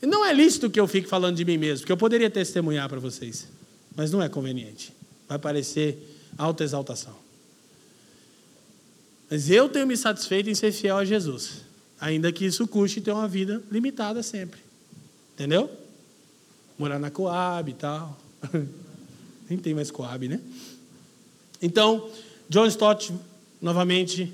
Não 0.00 0.24
é 0.24 0.32
lícito 0.32 0.70
que 0.70 0.78
eu 0.78 0.86
fique 0.86 1.08
falando 1.08 1.36
de 1.36 1.44
mim 1.44 1.58
mesmo, 1.58 1.80
porque 1.80 1.92
eu 1.92 1.96
poderia 1.96 2.30
testemunhar 2.30 2.88
para 2.88 3.00
vocês, 3.00 3.48
mas 3.94 4.10
não 4.10 4.22
é 4.22 4.28
conveniente. 4.28 4.97
Vai 5.28 5.38
parecer 5.38 5.98
autoexaltação. 6.36 7.14
Mas 9.30 9.50
eu 9.50 9.68
tenho 9.68 9.86
me 9.86 9.96
satisfeito 9.96 10.48
em 10.48 10.54
ser 10.54 10.72
fiel 10.72 10.96
a 10.96 11.04
Jesus, 11.04 11.62
ainda 12.00 12.32
que 12.32 12.46
isso 12.46 12.66
custe 12.66 13.00
ter 13.00 13.12
uma 13.12 13.28
vida 13.28 13.62
limitada 13.70 14.22
sempre. 14.22 14.60
Entendeu? 15.34 15.70
Morar 16.78 16.98
na 16.98 17.10
Coab 17.10 17.70
e 17.70 17.74
tal. 17.74 18.18
Nem 19.48 19.58
tem 19.58 19.74
mais 19.74 19.90
Coab, 19.90 20.28
né? 20.28 20.40
Então, 21.60 22.08
John 22.48 22.66
Stott 22.66 23.12
novamente 23.60 24.32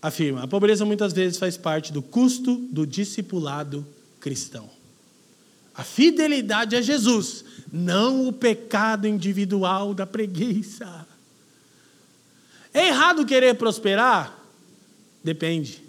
afirma: 0.00 0.42
a 0.42 0.48
pobreza 0.48 0.84
muitas 0.84 1.12
vezes 1.12 1.38
faz 1.38 1.56
parte 1.56 1.92
do 1.92 2.02
custo 2.02 2.56
do 2.70 2.86
discipulado 2.86 3.86
cristão. 4.20 4.70
A 5.74 5.82
fidelidade 5.82 6.76
a 6.76 6.82
Jesus, 6.82 7.44
não 7.72 8.28
o 8.28 8.32
pecado 8.32 9.08
individual 9.08 9.94
da 9.94 10.06
preguiça. 10.06 11.06
É 12.74 12.88
errado 12.88 13.24
querer 13.24 13.54
prosperar? 13.54 14.38
Depende. 15.24 15.82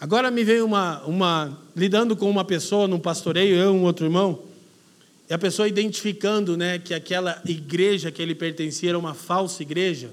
Agora 0.00 0.30
me 0.30 0.44
veio 0.44 0.64
uma, 0.64 1.02
uma 1.04 1.58
lidando 1.74 2.16
com 2.16 2.30
uma 2.30 2.44
pessoa 2.44 2.86
num 2.86 3.00
pastoreio, 3.00 3.56
eu 3.56 3.74
e 3.74 3.76
um 3.76 3.82
outro 3.82 4.06
irmão, 4.06 4.44
e 5.28 5.34
a 5.34 5.38
pessoa 5.38 5.66
identificando 5.66 6.56
né, 6.56 6.78
que 6.78 6.94
aquela 6.94 7.42
igreja 7.44 8.10
que 8.12 8.22
ele 8.22 8.34
pertencia 8.34 8.90
era 8.90 8.98
uma 8.98 9.14
falsa 9.14 9.62
igreja, 9.62 10.10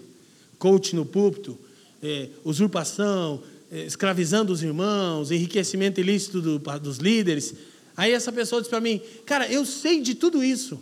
coach 0.57 0.95
no 0.95 1.05
púlpito, 1.05 1.57
é, 2.01 2.30
usurpação, 2.43 3.43
é, 3.71 3.86
escravizando 3.86 4.51
os 4.51 4.63
irmãos, 4.63 5.30
enriquecimento 5.30 5.99
ilícito 5.99 6.41
do, 6.41 6.59
dos 6.80 6.97
líderes. 6.97 7.53
Aí 7.98 8.12
essa 8.12 8.32
pessoa 8.32 8.62
disse 8.62 8.70
para 8.70 8.82
mim, 8.82 9.02
cara, 9.26 9.50
eu 9.52 9.66
sei 9.66 10.02
de 10.02 10.16
tudo 10.16 10.43
isso, 10.43 10.82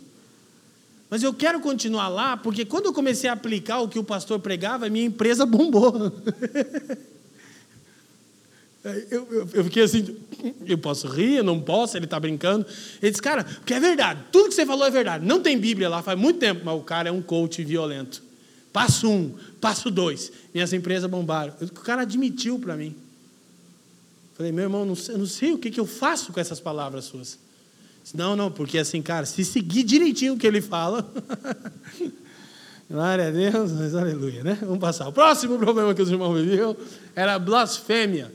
mas 1.08 1.22
eu 1.22 1.32
quero 1.32 1.60
continuar 1.60 2.08
lá, 2.08 2.36
porque 2.36 2.64
quando 2.64 2.86
eu 2.86 2.92
comecei 2.92 3.30
a 3.30 3.34
aplicar 3.34 3.80
o 3.80 3.88
que 3.88 3.98
o 3.98 4.04
pastor 4.04 4.40
pregava, 4.40 4.88
minha 4.88 5.06
empresa 5.06 5.46
bombou. 5.46 6.12
Eu, 8.84 9.26
eu, 9.30 9.48
eu, 9.54 9.64
fiquei 9.64 9.82
assim, 9.82 10.14
eu 10.66 10.76
posso 10.76 11.08
rir, 11.08 11.36
eu 11.36 11.44
não 11.44 11.58
posso, 11.58 11.96
ele 11.96 12.04
está 12.04 12.20
brincando. 12.20 12.66
Ele 13.00 13.10
disse, 13.10 13.22
cara, 13.22 13.42
porque 13.42 13.72
é 13.72 13.80
verdade, 13.80 14.24
tudo 14.30 14.48
que 14.48 14.54
você 14.54 14.66
falou 14.66 14.86
é 14.86 14.90
verdade. 14.90 15.24
Não 15.24 15.40
tem 15.40 15.58
Bíblia 15.58 15.88
lá 15.88 16.02
faz 16.02 16.18
muito 16.18 16.38
tempo, 16.38 16.62
mas 16.64 16.74
o 16.74 16.82
cara 16.82 17.08
é 17.08 17.12
um 17.12 17.22
coach 17.22 17.62
violento. 17.64 18.22
Passo 18.72 19.08
um, 19.08 19.32
passo 19.60 19.90
dois. 19.90 20.32
Minhas 20.52 20.72
empresas 20.72 21.08
bombaram. 21.08 21.54
O 21.60 21.80
cara 21.80 22.02
admitiu 22.02 22.58
para 22.58 22.76
mim. 22.76 22.94
Falei, 24.34 24.50
meu 24.50 24.64
irmão, 24.64 24.84
não 24.84 24.96
sei, 24.96 25.16
não 25.16 25.26
sei 25.26 25.52
o 25.52 25.58
que, 25.58 25.70
que 25.70 25.78
eu 25.78 25.86
faço 25.86 26.32
com 26.32 26.40
essas 26.40 26.58
palavras 26.58 27.04
suas. 27.04 27.38
Disse, 28.02 28.16
não, 28.16 28.34
não, 28.34 28.50
porque 28.50 28.78
assim, 28.78 29.00
cara, 29.00 29.24
se 29.24 29.44
seguir 29.44 29.84
direitinho 29.84 30.34
o 30.34 30.36
que 30.36 30.46
ele 30.46 30.60
fala. 30.60 31.10
Glória 32.90 33.28
a 33.28 33.30
Deus, 33.30 33.72
mas 33.72 33.94
aleluia, 33.94 34.44
né? 34.44 34.58
Vamos 34.60 34.78
passar. 34.78 35.08
O 35.08 35.12
próximo 35.12 35.56
problema 35.58 35.94
que 35.94 36.02
os 36.02 36.10
irmãos 36.10 36.34
viviam 36.34 36.76
era 37.14 37.38
blasfêmia. 37.38 38.30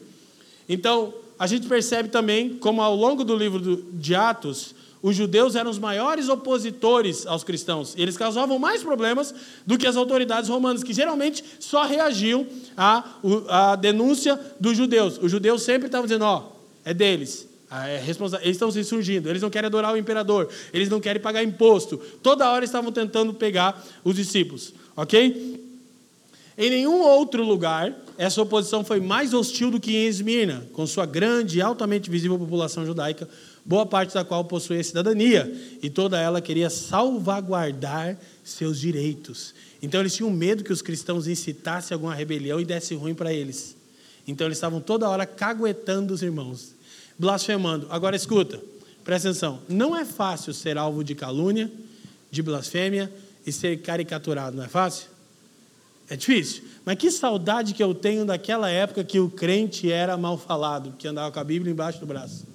Então, 0.67 1.13
a 1.37 1.45
gente 1.45 1.67
percebe 1.67 2.09
também 2.09 2.57
como 2.57 2.81
ao 2.81 2.95
longo 2.95 3.23
do 3.23 3.35
livro 3.35 3.85
de 3.93 4.15
Atos, 4.15 4.73
os 5.01 5.15
judeus 5.15 5.55
eram 5.55 5.71
os 5.71 5.79
maiores 5.79 6.27
opositores 6.27 7.25
aos 7.25 7.43
cristãos. 7.43 7.93
Eles 7.97 8.17
causavam 8.17 8.59
mais 8.59 8.83
problemas 8.83 9.33
do 9.65 9.77
que 9.77 9.87
as 9.87 9.95
autoridades 9.95 10.49
romanas, 10.49 10.83
que 10.83 10.93
geralmente 10.93 11.43
só 11.59 11.85
reagiam 11.85 12.45
à, 12.75 13.03
à 13.47 13.75
denúncia 13.75 14.39
dos 14.59 14.75
judeus. 14.75 15.17
Os 15.21 15.31
judeus 15.31 15.63
sempre 15.63 15.87
estavam 15.87 16.05
dizendo: 16.05 16.25
ó, 16.25 16.51
é 16.83 16.93
deles. 16.93 17.47
É 17.71 18.03
eles 18.03 18.17
estão 18.43 18.71
se 18.71 18.83
surgindo, 18.83 19.29
eles 19.29 19.43
não 19.43 19.49
querem 19.49 19.67
adorar 19.67 19.93
o 19.93 19.97
imperador, 19.97 20.49
eles 20.73 20.89
não 20.89 20.99
querem 20.99 21.21
pagar 21.21 21.43
imposto. 21.43 21.97
Toda 22.23 22.49
hora 22.49 22.65
estavam 22.65 22.91
tentando 22.91 23.31
pegar 23.31 23.85
os 24.03 24.15
discípulos, 24.15 24.73
ok? 24.97 25.69
Em 26.57 26.69
nenhum 26.69 26.99
outro 27.03 27.43
lugar 27.43 27.95
essa 28.17 28.41
oposição 28.41 28.83
foi 28.83 28.99
mais 28.99 29.33
hostil 29.33 29.71
do 29.71 29.79
que 29.79 29.95
em 29.95 30.07
Esmirna, 30.07 30.67
com 30.73 30.85
sua 30.85 31.05
grande 31.05 31.59
e 31.59 31.61
altamente 31.61 32.09
visível 32.09 32.37
população 32.37 32.85
judaica, 32.85 33.29
boa 33.69 33.85
parte 33.85 34.15
da 34.15 34.25
qual 34.25 34.43
possuía 34.45 34.83
cidadania, 34.83 35.47
e 35.79 35.91
toda 35.91 36.19
ela 36.19 36.41
queria 36.41 36.71
salvaguardar 36.71 38.17
seus 38.43 38.79
direitos. 38.79 39.53
Então 39.79 39.99
eles 39.99 40.15
tinham 40.15 40.31
medo 40.31 40.63
que 40.63 40.73
os 40.73 40.81
cristãos 40.81 41.27
incitassem 41.27 41.93
alguma 41.93 42.15
rebelião 42.15 42.59
e 42.59 42.65
desse 42.65 42.95
ruim 42.95 43.13
para 43.13 43.31
eles. 43.31 43.77
Então 44.27 44.47
eles 44.47 44.57
estavam 44.57 44.81
toda 44.81 45.07
hora 45.07 45.23
caguetando 45.23 46.11
os 46.15 46.23
irmãos, 46.23 46.73
blasfemando. 47.15 47.85
Agora 47.91 48.15
escuta, 48.15 48.59
presta 49.03 49.29
atenção: 49.29 49.59
não 49.69 49.95
é 49.95 50.03
fácil 50.03 50.51
ser 50.51 50.75
alvo 50.75 51.03
de 51.03 51.13
calúnia, 51.13 51.71
de 52.31 52.41
blasfêmia 52.41 53.13
e 53.45 53.51
ser 53.51 53.83
caricaturado, 53.83 54.57
não 54.57 54.63
é 54.63 54.67
fácil? 54.67 55.09
É 56.09 56.15
difícil. 56.15 56.63
Mas 56.83 56.95
que 56.95 57.11
saudade 57.11 57.75
que 57.75 57.83
eu 57.83 57.93
tenho 57.93 58.25
daquela 58.25 58.67
época 58.67 59.03
que 59.03 59.19
o 59.19 59.29
crente 59.29 59.91
era 59.91 60.17
mal 60.17 60.39
falado, 60.39 60.95
que 60.97 61.07
andava 61.07 61.31
com 61.31 61.39
a 61.39 61.43
Bíblia 61.43 61.71
embaixo 61.71 61.99
do 61.99 62.07
braço. 62.07 62.48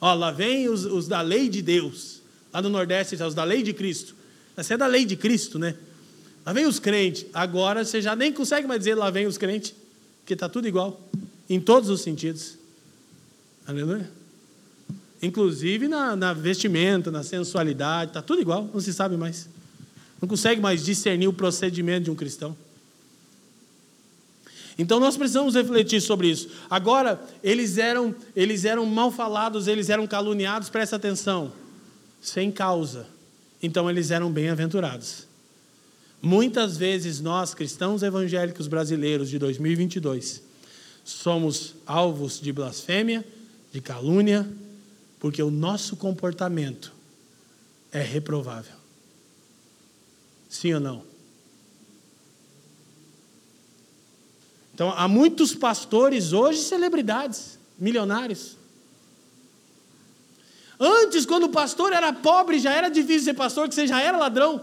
Ó, 0.00 0.14
lá 0.14 0.30
vem 0.30 0.68
os, 0.68 0.84
os 0.84 1.06
da 1.06 1.20
lei 1.20 1.48
de 1.48 1.60
Deus. 1.60 2.20
Lá 2.52 2.62
no 2.62 2.68
Nordeste, 2.68 3.14
os 3.22 3.34
da 3.34 3.44
lei 3.44 3.62
de 3.62 3.72
Cristo. 3.72 4.14
Você 4.56 4.74
é 4.74 4.76
da 4.76 4.86
lei 4.86 5.04
de 5.04 5.16
Cristo, 5.16 5.58
né? 5.58 5.76
Lá 6.44 6.52
vem 6.52 6.66
os 6.66 6.78
crentes. 6.78 7.26
Agora 7.32 7.84
você 7.84 8.00
já 8.00 8.16
nem 8.16 8.32
consegue 8.32 8.66
mais 8.66 8.80
dizer 8.80 8.94
lá 8.94 9.10
vem 9.10 9.26
os 9.26 9.36
crentes, 9.36 9.74
porque 10.20 10.34
está 10.34 10.48
tudo 10.48 10.66
igual, 10.66 11.00
em 11.48 11.60
todos 11.60 11.90
os 11.90 12.00
sentidos. 12.00 12.54
Aleluia. 13.66 14.10
Inclusive 15.22 15.86
na, 15.86 16.16
na 16.16 16.32
vestimenta, 16.32 17.10
na 17.10 17.22
sensualidade, 17.22 18.10
está 18.10 18.22
tudo 18.22 18.40
igual, 18.40 18.68
não 18.72 18.80
se 18.80 18.92
sabe 18.92 19.16
mais. 19.16 19.48
Não 20.20 20.28
consegue 20.28 20.60
mais 20.60 20.84
discernir 20.84 21.28
o 21.28 21.32
procedimento 21.32 22.04
de 22.04 22.10
um 22.10 22.14
cristão. 22.14 22.56
Então 24.80 24.98
nós 24.98 25.14
precisamos 25.14 25.54
refletir 25.54 26.00
sobre 26.00 26.30
isso. 26.30 26.48
Agora, 26.70 27.22
eles 27.44 27.76
eram, 27.76 28.14
eles 28.34 28.64
eram 28.64 28.86
mal 28.86 29.12
falados, 29.12 29.68
eles 29.68 29.90
eram 29.90 30.06
caluniados, 30.06 30.70
presta 30.70 30.96
atenção. 30.96 31.52
sem 32.18 32.50
causa. 32.50 33.06
Então 33.62 33.90
eles 33.90 34.10
eram 34.10 34.32
bem-aventurados. 34.32 35.26
Muitas 36.22 36.78
vezes 36.78 37.20
nós, 37.20 37.52
cristãos 37.52 38.02
evangélicos 38.02 38.66
brasileiros 38.68 39.28
de 39.28 39.38
2022, 39.38 40.42
somos 41.04 41.74
alvos 41.86 42.40
de 42.40 42.50
blasfêmia, 42.50 43.22
de 43.70 43.82
calúnia, 43.82 44.48
porque 45.18 45.42
o 45.42 45.50
nosso 45.50 45.94
comportamento 45.94 46.90
é 47.92 48.00
reprovável. 48.00 48.76
Sim 50.48 50.72
ou 50.72 50.80
não? 50.80 51.10
Então, 54.80 54.94
há 54.96 55.06
muitos 55.06 55.54
pastores 55.54 56.32
hoje 56.32 56.60
celebridades, 56.62 57.58
milionários. 57.78 58.56
Antes, 60.80 61.26
quando 61.26 61.44
o 61.44 61.48
pastor 61.50 61.92
era 61.92 62.10
pobre, 62.14 62.58
já 62.58 62.72
era 62.72 62.88
difícil 62.88 63.24
ser 63.24 63.34
pastor, 63.34 63.68
que 63.68 63.74
você 63.74 63.86
já 63.86 64.00
era 64.00 64.16
ladrão. 64.16 64.58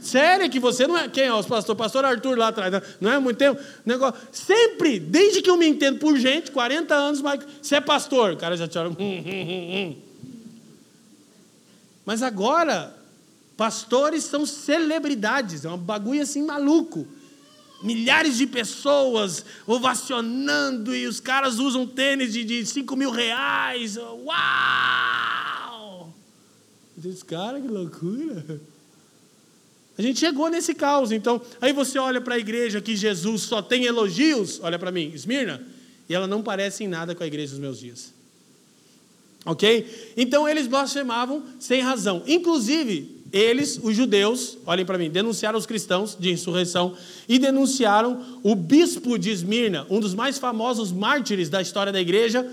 Sério 0.00 0.48
que 0.48 0.58
você 0.58 0.86
não 0.86 0.96
é. 0.96 1.06
Quem 1.06 1.24
é 1.24 1.34
o 1.34 1.44
pastor? 1.44 1.76
Pastor 1.76 2.02
Arthur 2.02 2.38
lá 2.38 2.48
atrás. 2.48 2.72
Né? 2.72 2.82
Não 2.98 3.12
é 3.12 3.18
muito 3.18 3.36
tempo? 3.36 3.60
Negócio, 3.84 4.18
sempre, 4.32 4.98
desde 4.98 5.42
que 5.42 5.50
eu 5.50 5.58
me 5.58 5.68
entendo 5.68 5.98
por 5.98 6.16
gente, 6.16 6.50
40 6.50 6.94
anos, 6.94 7.20
mas 7.20 7.44
você 7.60 7.76
é 7.76 7.80
pastor. 7.82 8.32
O 8.32 8.36
cara 8.38 8.56
já 8.56 8.66
te 8.66 8.78
olha. 8.78 8.88
Hum, 8.88 8.96
hum, 8.98 9.74
hum, 9.74 9.96
mas 12.06 12.22
agora, 12.22 12.96
pastores 13.54 14.24
são 14.24 14.46
celebridades. 14.46 15.66
É 15.66 15.68
um 15.68 15.76
bagulho 15.76 16.22
assim 16.22 16.42
maluco. 16.42 17.06
Milhares 17.82 18.36
de 18.36 18.46
pessoas 18.46 19.44
ovacionando 19.66 20.94
e 20.94 21.06
os 21.06 21.18
caras 21.20 21.58
usam 21.58 21.86
tênis 21.86 22.32
de, 22.32 22.44
de 22.44 22.66
5 22.66 22.94
mil 22.96 23.10
reais. 23.10 23.96
Uau! 23.96 24.30
Diz, 26.96 27.22
cara, 27.22 27.60
que 27.60 27.68
loucura. 27.68 28.60
A 29.96 30.02
gente 30.02 30.18
chegou 30.18 30.48
nesse 30.48 30.74
caos. 30.74 31.12
Então, 31.12 31.40
aí 31.60 31.72
você 31.72 31.98
olha 31.98 32.20
para 32.20 32.34
a 32.34 32.38
igreja 32.38 32.80
que 32.80 32.96
Jesus 32.96 33.42
só 33.42 33.60
tem 33.60 33.84
elogios, 33.84 34.58
olha 34.62 34.78
para 34.78 34.90
mim, 34.90 35.12
Esmirna, 35.14 35.62
e 36.08 36.14
ela 36.14 36.26
não 36.26 36.42
parece 36.42 36.84
em 36.84 36.88
nada 36.88 37.14
com 37.14 37.22
a 37.22 37.26
igreja 37.26 37.50
dos 37.50 37.60
meus 37.60 37.78
dias. 37.78 38.12
Ok? 39.44 40.12
Então 40.16 40.48
eles 40.48 40.66
blasfemavam 40.66 41.42
sem 41.58 41.80
razão. 41.80 42.22
Inclusive, 42.26 43.19
eles, 43.32 43.78
os 43.82 43.94
judeus, 43.94 44.58
olhem 44.66 44.84
para 44.84 44.98
mim, 44.98 45.08
denunciaram 45.08 45.58
os 45.58 45.66
cristãos 45.66 46.16
de 46.18 46.30
insurreição 46.30 46.94
e 47.28 47.38
denunciaram 47.38 48.24
o 48.42 48.54
bispo 48.54 49.18
de 49.18 49.30
Esmirna, 49.30 49.86
um 49.88 50.00
dos 50.00 50.14
mais 50.14 50.38
famosos 50.38 50.90
mártires 50.90 51.48
da 51.48 51.62
história 51.62 51.92
da 51.92 52.00
igreja, 52.00 52.46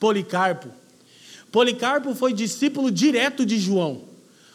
Policarpo. 0.00 0.68
Policarpo 1.52 2.14
foi 2.14 2.32
discípulo 2.32 2.90
direto 2.90 3.46
de 3.46 3.58
João. 3.58 4.02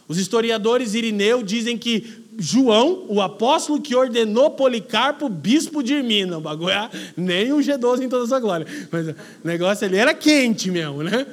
Os 0.07 0.17
historiadores 0.17 0.95
Irineu 0.95 1.43
dizem 1.43 1.77
que 1.77 2.03
João, 2.37 3.05
o 3.07 3.21
apóstolo 3.21 3.81
que 3.81 3.95
ordenou 3.95 4.51
Policarpo, 4.51 5.29
bispo 5.29 5.83
de 5.83 5.93
Irmina. 5.93 6.37
O 6.37 6.41
bagulho 6.41 6.71
é 6.71 6.89
nem 7.15 7.53
um 7.53 7.59
G12 7.59 8.01
em 8.01 8.09
toda 8.09 8.23
a 8.23 8.27
sua 8.27 8.39
glória. 8.39 8.65
Mas 8.91 9.07
o 9.07 9.15
negócio 9.43 9.85
ali 9.85 9.97
era 9.97 10.13
quente 10.13 10.71
mesmo, 10.71 11.03
né? 11.03 11.25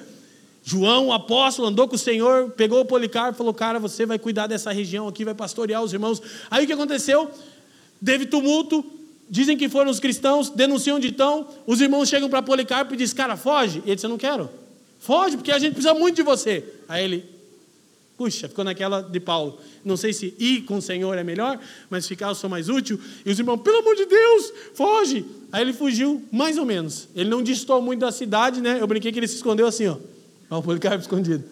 João, 0.68 1.12
apóstolo, 1.12 1.68
andou 1.68 1.86
com 1.86 1.94
o 1.94 1.98
Senhor, 1.98 2.50
pegou 2.50 2.80
o 2.80 2.84
Policarpo 2.84 3.36
e 3.36 3.38
falou: 3.38 3.54
Cara, 3.54 3.78
você 3.78 4.04
vai 4.04 4.18
cuidar 4.18 4.48
dessa 4.48 4.72
região 4.72 5.06
aqui, 5.06 5.24
vai 5.24 5.32
pastorear 5.32 5.80
os 5.80 5.92
irmãos. 5.92 6.20
Aí 6.50 6.64
o 6.64 6.66
que 6.66 6.72
aconteceu? 6.72 7.30
Teve 8.04 8.26
tumulto, 8.26 8.84
dizem 9.30 9.56
que 9.56 9.68
foram 9.68 9.92
os 9.92 10.00
cristãos, 10.00 10.50
denunciam 10.50 10.98
de 10.98 11.12
tão. 11.12 11.46
Os 11.68 11.80
irmãos 11.80 12.08
chegam 12.08 12.28
para 12.28 12.42
Policarpo 12.42 12.94
e 12.94 12.96
dizem: 12.96 13.14
Cara, 13.14 13.36
foge. 13.36 13.78
E 13.86 13.90
ele 13.90 13.94
disse: 13.94 14.06
Eu 14.06 14.10
não 14.10 14.18
quero. 14.18 14.50
Foge, 14.98 15.36
porque 15.36 15.52
a 15.52 15.58
gente 15.60 15.74
precisa 15.74 15.94
muito 15.94 16.16
de 16.16 16.22
você. 16.24 16.64
Aí 16.88 17.04
ele, 17.04 17.24
Puxa, 18.16 18.48
ficou 18.48 18.64
naquela 18.64 19.02
de 19.02 19.20
Paulo. 19.20 19.60
Não 19.84 19.96
sei 19.96 20.12
se 20.12 20.34
ir 20.36 20.62
com 20.62 20.78
o 20.78 20.82
Senhor 20.82 21.16
é 21.16 21.22
melhor, 21.22 21.60
mas 21.88 22.08
ficar 22.08 22.26
eu 22.26 22.34
sou 22.34 22.50
mais 22.50 22.68
útil. 22.68 22.98
E 23.24 23.30
os 23.30 23.38
irmãos, 23.38 23.58
pelo 23.58 23.78
amor 23.78 23.94
de 23.94 24.06
Deus, 24.06 24.52
foge. 24.74 25.24
Aí 25.52 25.62
ele 25.62 25.72
fugiu, 25.72 26.24
mais 26.32 26.58
ou 26.58 26.64
menos. 26.64 27.08
Ele 27.14 27.30
não 27.30 27.40
distou 27.40 27.80
muito 27.80 28.00
da 28.00 28.10
cidade, 28.10 28.60
né? 28.60 28.78
Eu 28.80 28.86
brinquei 28.88 29.12
que 29.12 29.18
ele 29.20 29.28
se 29.28 29.36
escondeu 29.36 29.68
assim, 29.68 29.86
ó. 29.86 29.96
Olha 30.50 30.60
o 30.60 30.62
Policarpo 30.62 31.00
escondido. 31.00 31.44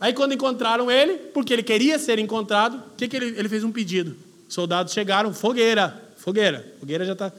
Aí 0.00 0.12
quando 0.12 0.34
encontraram 0.34 0.90
ele, 0.90 1.14
porque 1.14 1.52
ele 1.52 1.62
queria 1.62 1.98
ser 1.98 2.18
encontrado, 2.18 2.76
o 2.76 2.96
que, 2.96 3.08
que 3.08 3.16
ele, 3.16 3.38
ele 3.38 3.48
fez 3.48 3.64
um 3.64 3.72
pedido? 3.72 4.16
Soldados 4.48 4.92
chegaram, 4.92 5.32
fogueira, 5.32 6.12
fogueira, 6.16 6.74
fogueira 6.78 7.04
já 7.04 7.12
está. 7.12 7.32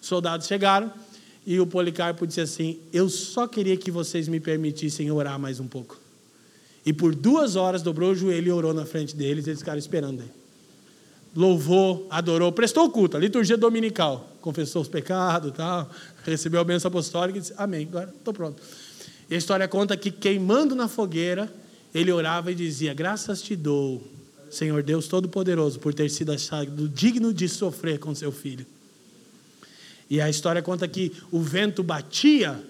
Soldados 0.00 0.46
chegaram 0.46 0.92
e 1.46 1.58
o 1.58 1.66
Policarpo 1.66 2.26
disse 2.26 2.40
assim: 2.40 2.78
Eu 2.92 3.08
só 3.08 3.46
queria 3.46 3.76
que 3.76 3.90
vocês 3.90 4.28
me 4.28 4.40
permitissem 4.40 5.10
orar 5.10 5.38
mais 5.38 5.60
um 5.60 5.66
pouco. 5.66 5.98
E 6.84 6.92
por 6.92 7.14
duas 7.14 7.56
horas 7.56 7.82
dobrou 7.82 8.10
o 8.10 8.14
joelho 8.14 8.48
e 8.48 8.52
orou 8.52 8.74
na 8.74 8.84
frente 8.84 9.14
deles, 9.14 9.46
eles 9.46 9.60
ficaram 9.60 9.78
esperando 9.78 10.20
ele. 10.20 10.30
Louvou, 11.34 12.06
adorou, 12.10 12.52
prestou 12.52 12.90
culto, 12.90 13.16
a 13.16 13.20
liturgia 13.20 13.56
dominical. 13.56 14.28
Confessou 14.40 14.82
os 14.82 14.88
pecados 14.88 15.52
tal, 15.52 15.88
recebeu 16.24 16.60
a 16.60 16.64
bênção 16.64 16.88
apostólica 16.88 17.38
e 17.38 17.40
disse: 17.40 17.54
Amém, 17.56 17.86
agora 17.88 18.12
estou 18.16 18.34
pronto. 18.34 18.62
E 19.32 19.34
a 19.34 19.38
história 19.38 19.66
conta 19.66 19.96
que 19.96 20.10
queimando 20.10 20.74
na 20.74 20.88
fogueira, 20.88 21.50
ele 21.94 22.12
orava 22.12 22.52
e 22.52 22.54
dizia: 22.54 22.92
Graças 22.92 23.40
te 23.40 23.56
dou, 23.56 24.06
Senhor 24.50 24.82
Deus 24.82 25.08
Todo-Poderoso, 25.08 25.78
por 25.78 25.94
ter 25.94 26.10
sido 26.10 26.32
achado 26.32 26.86
digno 26.86 27.32
de 27.32 27.48
sofrer 27.48 27.98
com 27.98 28.14
seu 28.14 28.30
filho. 28.30 28.66
E 30.10 30.20
a 30.20 30.28
história 30.28 30.60
conta 30.60 30.86
que 30.86 31.12
o 31.30 31.40
vento 31.40 31.82
batia 31.82 32.62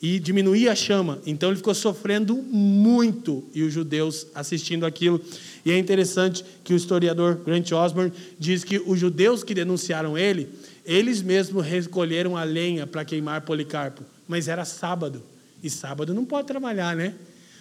e 0.00 0.20
diminuía 0.20 0.70
a 0.70 0.76
chama. 0.76 1.18
Então 1.26 1.48
ele 1.48 1.56
ficou 1.56 1.74
sofrendo 1.74 2.36
muito 2.36 3.42
e 3.52 3.64
os 3.64 3.72
judeus 3.72 4.28
assistindo 4.36 4.86
aquilo. 4.86 5.20
E 5.66 5.72
é 5.72 5.76
interessante 5.76 6.44
que 6.62 6.72
o 6.72 6.76
historiador 6.76 7.40
Grant 7.44 7.72
Osborne 7.72 8.12
diz 8.38 8.62
que 8.62 8.78
os 8.78 9.00
judeus 9.00 9.42
que 9.42 9.52
denunciaram 9.52 10.16
ele, 10.16 10.48
eles 10.86 11.20
mesmos 11.22 11.66
recolheram 11.66 12.36
a 12.36 12.44
lenha 12.44 12.86
para 12.86 13.04
queimar 13.04 13.40
Policarpo, 13.40 14.04
mas 14.28 14.46
era 14.46 14.64
sábado. 14.64 15.33
E 15.64 15.70
sábado 15.70 16.12
não 16.12 16.26
pode 16.26 16.46
trabalhar, 16.46 16.94
né? 16.94 17.14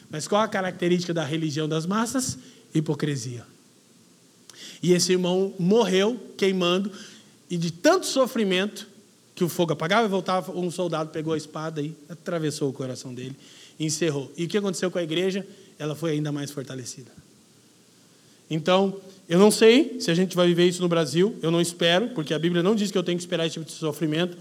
Mas 0.09 0.27
qual 0.27 0.41
a 0.41 0.47
característica 0.47 1.13
da 1.13 1.23
religião 1.23 1.69
das 1.69 1.85
massas? 1.85 2.37
Hipocrisia. 2.75 3.45
E 4.81 4.91
esse 4.91 5.13
irmão 5.13 5.53
morreu 5.57 6.19
queimando 6.37 6.91
e 7.49 7.57
de 7.57 7.71
tanto 7.71 8.05
sofrimento 8.05 8.87
que 9.33 9.43
o 9.43 9.49
fogo 9.49 9.71
apagava 9.71 10.05
e 10.05 10.09
voltava, 10.09 10.51
um 10.51 10.69
soldado 10.69 11.11
pegou 11.11 11.33
a 11.33 11.37
espada 11.37 11.81
e 11.81 11.95
atravessou 12.09 12.69
o 12.69 12.73
coração 12.73 13.13
dele 13.13 13.35
e 13.79 13.85
encerrou. 13.85 14.29
E 14.37 14.43
o 14.43 14.47
que 14.49 14.57
aconteceu 14.57 14.91
com 14.91 14.99
a 14.99 15.03
igreja? 15.03 15.47
Ela 15.79 15.95
foi 15.95 16.11
ainda 16.11 16.31
mais 16.31 16.51
fortalecida. 16.51 17.11
Então, 18.49 18.99
eu 19.29 19.39
não 19.39 19.49
sei 19.49 19.99
se 20.01 20.11
a 20.11 20.13
gente 20.13 20.35
vai 20.35 20.47
viver 20.47 20.67
isso 20.67 20.81
no 20.81 20.89
Brasil, 20.89 21.35
eu 21.41 21.49
não 21.49 21.61
espero, 21.61 22.09
porque 22.09 22.33
a 22.33 22.39
Bíblia 22.39 22.61
não 22.61 22.75
diz 22.75 22.91
que 22.91 22.97
eu 22.97 23.03
tenho 23.03 23.17
que 23.17 23.23
esperar 23.23 23.45
esse 23.45 23.53
tipo 23.53 23.65
de 23.65 23.71
sofrimento, 23.71 24.37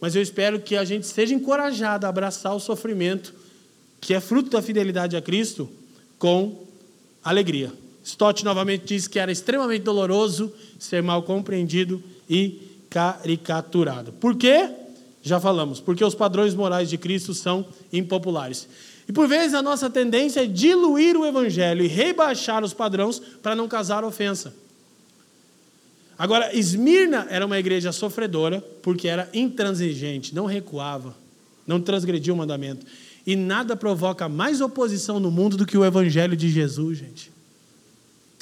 mas 0.00 0.14
eu 0.14 0.22
espero 0.22 0.60
que 0.60 0.76
a 0.76 0.84
gente 0.84 1.06
seja 1.06 1.34
encorajado 1.34 2.06
a 2.06 2.08
abraçar 2.08 2.54
o 2.54 2.60
sofrimento, 2.60 3.34
que 4.00 4.14
é 4.14 4.20
fruto 4.20 4.50
da 4.50 4.62
fidelidade 4.62 5.16
a 5.16 5.22
Cristo, 5.22 5.68
com 6.18 6.64
alegria. 7.22 7.72
Stott 8.04 8.44
novamente 8.44 8.84
diz 8.86 9.06
que 9.06 9.18
era 9.18 9.30
extremamente 9.30 9.82
doloroso 9.82 10.52
ser 10.78 11.02
mal 11.02 11.22
compreendido 11.22 12.02
e 12.28 12.62
caricaturado. 12.88 14.12
Por 14.12 14.36
quê? 14.36 14.70
Já 15.22 15.38
falamos, 15.38 15.80
porque 15.80 16.04
os 16.04 16.14
padrões 16.14 16.54
morais 16.54 16.88
de 16.88 16.96
Cristo 16.96 17.34
são 17.34 17.66
impopulares. 17.92 18.68
E 19.08 19.12
por 19.12 19.26
vezes 19.26 19.54
a 19.54 19.62
nossa 19.62 19.90
tendência 19.90 20.44
é 20.44 20.46
diluir 20.46 21.16
o 21.16 21.26
evangelho 21.26 21.82
e 21.82 21.88
rebaixar 21.88 22.62
os 22.62 22.72
padrões 22.72 23.18
para 23.18 23.56
não 23.56 23.66
causar 23.66 24.04
ofensa. 24.04 24.54
Agora, 26.18 26.54
Esmirna 26.54 27.26
era 27.30 27.46
uma 27.46 27.58
igreja 27.58 27.92
sofredora 27.92 28.60
porque 28.82 29.06
era 29.06 29.28
intransigente, 29.32 30.34
não 30.34 30.46
recuava, 30.46 31.16
não 31.66 31.80
transgredia 31.80 32.34
o 32.34 32.36
mandamento. 32.36 32.84
E 33.24 33.36
nada 33.36 33.76
provoca 33.76 34.28
mais 34.28 34.60
oposição 34.60 35.20
no 35.20 35.30
mundo 35.30 35.56
do 35.56 35.64
que 35.64 35.78
o 35.78 35.84
evangelho 35.84 36.36
de 36.36 36.48
Jesus, 36.50 36.98
gente. 36.98 37.30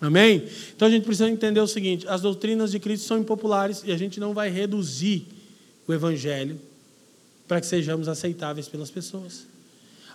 Amém? 0.00 0.44
Então 0.74 0.88
a 0.88 0.90
gente 0.90 1.04
precisa 1.04 1.28
entender 1.28 1.60
o 1.60 1.66
seguinte: 1.66 2.06
as 2.08 2.20
doutrinas 2.20 2.70
de 2.70 2.78
Cristo 2.78 3.06
são 3.06 3.18
impopulares 3.18 3.82
e 3.84 3.92
a 3.92 3.96
gente 3.96 4.20
não 4.20 4.34
vai 4.34 4.50
reduzir 4.50 5.26
o 5.86 5.92
Evangelho 5.92 6.60
para 7.48 7.60
que 7.60 7.66
sejamos 7.66 8.08
aceitáveis 8.08 8.68
pelas 8.68 8.90
pessoas. 8.90 9.46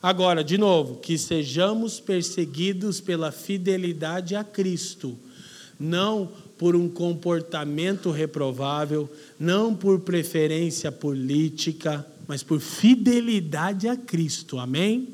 Agora, 0.02 0.44
de 0.44 0.58
novo, 0.58 0.98
que 0.98 1.18
sejamos 1.18 2.00
perseguidos 2.00 3.00
pela 3.00 3.32
fidelidade 3.32 4.36
a 4.36 4.44
Cristo, 4.44 5.18
não 5.80 6.30
por 6.62 6.76
um 6.76 6.88
comportamento 6.88 8.12
reprovável, 8.12 9.10
não 9.40 9.74
por 9.74 10.02
preferência 10.02 10.92
política, 10.92 12.06
mas 12.28 12.44
por 12.44 12.60
fidelidade 12.60 13.88
a 13.88 13.98
Cristo, 13.98 14.60
amém? 14.60 15.08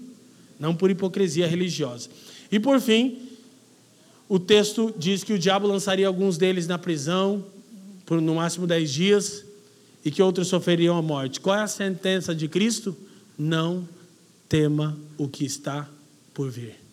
Não 0.59 0.75
por 0.75 0.91
hipocrisia 0.91 1.47
religiosa. 1.47 2.09
E 2.51 2.59
por 2.59 2.81
fim, 2.81 3.29
o 4.27 4.37
texto 4.37 4.93
diz 4.97 5.23
que 5.23 5.31
o 5.31 5.39
diabo 5.39 5.67
lançaria 5.67 6.05
alguns 6.05 6.37
deles 6.37 6.67
na 6.67 6.77
prisão 6.77 7.45
por 8.05 8.19
no 8.19 8.35
máximo 8.35 8.67
dez 8.67 8.91
dias 8.91 9.45
e 10.03 10.11
que 10.11 10.21
outros 10.21 10.49
sofreriam 10.49 10.97
a 10.97 11.01
morte. 11.01 11.39
Qual 11.39 11.55
é 11.55 11.61
a 11.61 11.67
sentença 11.67 12.35
de 12.35 12.49
Cristo? 12.49 12.93
Não 13.39 13.87
tema 14.49 14.97
o 15.17 15.29
que 15.29 15.45
está 15.45 15.87
por 16.33 16.51
vir. 16.51 16.86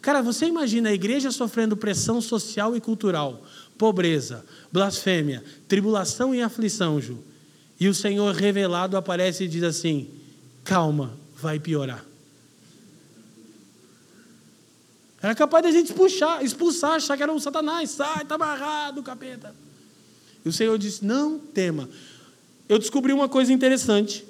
Cara, 0.00 0.22
você 0.22 0.46
imagina 0.46 0.88
a 0.88 0.94
igreja 0.94 1.30
sofrendo 1.30 1.76
pressão 1.76 2.20
social 2.20 2.74
e 2.74 2.80
cultural, 2.80 3.44
pobreza, 3.76 4.44
blasfêmia, 4.72 5.44
tribulação 5.68 6.34
e 6.34 6.40
aflição, 6.40 7.00
Ju. 7.00 7.18
E 7.78 7.88
o 7.88 7.94
Senhor 7.94 8.34
revelado 8.34 8.96
aparece 8.96 9.44
e 9.44 9.48
diz 9.48 9.62
assim: 9.62 10.08
calma, 10.64 11.16
vai 11.36 11.58
piorar. 11.58 12.04
Era 15.22 15.34
capaz 15.34 15.62
de 15.62 15.68
a 15.68 15.72
gente 15.72 15.90
expulsar, 15.90 16.42
expulsar, 16.42 16.92
achar 16.92 17.16
que 17.16 17.22
era 17.22 17.32
um 17.32 17.38
Satanás, 17.38 17.90
sai, 17.90 18.22
está 18.22 18.36
amarrado, 18.36 19.02
capeta. 19.02 19.54
E 20.44 20.48
o 20.48 20.52
Senhor 20.52 20.78
disse: 20.78 21.04
não 21.04 21.38
tema. 21.38 21.88
Eu 22.68 22.78
descobri 22.78 23.12
uma 23.12 23.28
coisa 23.28 23.52
interessante, 23.52 24.24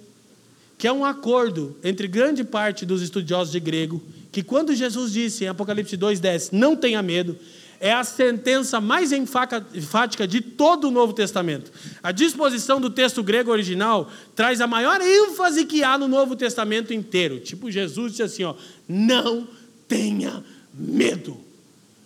que 0.77 0.89
é 0.89 0.93
um 0.93 1.05
acordo 1.05 1.77
entre 1.85 2.09
grande 2.09 2.43
parte 2.43 2.85
dos 2.85 3.03
estudiosos 3.03 3.53
de 3.53 3.61
grego, 3.61 4.03
que 4.33 4.43
quando 4.43 4.75
Jesus 4.75 5.13
disse 5.13 5.45
em 5.45 5.49
Apocalipse 5.49 5.97
2,10, 5.97 6.51
não 6.53 6.77
tenha 6.77 7.03
medo, 7.03 7.37
é 7.81 7.93
a 7.93 8.05
sentença 8.05 8.79
mais 8.79 9.11
enfática 9.11 10.29
de 10.29 10.43
todo 10.43 10.89
o 10.89 10.91
Novo 10.91 11.15
Testamento. 11.15 11.73
A 12.03 12.13
disposição 12.13 12.79
do 12.79 12.91
texto 12.91 13.23
grego 13.23 13.51
original 13.51 14.11
traz 14.37 14.61
a 14.61 14.67
maior 14.67 15.01
ênfase 15.01 15.65
que 15.65 15.83
há 15.83 15.97
no 15.97 16.07
Novo 16.07 16.37
Testamento 16.37 16.93
inteiro. 16.93 17.41
Tipo, 17.41 17.71
Jesus 17.71 18.13
disse 18.13 18.23
assim: 18.23 18.45
ó, 18.45 18.55
não 18.87 19.49
tenha 19.89 20.45
medo. 20.75 21.39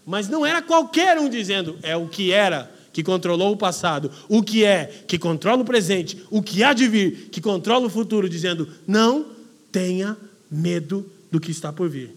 Mas 0.07 0.29
não 0.29 0.47
era 0.47 0.63
qualquer 0.63 1.19
um 1.19 1.29
dizendo, 1.29 1.77
é 1.83 1.97
o 1.97 2.07
que 2.07 2.31
era 2.31 2.73
que 2.93 3.03
controlou 3.03 3.53
o 3.53 3.57
passado, 3.57 4.13
o 4.29 4.41
que 4.41 4.65
é 4.65 5.03
que 5.09 5.19
controla 5.19 5.63
o 5.63 5.65
presente, 5.65 6.23
o 6.31 6.41
que 6.41 6.63
há 6.63 6.73
de 6.73 6.87
vir 6.87 7.29
que 7.33 7.41
controla 7.41 7.87
o 7.87 7.91
futuro, 7.91 8.29
dizendo: 8.29 8.69
não 8.87 9.27
tenha 9.73 10.17
medo 10.49 11.11
do 11.35 11.41
que 11.41 11.51
está 11.51 11.73
por 11.73 11.89
vir. 11.89 12.15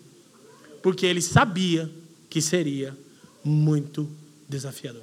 Porque 0.83 1.03
ele 1.03 1.23
sabia 1.23 1.89
que 2.29 2.39
seria 2.39 2.95
muito 3.43 4.07
desafiador. 4.47 5.01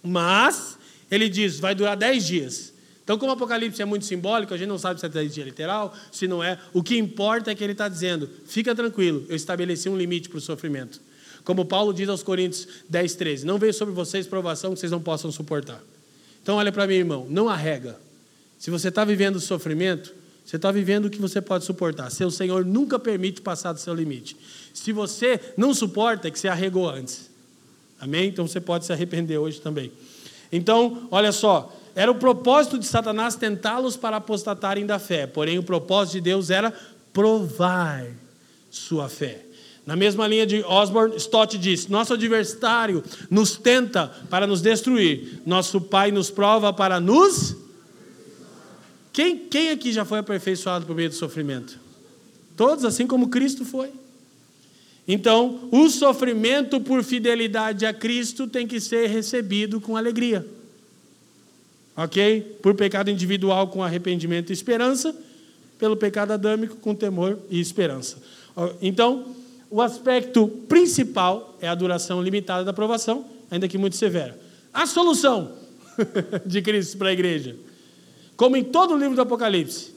Mas, 0.00 0.78
ele 1.10 1.28
diz, 1.28 1.58
vai 1.58 1.74
durar 1.74 1.96
dez 1.96 2.24
dias. 2.24 2.72
Então, 3.02 3.18
como 3.18 3.32
o 3.32 3.34
Apocalipse 3.34 3.82
é 3.82 3.84
muito 3.84 4.04
simbólico, 4.04 4.54
a 4.54 4.56
gente 4.56 4.68
não 4.68 4.78
sabe 4.78 5.00
se 5.00 5.06
é 5.06 5.08
dez 5.08 5.34
dias 5.34 5.44
literal, 5.44 5.92
se 6.12 6.28
não 6.28 6.40
é. 6.40 6.56
O 6.72 6.80
que 6.80 6.96
importa 6.96 7.50
é 7.50 7.54
que 7.56 7.64
ele 7.64 7.72
está 7.72 7.88
dizendo: 7.88 8.30
fica 8.46 8.72
tranquilo, 8.76 9.26
eu 9.28 9.34
estabeleci 9.34 9.88
um 9.88 9.96
limite 9.96 10.28
para 10.28 10.38
o 10.38 10.40
sofrimento. 10.40 11.00
Como 11.42 11.64
Paulo 11.64 11.92
diz 11.92 12.08
aos 12.08 12.22
Coríntios 12.22 12.68
10, 12.88 13.14
13: 13.16 13.44
Não 13.44 13.58
veio 13.58 13.74
sobre 13.74 13.92
vocês 13.92 14.24
provação 14.24 14.72
que 14.72 14.78
vocês 14.78 14.92
não 14.92 15.00
possam 15.00 15.32
suportar. 15.32 15.82
Então, 16.40 16.54
olha 16.54 16.70
para 16.70 16.86
mim, 16.86 16.94
irmão, 16.94 17.26
não 17.28 17.48
arrega. 17.48 17.98
Se 18.56 18.70
você 18.70 18.88
está 18.88 19.04
vivendo 19.04 19.40
sofrimento, 19.40 20.14
você 20.48 20.56
está 20.56 20.72
vivendo 20.72 21.04
o 21.04 21.10
que 21.10 21.20
você 21.20 21.42
pode 21.42 21.66
suportar. 21.66 22.10
Seu 22.10 22.30
Senhor 22.30 22.64
nunca 22.64 22.98
permite 22.98 23.42
passar 23.42 23.74
do 23.74 23.80
seu 23.80 23.92
limite. 23.92 24.34
Se 24.72 24.92
você 24.92 25.38
não 25.58 25.74
suporta, 25.74 26.26
é 26.26 26.30
que 26.30 26.38
você 26.38 26.48
arregou 26.48 26.88
antes. 26.88 27.28
Amém? 28.00 28.28
Então 28.28 28.48
você 28.48 28.58
pode 28.58 28.86
se 28.86 28.92
arrepender 28.94 29.36
hoje 29.36 29.60
também. 29.60 29.92
Então, 30.50 31.06
olha 31.10 31.32
só. 31.32 31.70
Era 31.94 32.10
o 32.10 32.14
propósito 32.14 32.78
de 32.78 32.86
Satanás 32.86 33.34
tentá-los 33.34 33.94
para 33.94 34.16
apostatarem 34.16 34.86
da 34.86 34.98
fé. 34.98 35.26
Porém, 35.26 35.58
o 35.58 35.62
propósito 35.62 36.14
de 36.14 36.22
Deus 36.22 36.48
era 36.48 36.72
provar 37.12 38.06
sua 38.70 39.06
fé. 39.06 39.44
Na 39.84 39.96
mesma 39.96 40.26
linha 40.26 40.46
de 40.46 40.62
Osborne, 40.62 41.14
Stott 41.16 41.58
diz: 41.58 41.88
Nosso 41.88 42.14
adversário 42.14 43.04
nos 43.28 43.58
tenta 43.58 44.10
para 44.30 44.46
nos 44.46 44.62
destruir, 44.62 45.42
nosso 45.44 45.78
Pai 45.78 46.10
nos 46.10 46.30
prova 46.30 46.72
para 46.72 46.98
nos 46.98 47.67
quem, 49.18 49.36
quem 49.36 49.70
aqui 49.70 49.90
já 49.90 50.04
foi 50.04 50.20
aperfeiçoado 50.20 50.86
por 50.86 50.94
meio 50.94 51.08
do 51.08 51.14
sofrimento? 51.16 51.76
Todos, 52.56 52.84
assim 52.84 53.04
como 53.04 53.30
Cristo 53.30 53.64
foi. 53.64 53.90
Então, 55.08 55.68
o 55.72 55.88
sofrimento 55.88 56.80
por 56.80 57.02
fidelidade 57.02 57.84
a 57.84 57.92
Cristo 57.92 58.46
tem 58.46 58.64
que 58.64 58.78
ser 58.78 59.08
recebido 59.08 59.80
com 59.80 59.96
alegria. 59.96 60.46
Ok? 61.96 62.58
Por 62.62 62.76
pecado 62.76 63.10
individual 63.10 63.66
com 63.66 63.82
arrependimento 63.82 64.50
e 64.50 64.52
esperança, 64.52 65.12
pelo 65.80 65.96
pecado 65.96 66.32
adâmico 66.32 66.76
com 66.76 66.94
temor 66.94 67.40
e 67.50 67.58
esperança. 67.58 68.18
Então, 68.80 69.34
o 69.68 69.82
aspecto 69.82 70.46
principal 70.68 71.58
é 71.60 71.66
a 71.66 71.74
duração 71.74 72.22
limitada 72.22 72.62
da 72.62 72.70
aprovação, 72.70 73.24
ainda 73.50 73.66
que 73.66 73.78
muito 73.78 73.96
severa. 73.96 74.38
A 74.72 74.86
solução 74.86 75.54
de 76.46 76.62
Cristo 76.62 76.96
para 76.96 77.08
a 77.08 77.12
igreja 77.12 77.66
como 78.38 78.56
em 78.56 78.62
todo 78.62 78.94
o 78.94 78.96
livro 78.96 79.16
do 79.16 79.22
Apocalipse, 79.22 79.92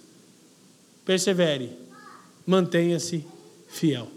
persevere, 1.05 1.77
mantenha-se 2.43 3.23
fiel. 3.69 4.11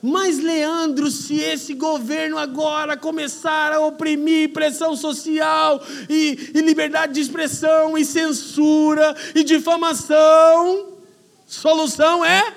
Mas, 0.00 0.38
Leandro, 0.38 1.10
se 1.10 1.38
esse 1.38 1.74
governo 1.74 2.38
agora 2.38 2.96
começar 2.96 3.74
a 3.74 3.80
oprimir 3.80 4.54
pressão 4.54 4.96
social 4.96 5.84
e, 6.08 6.52
e, 6.54 6.60
liberdade 6.62 7.12
de 7.12 7.20
expressão 7.20 7.96
e 7.98 8.06
censura 8.06 9.14
e 9.34 9.44
difamação, 9.44 10.94
solução 11.46 12.24
é 12.24 12.54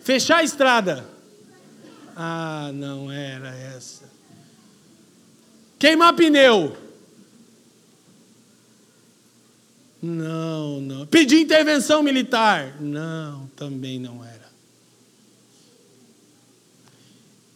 fechar 0.00 0.38
a 0.38 0.44
estrada. 0.44 1.04
Ah, 2.14 2.70
não 2.72 3.10
era 3.10 3.48
essa. 3.48 4.04
Queimar 5.76 6.14
pneu. 6.14 6.83
Não, 10.04 10.82
não. 10.82 11.06
Pedir 11.06 11.40
intervenção 11.40 12.02
militar? 12.02 12.76
Não, 12.78 13.46
também 13.56 13.98
não 13.98 14.22
era. 14.22 14.44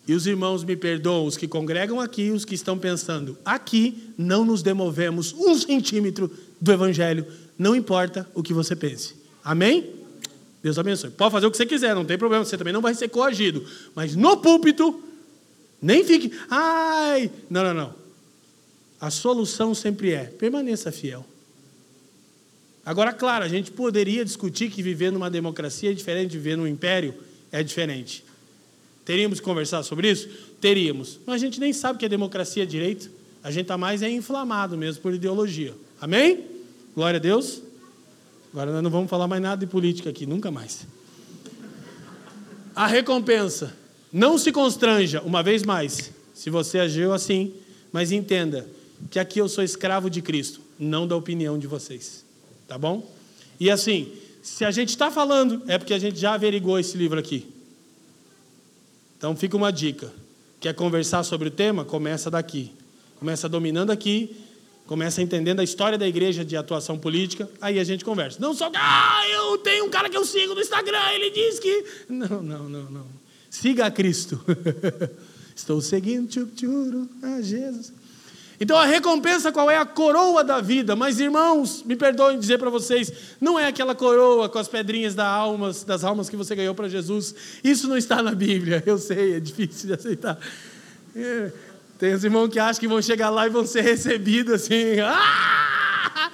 E 0.06 0.14
os 0.14 0.26
irmãos 0.26 0.64
me 0.64 0.74
perdoam, 0.74 1.26
os 1.26 1.36
que 1.36 1.46
congregam 1.46 2.00
aqui, 2.00 2.30
os 2.30 2.46
que 2.46 2.54
estão 2.54 2.78
pensando, 2.78 3.36
aqui 3.44 4.14
não 4.16 4.46
nos 4.46 4.62
demovemos 4.62 5.34
um 5.34 5.54
centímetro 5.54 6.30
do 6.58 6.72
Evangelho, 6.72 7.26
não 7.58 7.76
importa 7.76 8.26
o 8.34 8.42
que 8.42 8.54
você 8.54 8.74
pense. 8.74 9.14
Amém? 9.44 9.92
Deus 10.62 10.78
abençoe. 10.78 11.10
Pode 11.10 11.32
fazer 11.32 11.46
o 11.46 11.50
que 11.50 11.56
você 11.58 11.66
quiser, 11.66 11.94
não 11.94 12.06
tem 12.06 12.16
problema, 12.16 12.46
você 12.46 12.56
também 12.56 12.72
não 12.72 12.80
vai 12.80 12.94
ser 12.94 13.08
coagido. 13.08 13.62
Mas 13.94 14.16
no 14.16 14.38
púlpito, 14.38 15.02
nem 15.82 16.02
fique, 16.02 16.32
ai, 16.48 17.30
não, 17.50 17.62
não, 17.62 17.74
não. 17.74 17.94
A 18.98 19.10
solução 19.10 19.74
sempre 19.74 20.12
é: 20.12 20.24
permaneça 20.24 20.90
fiel. 20.90 21.26
Agora, 22.88 23.12
claro, 23.12 23.44
a 23.44 23.48
gente 23.48 23.70
poderia 23.70 24.24
discutir 24.24 24.70
que 24.70 24.82
viver 24.82 25.12
numa 25.12 25.28
democracia 25.28 25.90
é 25.90 25.92
diferente 25.92 26.30
de 26.30 26.38
viver 26.38 26.56
num 26.56 26.66
império, 26.66 27.14
é 27.52 27.62
diferente. 27.62 28.24
Teríamos 29.04 29.40
que 29.40 29.44
conversar 29.44 29.82
sobre 29.82 30.10
isso? 30.10 30.26
Teríamos. 30.58 31.20
Mas 31.26 31.34
a 31.34 31.44
gente 31.44 31.60
nem 31.60 31.70
sabe 31.70 31.98
que 31.98 32.06
é 32.06 32.08
democracia 32.08 32.66
direito. 32.66 33.10
A 33.44 33.50
gente 33.50 33.64
está 33.64 33.76
mais 33.76 34.00
é 34.00 34.08
inflamado 34.08 34.74
mesmo 34.74 35.02
por 35.02 35.12
ideologia. 35.12 35.74
Amém? 36.00 36.46
Glória 36.94 37.18
a 37.18 37.20
Deus. 37.20 37.60
Agora 38.54 38.72
nós 38.72 38.82
não 38.82 38.88
vamos 38.88 39.10
falar 39.10 39.28
mais 39.28 39.42
nada 39.42 39.60
de 39.60 39.70
política 39.70 40.08
aqui, 40.08 40.24
nunca 40.24 40.50
mais. 40.50 40.86
A 42.74 42.86
recompensa. 42.86 43.76
Não 44.10 44.38
se 44.38 44.50
constranja, 44.50 45.20
uma 45.20 45.42
vez 45.42 45.62
mais, 45.62 46.10
se 46.32 46.48
você 46.48 46.78
agiu 46.78 47.12
assim, 47.12 47.52
mas 47.92 48.12
entenda 48.12 48.66
que 49.10 49.18
aqui 49.18 49.40
eu 49.40 49.46
sou 49.46 49.62
escravo 49.62 50.08
de 50.08 50.22
Cristo, 50.22 50.62
não 50.78 51.06
da 51.06 51.14
opinião 51.14 51.58
de 51.58 51.66
vocês. 51.66 52.26
Tá 52.68 52.78
bom? 52.78 53.10
E 53.58 53.70
assim, 53.70 54.12
se 54.42 54.64
a 54.64 54.70
gente 54.70 54.90
está 54.90 55.10
falando, 55.10 55.62
é 55.66 55.78
porque 55.78 55.94
a 55.94 55.98
gente 55.98 56.20
já 56.20 56.34
averigou 56.34 56.78
esse 56.78 56.96
livro 56.96 57.18
aqui. 57.18 57.48
Então 59.16 59.34
fica 59.34 59.56
uma 59.56 59.72
dica. 59.72 60.12
Quer 60.60 60.74
conversar 60.74 61.24
sobre 61.24 61.48
o 61.48 61.50
tema? 61.50 61.84
Começa 61.84 62.30
daqui. 62.30 62.72
Começa 63.18 63.48
dominando 63.48 63.90
aqui, 63.90 64.36
começa 64.86 65.20
entendendo 65.20 65.58
a 65.58 65.64
história 65.64 65.98
da 65.98 66.06
igreja 66.06 66.44
de 66.44 66.56
atuação 66.56 66.96
política, 66.96 67.50
aí 67.60 67.80
a 67.80 67.84
gente 67.84 68.04
conversa. 68.04 68.38
Não 68.40 68.54
só, 68.54 68.70
ah, 68.74 69.22
eu 69.28 69.58
tenho 69.58 69.86
um 69.86 69.90
cara 69.90 70.08
que 70.08 70.16
eu 70.16 70.24
sigo 70.24 70.54
no 70.54 70.60
Instagram, 70.60 71.10
ele 71.14 71.30
diz 71.30 71.58
que. 71.58 71.84
Não, 72.08 72.40
não, 72.40 72.68
não, 72.68 72.90
não. 72.90 73.06
Siga 73.50 73.86
a 73.86 73.90
Cristo. 73.90 74.40
Estou 75.54 75.80
seguindo, 75.80 76.28
tchup, 76.28 76.52
tchuru, 76.52 77.08
a 77.20 77.42
Jesus. 77.42 77.92
Então 78.60 78.76
a 78.76 78.84
recompensa 78.84 79.52
qual 79.52 79.70
é? 79.70 79.78
A 79.78 79.86
coroa 79.86 80.42
da 80.42 80.60
vida. 80.60 80.96
Mas 80.96 81.20
irmãos, 81.20 81.82
me 81.84 81.94
perdoem 81.94 82.38
dizer 82.38 82.58
para 82.58 82.70
vocês, 82.70 83.12
não 83.40 83.58
é 83.58 83.66
aquela 83.66 83.94
coroa 83.94 84.48
com 84.48 84.58
as 84.58 84.68
pedrinhas 84.68 85.14
das 85.14 85.26
almas, 85.26 85.84
das 85.84 86.04
almas 86.04 86.28
que 86.28 86.36
você 86.36 86.54
ganhou 86.54 86.74
para 86.74 86.88
Jesus. 86.88 87.34
Isso 87.62 87.88
não 87.88 87.96
está 87.96 88.22
na 88.22 88.34
Bíblia. 88.34 88.82
Eu 88.84 88.98
sei, 88.98 89.36
é 89.36 89.40
difícil 89.40 89.88
de 89.88 89.94
aceitar. 89.94 90.38
É. 91.14 91.52
Tem 91.98 92.14
os 92.14 92.22
irmãos 92.22 92.48
que 92.48 92.58
acham 92.58 92.78
que 92.78 92.88
vão 92.88 93.02
chegar 93.02 93.28
lá 93.28 93.46
e 93.46 93.50
vão 93.50 93.66
ser 93.66 93.80
recebidos 93.80 94.54
assim, 94.54 95.00
ah! 95.00 96.30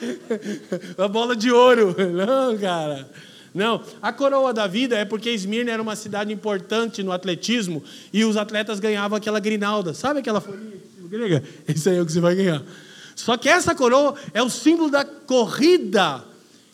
a 0.98 1.08
bola 1.08 1.34
de 1.34 1.50
ouro. 1.50 1.96
Não, 2.12 2.58
cara. 2.58 3.08
Não, 3.54 3.80
a 4.02 4.12
coroa 4.12 4.52
da 4.52 4.66
vida 4.66 4.96
é 4.96 5.04
porque 5.04 5.30
Esmirna 5.30 5.70
era 5.70 5.80
uma 5.80 5.94
cidade 5.94 6.32
importante 6.32 7.02
no 7.02 7.12
atletismo 7.12 7.84
e 8.12 8.24
os 8.24 8.36
atletas 8.36 8.80
ganhavam 8.80 9.16
aquela 9.16 9.38
grinalda. 9.38 9.94
Sabe 9.94 10.18
aquela 10.20 10.40
folhinha? 10.40 10.93
Grega, 11.14 11.42
isso 11.68 11.88
aí 11.88 11.96
é 11.96 12.02
o 12.02 12.06
que 12.06 12.12
você 12.12 12.20
vai 12.20 12.34
ganhar. 12.34 12.62
Só 13.14 13.36
que 13.36 13.48
essa 13.48 13.74
coroa 13.74 14.14
é 14.32 14.42
o 14.42 14.50
símbolo 14.50 14.90
da 14.90 15.04
corrida 15.04 16.24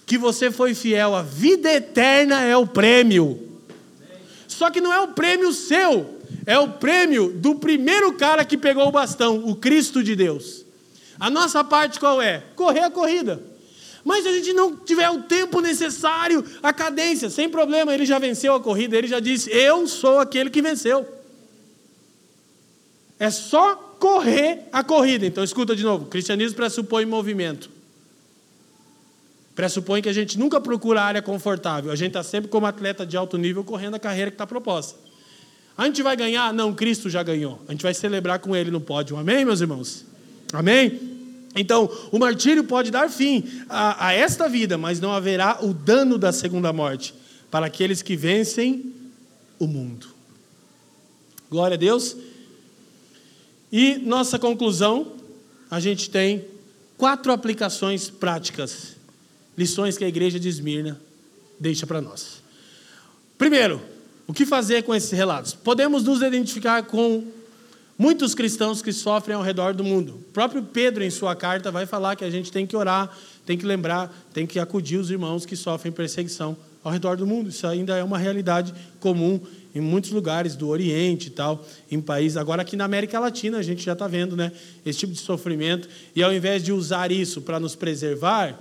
que 0.06 0.16
você 0.18 0.50
foi 0.50 0.74
fiel. 0.74 1.14
A 1.14 1.22
vida 1.22 1.72
eterna 1.72 2.42
é 2.42 2.56
o 2.56 2.66
prêmio. 2.66 3.48
Só 4.48 4.70
que 4.70 4.80
não 4.80 4.92
é 4.92 5.00
o 5.00 5.08
prêmio 5.08 5.52
seu, 5.52 6.18
é 6.44 6.58
o 6.58 6.68
prêmio 6.68 7.32
do 7.32 7.54
primeiro 7.54 8.12
cara 8.14 8.44
que 8.44 8.58
pegou 8.58 8.88
o 8.88 8.92
bastão, 8.92 9.44
o 9.46 9.54
Cristo 9.54 10.02
de 10.02 10.16
Deus. 10.16 10.64
A 11.18 11.30
nossa 11.30 11.62
parte 11.62 12.00
qual 12.00 12.20
é? 12.20 12.42
Correr 12.56 12.80
a 12.80 12.90
corrida. 12.90 13.42
Mas 14.04 14.22
se 14.22 14.28
a 14.28 14.32
gente 14.32 14.52
não 14.52 14.74
tiver 14.76 15.10
o 15.10 15.22
tempo 15.22 15.60
necessário, 15.60 16.44
a 16.62 16.72
cadência, 16.72 17.28
sem 17.28 17.48
problema, 17.48 17.94
ele 17.94 18.06
já 18.06 18.18
venceu 18.18 18.54
a 18.54 18.60
corrida, 18.60 18.96
ele 18.96 19.06
já 19.06 19.20
disse: 19.20 19.50
Eu 19.50 19.86
sou 19.86 20.18
aquele 20.18 20.48
que 20.50 20.62
venceu. 20.62 21.06
É 23.18 23.30
só 23.30 23.89
correr 24.00 24.66
a 24.72 24.82
corrida. 24.82 25.26
Então, 25.26 25.44
escuta 25.44 25.76
de 25.76 25.84
novo: 25.84 26.06
o 26.06 26.08
cristianismo 26.08 26.56
pressupõe 26.56 27.04
movimento. 27.04 27.70
Pressupõe 29.54 30.00
que 30.00 30.08
a 30.08 30.12
gente 30.12 30.38
nunca 30.38 30.60
procura 30.60 31.02
a 31.02 31.04
área 31.04 31.22
confortável. 31.22 31.92
A 31.92 31.96
gente 31.96 32.08
está 32.08 32.22
sempre 32.22 32.50
como 32.50 32.66
atleta 32.66 33.04
de 33.04 33.16
alto 33.16 33.36
nível 33.36 33.62
correndo 33.62 33.94
a 33.94 33.98
carreira 33.98 34.30
que 34.30 34.34
está 34.34 34.46
proposta. 34.46 34.98
A 35.76 35.84
gente 35.84 36.02
vai 36.02 36.16
ganhar? 36.16 36.52
Não, 36.52 36.74
Cristo 36.74 37.10
já 37.10 37.22
ganhou. 37.22 37.60
A 37.68 37.72
gente 37.72 37.82
vai 37.82 37.92
celebrar 37.92 38.38
com 38.38 38.56
Ele 38.56 38.70
no 38.70 38.80
pódio. 38.80 39.16
Amém, 39.16 39.44
meus 39.44 39.60
irmãos? 39.60 40.04
Amém? 40.52 40.98
Então, 41.54 41.90
o 42.10 42.18
martírio 42.18 42.64
pode 42.64 42.90
dar 42.90 43.10
fim 43.10 43.44
a, 43.68 44.08
a, 44.08 44.12
esta 44.12 44.48
vida, 44.48 44.78
mas 44.78 45.00
não 45.00 45.12
haverá 45.12 45.58
o 45.62 45.74
dano 45.74 46.16
da 46.16 46.32
segunda 46.32 46.72
morte 46.72 47.14
para 47.50 47.66
aqueles 47.66 48.02
que 48.02 48.16
vencem 48.16 48.92
o 49.58 49.66
mundo. 49.66 50.08
Glória 51.50 51.74
a 51.74 51.78
Deus. 51.78 52.16
E 53.72 53.98
nossa 53.98 54.38
conclusão, 54.38 55.12
a 55.70 55.78
gente 55.80 56.10
tem 56.10 56.44
quatro 56.96 57.32
aplicações 57.32 58.10
práticas, 58.10 58.96
lições 59.56 59.96
que 59.96 60.04
a 60.04 60.08
igreja 60.08 60.38
de 60.38 60.48
Esmirna 60.48 61.00
deixa 61.58 61.86
para 61.86 62.00
nós. 62.00 62.42
Primeiro, 63.38 63.80
o 64.26 64.32
que 64.32 64.44
fazer 64.44 64.82
com 64.82 64.94
esses 64.94 65.10
relatos? 65.10 65.54
Podemos 65.54 66.04
nos 66.04 66.22
identificar 66.22 66.82
com 66.84 67.24
Muitos 68.00 68.34
cristãos 68.34 68.80
que 68.80 68.94
sofrem 68.94 69.36
ao 69.36 69.42
redor 69.42 69.74
do 69.74 69.84
mundo. 69.84 70.14
O 70.14 70.32
próprio 70.32 70.62
Pedro, 70.62 71.04
em 71.04 71.10
sua 71.10 71.36
carta, 71.36 71.70
vai 71.70 71.84
falar 71.84 72.16
que 72.16 72.24
a 72.24 72.30
gente 72.30 72.50
tem 72.50 72.66
que 72.66 72.74
orar, 72.74 73.14
tem 73.44 73.58
que 73.58 73.66
lembrar, 73.66 74.10
tem 74.32 74.46
que 74.46 74.58
acudir 74.58 74.96
os 74.96 75.10
irmãos 75.10 75.44
que 75.44 75.54
sofrem 75.54 75.92
perseguição 75.92 76.56
ao 76.82 76.90
redor 76.90 77.18
do 77.18 77.26
mundo. 77.26 77.50
Isso 77.50 77.66
ainda 77.66 77.98
é 77.98 78.02
uma 78.02 78.16
realidade 78.16 78.72
comum 78.98 79.38
em 79.74 79.80
muitos 79.80 80.10
lugares 80.10 80.56
do 80.56 80.68
Oriente 80.68 81.28
e 81.28 81.30
tal, 81.30 81.64
em 81.90 82.00
países. 82.00 82.36
Agora, 82.36 82.62
aqui 82.62 82.76
na 82.76 82.84
América 82.84 83.18
Latina, 83.18 83.58
a 83.58 83.62
gente 83.62 83.84
já 83.84 83.92
está 83.92 84.08
vendo 84.08 84.36
né, 84.36 84.52
esse 84.84 84.98
tipo 84.98 85.12
de 85.12 85.20
sofrimento. 85.20 85.88
E 86.14 86.22
ao 86.22 86.32
invés 86.32 86.62
de 86.62 86.72
usar 86.72 87.12
isso 87.12 87.40
para 87.40 87.60
nos 87.60 87.74
preservar, 87.74 88.58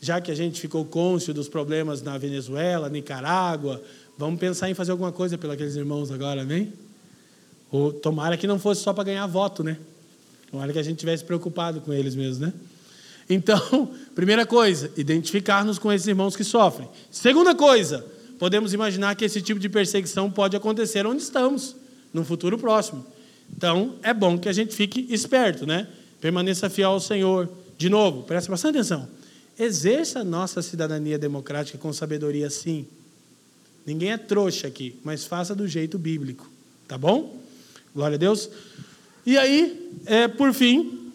já 0.00 0.20
que 0.20 0.30
a 0.30 0.34
gente 0.34 0.60
ficou 0.60 0.84
cônscio 0.84 1.32
dos 1.34 1.48
problemas 1.48 2.02
na 2.02 2.16
Venezuela, 2.18 2.88
Nicarágua, 2.88 3.82
vamos 4.16 4.38
pensar 4.38 4.70
em 4.70 4.74
fazer 4.74 4.92
alguma 4.92 5.12
coisa 5.12 5.36
pelos 5.36 5.76
irmãos 5.76 6.10
agora, 6.10 6.42
amém? 6.42 6.72
Ou 7.70 7.92
tomara 7.92 8.36
que 8.36 8.46
não 8.46 8.58
fosse 8.58 8.82
só 8.82 8.92
para 8.92 9.04
ganhar 9.04 9.26
voto, 9.26 9.62
né? 9.64 9.76
Tomara 10.50 10.72
que 10.72 10.78
a 10.78 10.82
gente 10.82 10.98
tivesse 10.98 11.24
preocupado 11.24 11.80
com 11.80 11.92
eles 11.92 12.14
mesmo, 12.14 12.46
né? 12.46 12.52
Então, 13.28 13.90
primeira 14.14 14.46
coisa, 14.46 14.90
identificar-nos 14.96 15.78
com 15.78 15.92
esses 15.92 16.06
irmãos 16.06 16.36
que 16.36 16.44
sofrem. 16.44 16.88
Segunda 17.10 17.54
coisa, 17.54 18.04
podemos 18.38 18.72
imaginar 18.72 19.14
que 19.16 19.24
esse 19.24 19.42
tipo 19.42 19.60
de 19.60 19.68
perseguição 19.68 20.30
pode 20.30 20.56
acontecer 20.56 21.06
onde 21.06 21.22
estamos, 21.22 21.74
no 22.12 22.24
futuro 22.24 22.58
próximo. 22.58 23.04
Então, 23.54 23.96
é 24.02 24.12
bom 24.14 24.38
que 24.38 24.48
a 24.48 24.52
gente 24.52 24.74
fique 24.74 25.06
esperto, 25.10 25.66
né? 25.66 25.88
Permaneça 26.20 26.68
fiel 26.68 26.90
ao 26.90 27.00
Senhor. 27.00 27.48
De 27.76 27.88
novo, 27.88 28.22
preste 28.22 28.48
bastante 28.50 28.76
atenção. 28.76 29.08
Exerça 29.58 30.22
nossa 30.22 30.62
cidadania 30.62 31.18
democrática 31.18 31.78
com 31.78 31.92
sabedoria, 31.92 32.48
sim. 32.50 32.86
Ninguém 33.84 34.12
é 34.12 34.18
trouxa 34.18 34.66
aqui, 34.66 34.98
mas 35.02 35.24
faça 35.24 35.54
do 35.54 35.66
jeito 35.66 35.98
bíblico, 35.98 36.48
tá 36.86 36.98
bom? 36.98 37.40
Glória 37.94 38.16
a 38.16 38.18
Deus. 38.18 38.50
E 39.24 39.36
aí, 39.36 39.90
é, 40.06 40.28
por 40.28 40.52
fim, 40.52 41.07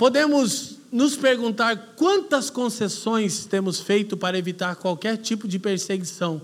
podemos 0.00 0.78
nos 0.90 1.14
perguntar 1.14 1.92
quantas 1.94 2.48
concessões 2.48 3.44
temos 3.44 3.80
feito 3.80 4.16
para 4.16 4.38
evitar 4.38 4.74
qualquer 4.76 5.18
tipo 5.18 5.46
de 5.46 5.58
perseguição 5.58 6.40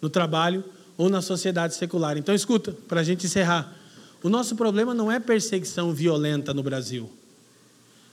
no 0.00 0.08
trabalho 0.08 0.64
ou 0.96 1.10
na 1.10 1.20
sociedade 1.20 1.74
secular. 1.74 2.16
Então, 2.16 2.34
escuta, 2.34 2.72
para 2.88 3.02
a 3.02 3.04
gente 3.04 3.26
encerrar. 3.26 3.76
O 4.22 4.30
nosso 4.30 4.56
problema 4.56 4.94
não 4.94 5.12
é 5.12 5.20
perseguição 5.20 5.92
violenta 5.92 6.54
no 6.54 6.62
Brasil. 6.62 7.12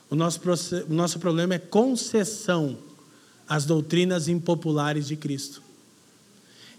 O 0.09 0.15
nosso, 0.15 0.41
o 0.89 0.93
nosso 0.93 1.19
problema 1.19 1.53
é 1.53 1.57
concessão 1.57 2.77
às 3.47 3.63
doutrinas 3.63 4.27
impopulares 4.27 5.07
de 5.07 5.15
Cristo. 5.15 5.63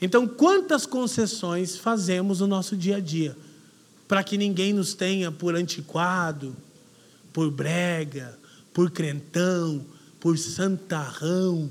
Então, 0.02 0.28
quantas 0.28 0.84
concessões 0.84 1.78
fazemos 1.78 2.40
no 2.40 2.46
nosso 2.46 2.76
dia 2.76 2.96
a 2.96 3.00
dia 3.00 3.34
para 4.06 4.22
que 4.22 4.36
ninguém 4.36 4.74
nos 4.74 4.92
tenha 4.92 5.32
por 5.32 5.54
antiquado, 5.54 6.54
por 7.32 7.50
brega, 7.50 8.38
por 8.72 8.90
crentão, 8.90 9.84
por 10.20 10.38
santarrão? 10.38 11.70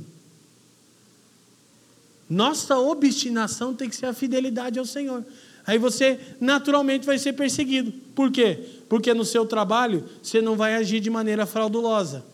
Nossa 2.29 2.77
obstinação 2.77 3.73
tem 3.73 3.89
que 3.89 3.95
ser 3.95 4.05
a 4.05 4.13
fidelidade 4.13 4.79
ao 4.79 4.85
Senhor. 4.85 5.25
Aí 5.65 5.77
você 5.77 6.19
naturalmente 6.39 7.05
vai 7.05 7.19
ser 7.19 7.33
perseguido. 7.33 7.91
Por 8.15 8.31
quê? 8.31 8.57
Porque 8.89 9.13
no 9.13 9.25
seu 9.25 9.45
trabalho 9.45 10.03
você 10.21 10.41
não 10.41 10.55
vai 10.55 10.75
agir 10.75 10.99
de 10.99 11.09
maneira 11.09 11.45
fraudulosa. 11.45 12.25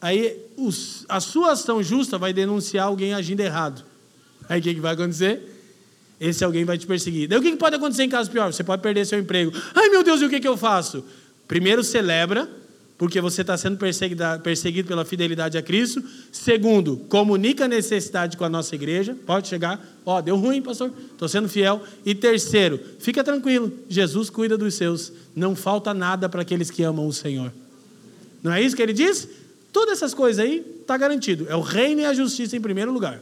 Aí 0.00 0.40
os, 0.56 1.04
a 1.08 1.20
sua 1.20 1.52
ação 1.52 1.82
justa 1.82 2.18
vai 2.18 2.32
denunciar 2.32 2.86
alguém 2.86 3.14
agindo 3.14 3.40
errado. 3.40 3.84
Aí 4.48 4.60
o 4.60 4.62
que, 4.62 4.74
que 4.74 4.80
vai 4.80 4.94
acontecer? 4.94 5.54
Esse 6.20 6.44
alguém 6.44 6.64
vai 6.64 6.78
te 6.78 6.86
perseguir. 6.86 7.28
Daí 7.28 7.38
o 7.38 7.42
que, 7.42 7.50
que 7.50 7.56
pode 7.56 7.76
acontecer 7.76 8.04
em 8.04 8.08
caso 8.08 8.30
pior? 8.30 8.52
Você 8.52 8.64
pode 8.64 8.80
perder 8.80 9.04
seu 9.04 9.18
emprego. 9.18 9.52
Ai 9.74 9.88
meu 9.88 10.02
Deus, 10.02 10.20
e 10.22 10.24
o 10.24 10.30
que, 10.30 10.40
que 10.40 10.48
eu 10.48 10.56
faço? 10.56 11.04
Primeiro, 11.46 11.84
celebra, 11.84 12.48
porque 12.98 13.20
você 13.20 13.42
está 13.42 13.56
sendo 13.56 13.78
perseguido 13.78 14.88
pela 14.88 15.04
fidelidade 15.04 15.58
a 15.58 15.62
Cristo. 15.62 16.02
Segundo, 16.32 16.96
comunica 17.08 17.66
a 17.66 17.68
necessidade 17.68 18.36
com 18.36 18.44
a 18.44 18.48
nossa 18.48 18.74
igreja. 18.74 19.16
Pode 19.26 19.48
chegar, 19.48 19.84
ó, 20.04 20.18
oh, 20.18 20.22
deu 20.22 20.36
ruim, 20.36 20.62
pastor, 20.62 20.90
estou 21.12 21.28
sendo 21.28 21.48
fiel. 21.48 21.82
E 22.04 22.14
terceiro, 22.14 22.80
fica 22.98 23.22
tranquilo, 23.22 23.72
Jesus 23.88 24.30
cuida 24.30 24.56
dos 24.56 24.74
seus. 24.74 25.12
Não 25.34 25.54
falta 25.54 25.92
nada 25.92 26.28
para 26.28 26.42
aqueles 26.42 26.70
que 26.70 26.82
amam 26.82 27.06
o 27.06 27.12
Senhor. 27.12 27.52
Não 28.42 28.52
é 28.52 28.62
isso 28.62 28.74
que 28.74 28.82
ele 28.82 28.92
diz? 28.92 29.28
Todas 29.72 29.98
essas 29.98 30.14
coisas 30.14 30.42
aí 30.42 30.64
está 30.80 30.96
garantido. 30.96 31.46
É 31.50 31.56
o 31.56 31.60
reino 31.60 32.00
e 32.00 32.04
a 32.06 32.14
justiça 32.14 32.56
em 32.56 32.60
primeiro 32.60 32.92
lugar. 32.92 33.20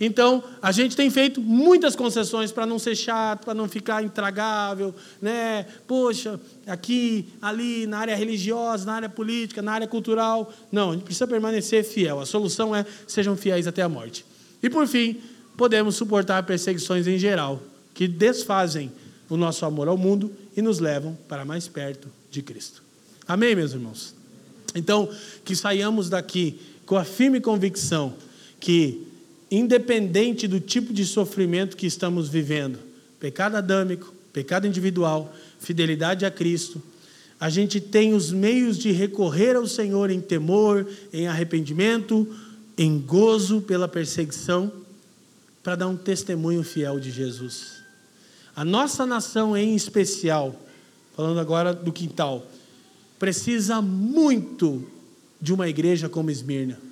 Então, 0.00 0.42
a 0.62 0.70
gente 0.70 0.94
tem 0.94 1.10
feito 1.10 1.40
muitas 1.40 1.96
concessões 1.96 2.52
para 2.52 2.64
não 2.64 2.78
ser 2.78 2.94
chato, 2.94 3.44
para 3.44 3.54
não 3.54 3.68
ficar 3.68 4.02
intragável, 4.02 4.94
né? 5.20 5.66
Poxa, 5.86 6.38
aqui, 6.66 7.28
ali, 7.42 7.86
na 7.86 7.98
área 7.98 8.14
religiosa, 8.14 8.84
na 8.84 8.94
área 8.94 9.08
política, 9.08 9.60
na 9.60 9.72
área 9.72 9.88
cultural. 9.88 10.52
Não, 10.70 10.90
a 10.90 10.92
gente 10.94 11.04
precisa 11.04 11.26
permanecer 11.26 11.84
fiel. 11.84 12.20
A 12.20 12.26
solução 12.26 12.74
é 12.74 12.86
sejam 13.06 13.36
fiéis 13.36 13.66
até 13.66 13.82
a 13.82 13.88
morte. 13.88 14.24
E 14.62 14.70
por 14.70 14.86
fim, 14.86 15.16
podemos 15.56 15.96
suportar 15.96 16.44
perseguições 16.44 17.06
em 17.08 17.18
geral, 17.18 17.60
que 17.92 18.06
desfazem 18.06 18.92
o 19.28 19.36
nosso 19.36 19.66
amor 19.66 19.88
ao 19.88 19.96
mundo 19.96 20.30
e 20.56 20.62
nos 20.62 20.78
levam 20.78 21.18
para 21.28 21.44
mais 21.44 21.66
perto 21.66 22.08
de 22.30 22.40
Cristo. 22.40 22.82
Amém, 23.26 23.56
meus 23.56 23.72
irmãos? 23.72 24.14
Então, 24.74 25.08
que 25.44 25.56
saiamos 25.56 26.08
daqui 26.08 26.60
com 26.86 26.96
a 26.96 27.04
firme 27.04 27.40
convicção 27.40 28.14
que 28.60 29.07
independente 29.50 30.46
do 30.46 30.60
tipo 30.60 30.92
de 30.92 31.04
sofrimento 31.04 31.76
que 31.76 31.86
estamos 31.86 32.28
vivendo, 32.28 32.78
pecado 33.18 33.56
adâmico, 33.56 34.12
pecado 34.32 34.66
individual, 34.66 35.34
fidelidade 35.58 36.24
a 36.24 36.30
Cristo, 36.30 36.82
a 37.40 37.48
gente 37.48 37.80
tem 37.80 38.14
os 38.14 38.32
meios 38.32 38.76
de 38.76 38.90
recorrer 38.90 39.56
ao 39.56 39.66
Senhor 39.66 40.10
em 40.10 40.20
temor, 40.20 40.86
em 41.12 41.28
arrependimento, 41.28 42.26
em 42.76 42.98
gozo 42.98 43.60
pela 43.60 43.88
perseguição, 43.88 44.72
para 45.62 45.76
dar 45.76 45.88
um 45.88 45.96
testemunho 45.96 46.62
fiel 46.62 46.98
de 46.98 47.10
Jesus. 47.10 47.78
A 48.54 48.64
nossa 48.64 49.06
nação 49.06 49.56
em 49.56 49.74
especial, 49.74 50.54
falando 51.16 51.38
agora 51.38 51.72
do 51.72 51.92
quintal, 51.92 52.46
precisa 53.18 53.80
muito 53.80 54.84
de 55.40 55.52
uma 55.52 55.68
igreja 55.68 56.08
como 56.08 56.30
Esmirna 56.30 56.87